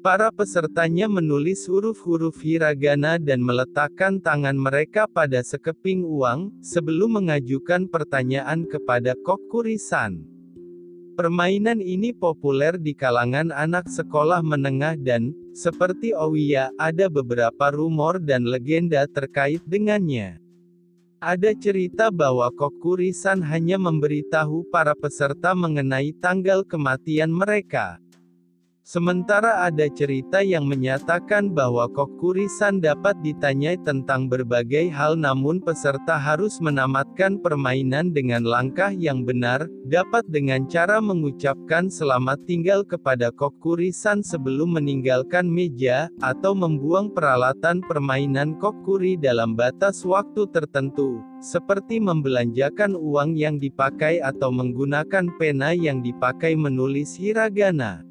Para 0.00 0.32
pesertanya 0.32 1.12
menulis 1.12 1.68
huruf-huruf 1.68 2.40
hiragana 2.40 3.20
dan 3.20 3.44
meletakkan 3.44 4.16
tangan 4.16 4.56
mereka 4.56 5.04
pada 5.04 5.44
sekeping 5.44 6.08
uang, 6.08 6.56
sebelum 6.64 7.20
mengajukan 7.20 7.84
pertanyaan 7.84 8.64
kepada 8.64 9.12
Kokurisan. 9.20 10.24
Permainan 11.20 11.84
ini 11.84 12.16
populer 12.16 12.80
di 12.80 12.96
kalangan 12.96 13.52
anak 13.52 13.92
sekolah 13.92 14.40
menengah 14.40 14.96
dan, 14.96 15.36
seperti 15.52 16.16
Owiya, 16.16 16.72
ada 16.80 17.12
beberapa 17.12 17.68
rumor 17.68 18.24
dan 18.24 18.48
legenda 18.48 19.04
terkait 19.04 19.60
dengannya. 19.68 20.40
Ada 21.20 21.52
cerita 21.52 22.08
bahwa 22.08 22.48
Kokurisan 22.56 23.44
hanya 23.44 23.76
memberitahu 23.76 24.64
para 24.72 24.96
peserta 24.96 25.52
mengenai 25.52 26.16
tanggal 26.24 26.64
kematian 26.64 27.28
mereka. 27.28 28.00
Sementara 28.80 29.68
ada 29.68 29.86
cerita 29.92 30.40
yang 30.40 30.64
menyatakan 30.64 31.52
bahwa 31.52 31.84
Kokurisan 31.92 32.80
dapat 32.80 33.12
ditanyai 33.20 33.76
tentang 33.84 34.24
berbagai 34.26 34.88
hal 34.88 35.20
namun 35.20 35.60
peserta 35.60 36.16
harus 36.16 36.56
menamatkan 36.64 37.36
permainan 37.44 38.16
dengan 38.16 38.40
langkah 38.40 38.88
yang 38.88 39.28
benar, 39.28 39.68
dapat 39.84 40.24
dengan 40.32 40.64
cara 40.64 40.96
mengucapkan 40.98 41.92
selamat 41.92 42.40
tinggal 42.48 42.80
kepada 42.80 43.28
Kokurisan 43.28 44.24
sebelum 44.24 44.80
meninggalkan 44.80 45.44
meja, 45.44 46.08
atau 46.24 46.56
membuang 46.56 47.12
peralatan 47.12 47.84
permainan 47.84 48.56
Kokuri 48.56 49.20
dalam 49.20 49.60
batas 49.60 50.08
waktu 50.08 50.48
tertentu, 50.56 51.20
seperti 51.44 52.00
membelanjakan 52.00 52.96
uang 52.96 53.36
yang 53.36 53.60
dipakai 53.60 54.24
atau 54.24 54.48
menggunakan 54.48 55.28
pena 55.36 55.76
yang 55.76 56.00
dipakai 56.00 56.56
menulis 56.56 57.12
hiragana. 57.20 58.09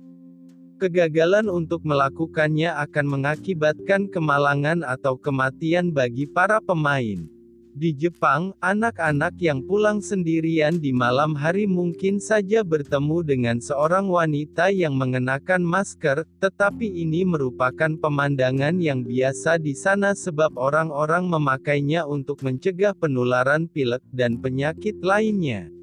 Kegagalan 0.79 1.51
untuk 1.51 1.83
melakukannya 1.83 2.71
akan 2.71 3.19
mengakibatkan 3.19 4.07
kemalangan 4.07 4.87
atau 4.87 5.19
kematian 5.19 5.91
bagi 5.91 6.23
para 6.23 6.63
pemain. 6.63 7.27
Di 7.75 7.91
Jepang, 7.91 8.55
anak-anak 8.63 9.35
yang 9.43 9.59
pulang 9.63 9.99
sendirian 9.99 10.79
di 10.79 10.95
malam 10.95 11.35
hari 11.35 11.67
mungkin 11.67 12.23
saja 12.23 12.63
bertemu 12.63 13.27
dengan 13.27 13.57
seorang 13.59 14.07
wanita 14.07 14.71
yang 14.71 14.95
mengenakan 14.95 15.67
masker, 15.67 16.23
tetapi 16.39 16.87
ini 16.87 17.27
merupakan 17.27 17.99
pemandangan 17.99 18.79
yang 18.79 19.03
biasa 19.03 19.59
di 19.59 19.75
sana 19.75 20.15
sebab 20.15 20.55
orang-orang 20.55 21.27
memakainya 21.27 22.07
untuk 22.07 22.39
mencegah 22.39 22.95
penularan 22.95 23.67
pilek 23.67 24.03
dan 24.15 24.39
penyakit 24.39 24.95
lainnya. 25.03 25.78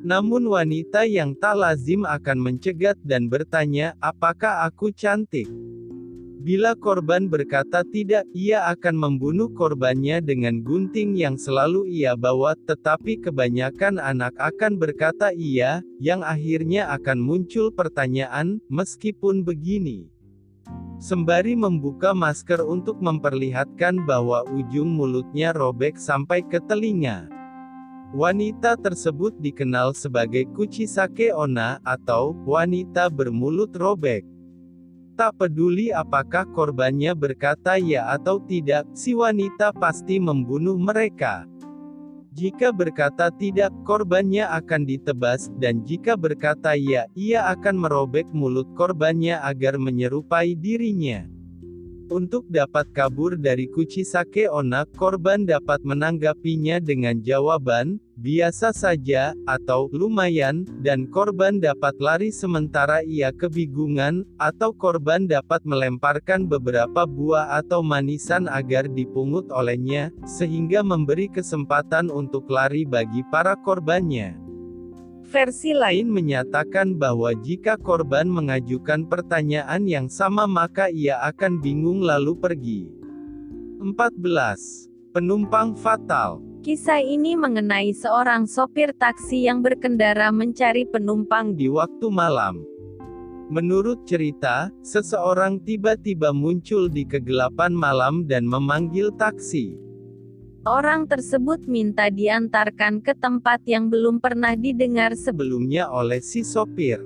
Namun 0.00 0.48
wanita 0.48 1.04
yang 1.04 1.36
tak 1.36 1.60
lazim 1.60 2.08
akan 2.08 2.40
mencegat 2.40 2.96
dan 3.04 3.28
bertanya, 3.28 3.92
apakah 4.00 4.64
aku 4.64 4.88
cantik? 4.96 5.44
Bila 6.40 6.72
korban 6.72 7.28
berkata 7.28 7.84
tidak, 7.84 8.24
ia 8.32 8.64
akan 8.72 8.96
membunuh 8.96 9.52
korbannya 9.52 10.24
dengan 10.24 10.64
gunting 10.64 11.12
yang 11.12 11.36
selalu 11.36 11.84
ia 11.84 12.16
bawa, 12.16 12.56
tetapi 12.64 13.20
kebanyakan 13.20 14.00
anak 14.00 14.32
akan 14.40 14.80
berkata 14.80 15.36
iya, 15.36 15.84
yang 16.00 16.24
akhirnya 16.24 16.88
akan 16.96 17.20
muncul 17.20 17.68
pertanyaan, 17.68 18.56
meskipun 18.72 19.44
begini. 19.44 20.08
Sembari 20.96 21.52
membuka 21.52 22.16
masker 22.16 22.64
untuk 22.64 23.04
memperlihatkan 23.04 24.08
bahwa 24.08 24.40
ujung 24.48 24.96
mulutnya 24.96 25.52
robek 25.52 26.00
sampai 26.00 26.40
ke 26.40 26.56
telinga. 26.64 27.39
Wanita 28.10 28.74
tersebut 28.74 29.38
dikenal 29.38 29.94
sebagai 29.94 30.42
Kuchisake 30.50 31.30
Ona, 31.30 31.78
atau 31.86 32.34
wanita 32.42 33.06
bermulut 33.06 33.70
robek. 33.78 34.26
Tak 35.14 35.38
peduli 35.38 35.94
apakah 35.94 36.42
korbannya 36.50 37.14
berkata 37.14 37.78
ya 37.78 38.10
atau 38.10 38.42
tidak, 38.42 38.82
si 38.98 39.14
wanita 39.14 39.70
pasti 39.70 40.18
membunuh 40.18 40.74
mereka. 40.74 41.46
Jika 42.34 42.74
berkata 42.74 43.30
tidak, 43.30 43.70
korbannya 43.86 44.42
akan 44.42 44.90
ditebas, 44.90 45.46
dan 45.62 45.86
jika 45.86 46.18
berkata 46.18 46.74
ya, 46.74 47.06
ia 47.14 47.46
akan 47.54 47.78
merobek 47.78 48.26
mulut 48.34 48.66
korbannya 48.74 49.38
agar 49.38 49.78
menyerupai 49.78 50.58
dirinya. 50.58 51.30
Untuk 52.10 52.42
dapat 52.50 52.90
kabur 52.90 53.38
dari 53.38 53.70
Kuchisake 53.70 54.50
Ona, 54.50 54.82
korban 54.98 55.46
dapat 55.46 55.78
menanggapinya 55.86 56.82
dengan 56.82 57.22
jawaban, 57.22 58.02
biasa 58.18 58.74
saja, 58.74 59.30
atau 59.46 59.86
lumayan, 59.94 60.66
dan 60.82 61.06
korban 61.06 61.62
dapat 61.62 61.94
lari 62.02 62.34
sementara 62.34 63.06
ia 63.06 63.30
kebingungan, 63.30 64.26
atau 64.42 64.74
korban 64.74 65.30
dapat 65.30 65.62
melemparkan 65.62 66.50
beberapa 66.50 67.06
buah 67.06 67.62
atau 67.62 67.78
manisan 67.78 68.50
agar 68.50 68.90
dipungut 68.90 69.46
olehnya, 69.54 70.10
sehingga 70.26 70.82
memberi 70.82 71.30
kesempatan 71.30 72.10
untuk 72.10 72.50
lari 72.50 72.82
bagi 72.82 73.22
para 73.30 73.54
korbannya. 73.54 74.49
Versi 75.30 75.70
lain 75.70 76.10
menyatakan 76.10 76.98
bahwa 76.98 77.30
jika 77.38 77.78
korban 77.78 78.26
mengajukan 78.26 79.06
pertanyaan 79.06 79.86
yang 79.86 80.10
sama 80.10 80.42
maka 80.50 80.90
ia 80.90 81.22
akan 81.22 81.62
bingung 81.62 82.02
lalu 82.02 82.34
pergi. 82.34 82.90
14. 83.78 84.90
Penumpang 85.14 85.78
fatal 85.78 86.42
Kisah 86.66 86.98
ini 86.98 87.38
mengenai 87.38 87.94
seorang 87.94 88.42
sopir 88.50 88.90
taksi 88.90 89.46
yang 89.46 89.62
berkendara 89.62 90.34
mencari 90.34 90.82
penumpang 90.82 91.54
di 91.54 91.70
waktu 91.70 92.10
malam. 92.10 92.66
Menurut 93.54 94.02
cerita, 94.10 94.74
seseorang 94.82 95.62
tiba-tiba 95.62 96.34
muncul 96.34 96.90
di 96.90 97.06
kegelapan 97.06 97.70
malam 97.70 98.26
dan 98.26 98.50
memanggil 98.50 99.14
taksi. 99.14 99.89
Orang 100.60 101.08
tersebut 101.08 101.64
minta 101.64 102.12
diantarkan 102.12 103.00
ke 103.00 103.16
tempat 103.16 103.64
yang 103.64 103.88
belum 103.88 104.20
pernah 104.20 104.52
didengar 104.52 105.16
sebelumnya 105.16 105.88
oleh 105.88 106.20
si 106.20 106.44
sopir. 106.44 107.00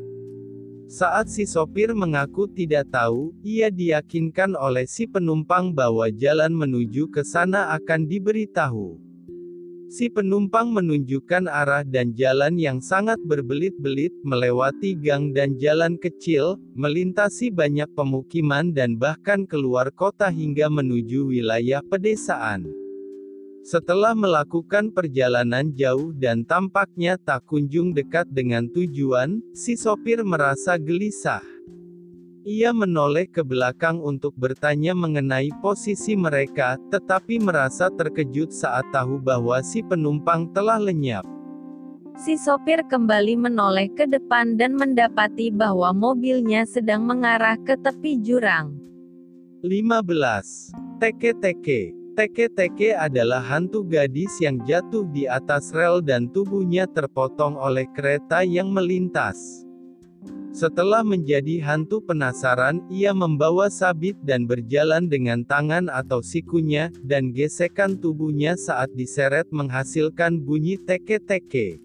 Saat 0.91 1.31
si 1.31 1.47
sopir 1.47 1.95
mengaku 1.95 2.51
tidak 2.51 2.91
tahu, 2.91 3.31
ia 3.47 3.71
diyakinkan 3.71 4.59
oleh 4.59 4.91
si 4.91 5.07
penumpang 5.07 5.71
bahwa 5.71 6.11
jalan 6.11 6.51
menuju 6.51 7.07
ke 7.15 7.23
sana 7.23 7.71
akan 7.79 8.11
diberitahu. 8.11 8.99
Si 9.87 10.11
penumpang 10.11 10.75
menunjukkan 10.75 11.47
arah 11.47 11.87
dan 11.87 12.11
jalan 12.11 12.59
yang 12.59 12.83
sangat 12.83 13.23
berbelit-belit, 13.23 14.11
melewati 14.27 14.99
gang 14.99 15.31
dan 15.31 15.55
jalan 15.63 15.95
kecil, 15.95 16.59
melintasi 16.75 17.55
banyak 17.55 17.87
pemukiman 17.95 18.75
dan 18.75 18.99
bahkan 18.99 19.47
keluar 19.47 19.95
kota 19.95 20.27
hingga 20.27 20.67
menuju 20.67 21.31
wilayah 21.31 21.87
pedesaan. 21.87 22.84
Setelah 23.65 24.13
melakukan 24.13 24.93
perjalanan 24.93 25.73
jauh 25.73 26.13
dan 26.13 26.45
tampaknya 26.45 27.17
tak 27.17 27.49
kunjung 27.49 27.97
dekat 27.97 28.29
dengan 28.29 28.69
tujuan, 28.69 29.41
si 29.57 29.73
sopir 29.73 30.21
merasa 30.21 30.77
gelisah. 30.77 31.41
Ia 32.45 32.77
menoleh 32.77 33.25
ke 33.25 33.41
belakang 33.41 34.05
untuk 34.05 34.37
bertanya 34.37 34.93
mengenai 34.93 35.49
posisi 35.65 36.13
mereka, 36.13 36.77
tetapi 36.93 37.41
merasa 37.41 37.89
terkejut 37.89 38.53
saat 38.53 38.85
tahu 38.93 39.17
bahwa 39.17 39.65
si 39.65 39.81
penumpang 39.81 40.53
telah 40.53 40.77
lenyap. 40.77 41.25
Si 42.21 42.37
sopir 42.37 42.85
kembali 42.85 43.49
menoleh 43.49 43.89
ke 43.97 44.05
depan 44.05 44.61
dan 44.61 44.77
mendapati 44.77 45.49
bahwa 45.49 45.97
mobilnya 45.97 46.69
sedang 46.69 47.09
mengarah 47.09 47.57
ke 47.65 47.81
tepi 47.81 48.21
jurang. 48.21 48.77
15. 49.65 51.01
Teke-teke 51.01 52.04
Teke-teke 52.15 52.95
adalah 52.95 53.43
hantu 53.43 53.83
gadis 53.83 54.39
yang 54.39 54.63
jatuh 54.63 55.03
di 55.11 55.27
atas 55.27 55.75
rel 55.75 55.99
dan 55.99 56.31
tubuhnya 56.31 56.87
terpotong 56.87 57.59
oleh 57.59 57.91
kereta 57.91 58.47
yang 58.47 58.71
melintas. 58.71 59.67
Setelah 60.55 61.03
menjadi 61.03 61.59
hantu 61.67 61.99
penasaran, 62.07 62.87
ia 62.87 63.11
membawa 63.11 63.67
sabit 63.67 64.15
dan 64.23 64.47
berjalan 64.47 65.11
dengan 65.11 65.43
tangan 65.43 65.91
atau 65.91 66.23
sikunya, 66.23 66.95
dan 67.03 67.35
gesekan 67.35 67.99
tubuhnya 67.99 68.55
saat 68.55 68.95
diseret 68.95 69.51
menghasilkan 69.51 70.39
bunyi 70.39 70.79
teke-teke. 70.79 71.83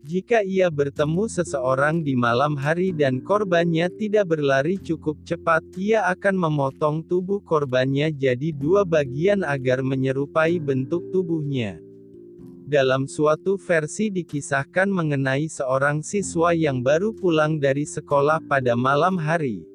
Jika 0.00 0.40
ia 0.40 0.72
bertemu 0.72 1.28
seseorang 1.28 2.00
di 2.00 2.16
malam 2.16 2.56
hari 2.56 2.88
dan 2.88 3.20
korbannya 3.20 3.92
tidak 4.00 4.32
berlari 4.32 4.80
cukup 4.80 5.20
cepat, 5.28 5.60
ia 5.76 6.08
akan 6.08 6.40
memotong 6.40 7.04
tubuh 7.04 7.44
korbannya 7.44 8.08
jadi 8.08 8.48
dua 8.56 8.88
bagian 8.88 9.44
agar 9.44 9.84
menyerupai 9.84 10.56
bentuk 10.56 11.04
tubuhnya. 11.12 11.76
Dalam 12.64 13.04
suatu 13.04 13.60
versi 13.60 14.08
dikisahkan 14.08 14.88
mengenai 14.88 15.52
seorang 15.52 16.00
siswa 16.00 16.56
yang 16.56 16.80
baru 16.80 17.12
pulang 17.12 17.60
dari 17.60 17.84
sekolah 17.84 18.40
pada 18.48 18.72
malam 18.78 19.20
hari. 19.20 19.68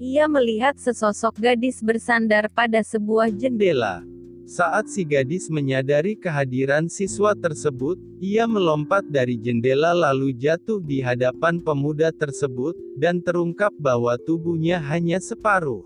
Ia 0.00 0.24
melihat 0.24 0.80
sesosok 0.80 1.36
gadis 1.42 1.84
bersandar 1.84 2.48
pada 2.48 2.80
sebuah 2.80 3.28
jendela. 3.28 4.13
Saat 4.44 4.92
si 4.92 5.08
gadis 5.08 5.48
menyadari 5.48 6.20
kehadiran 6.20 6.84
siswa 6.84 7.32
tersebut, 7.32 7.96
ia 8.20 8.44
melompat 8.44 9.00
dari 9.08 9.40
jendela 9.40 9.96
lalu 9.96 10.36
jatuh 10.36 10.84
di 10.84 11.00
hadapan 11.00 11.64
pemuda 11.64 12.12
tersebut, 12.12 12.76
dan 13.00 13.24
terungkap 13.24 13.72
bahwa 13.80 14.20
tubuhnya 14.20 14.76
hanya 14.84 15.16
separuh. 15.16 15.80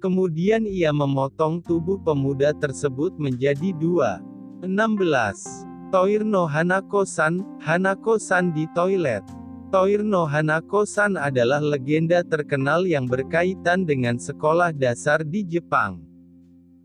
Kemudian 0.00 0.64
ia 0.64 0.88
memotong 0.88 1.60
tubuh 1.60 2.00
pemuda 2.00 2.56
tersebut 2.56 3.20
menjadi 3.20 3.76
dua. 3.76 4.24
16. 4.64 5.92
Toir 5.92 6.24
no 6.24 6.48
Hanako-san, 6.48 7.44
Hanako-san 7.60 8.56
di 8.56 8.64
toilet. 8.72 9.20
Toir 9.68 10.00
no 10.00 10.24
Hanako-san 10.24 11.20
adalah 11.20 11.60
legenda 11.60 12.24
terkenal 12.24 12.88
yang 12.88 13.04
berkaitan 13.04 13.84
dengan 13.84 14.16
sekolah 14.16 14.72
dasar 14.72 15.20
di 15.20 15.44
Jepang. 15.44 16.09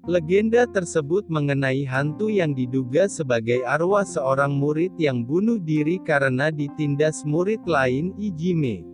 Legenda 0.06 0.70
tersebut 0.70 1.26
mengenai 1.34 1.82
hantu 1.82 2.30
yang 2.30 2.54
diduga 2.54 3.10
sebagai 3.10 3.66
arwah 3.66 4.06
seorang 4.06 4.54
murid 4.54 4.94
yang 5.02 5.26
bunuh 5.26 5.58
diri 5.58 5.98
karena 5.98 6.54
ditindas 6.54 7.26
murid 7.26 7.66
lain 7.66 8.14
Ijime. 8.14 8.86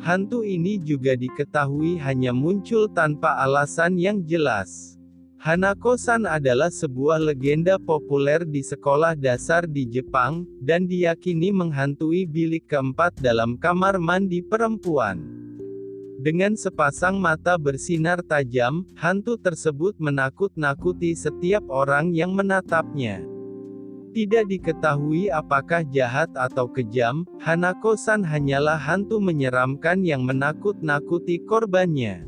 Hantu 0.00 0.40
ini 0.40 0.80
juga 0.80 1.20
diketahui 1.20 2.00
hanya 2.00 2.32
muncul 2.32 2.88
tanpa 2.88 3.44
alasan 3.44 4.00
yang 4.00 4.24
jelas. 4.24 4.96
Hanako-san 5.36 6.24
adalah 6.24 6.72
sebuah 6.72 7.20
legenda 7.20 7.76
populer 7.76 8.40
di 8.48 8.64
sekolah 8.64 9.12
dasar 9.12 9.68
di 9.68 9.84
Jepang, 9.84 10.48
dan 10.64 10.88
diyakini 10.88 11.52
menghantui 11.52 12.24
bilik 12.24 12.72
keempat 12.72 13.20
dalam 13.20 13.60
kamar 13.60 14.00
mandi 14.00 14.40
perempuan. 14.40 15.20
Dengan 16.22 16.54
sepasang 16.54 17.18
mata 17.18 17.58
bersinar 17.58 18.22
tajam, 18.22 18.86
hantu 18.94 19.34
tersebut 19.34 19.98
menakut-nakuti 19.98 21.18
setiap 21.18 21.66
orang 21.66 22.14
yang 22.14 22.30
menatapnya. 22.30 23.26
Tidak 24.14 24.46
diketahui 24.46 25.34
apakah 25.34 25.82
jahat 25.82 26.30
atau 26.38 26.70
kejam, 26.70 27.26
Hanako-san 27.42 28.22
hanyalah 28.22 28.78
hantu 28.78 29.18
menyeramkan 29.18 30.06
yang 30.06 30.22
menakut-nakuti 30.22 31.42
korbannya. 31.42 32.22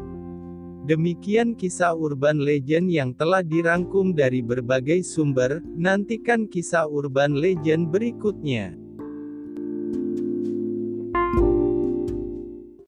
Demikian 0.90 1.54
kisah 1.54 1.94
urban 1.94 2.42
legend 2.42 2.90
yang 2.90 3.14
telah 3.14 3.46
dirangkum 3.46 4.10
dari 4.10 4.42
berbagai 4.42 5.06
sumber, 5.06 5.62
nantikan 5.78 6.50
kisah 6.50 6.90
urban 6.90 7.38
legend 7.38 7.94
berikutnya. 7.94 8.83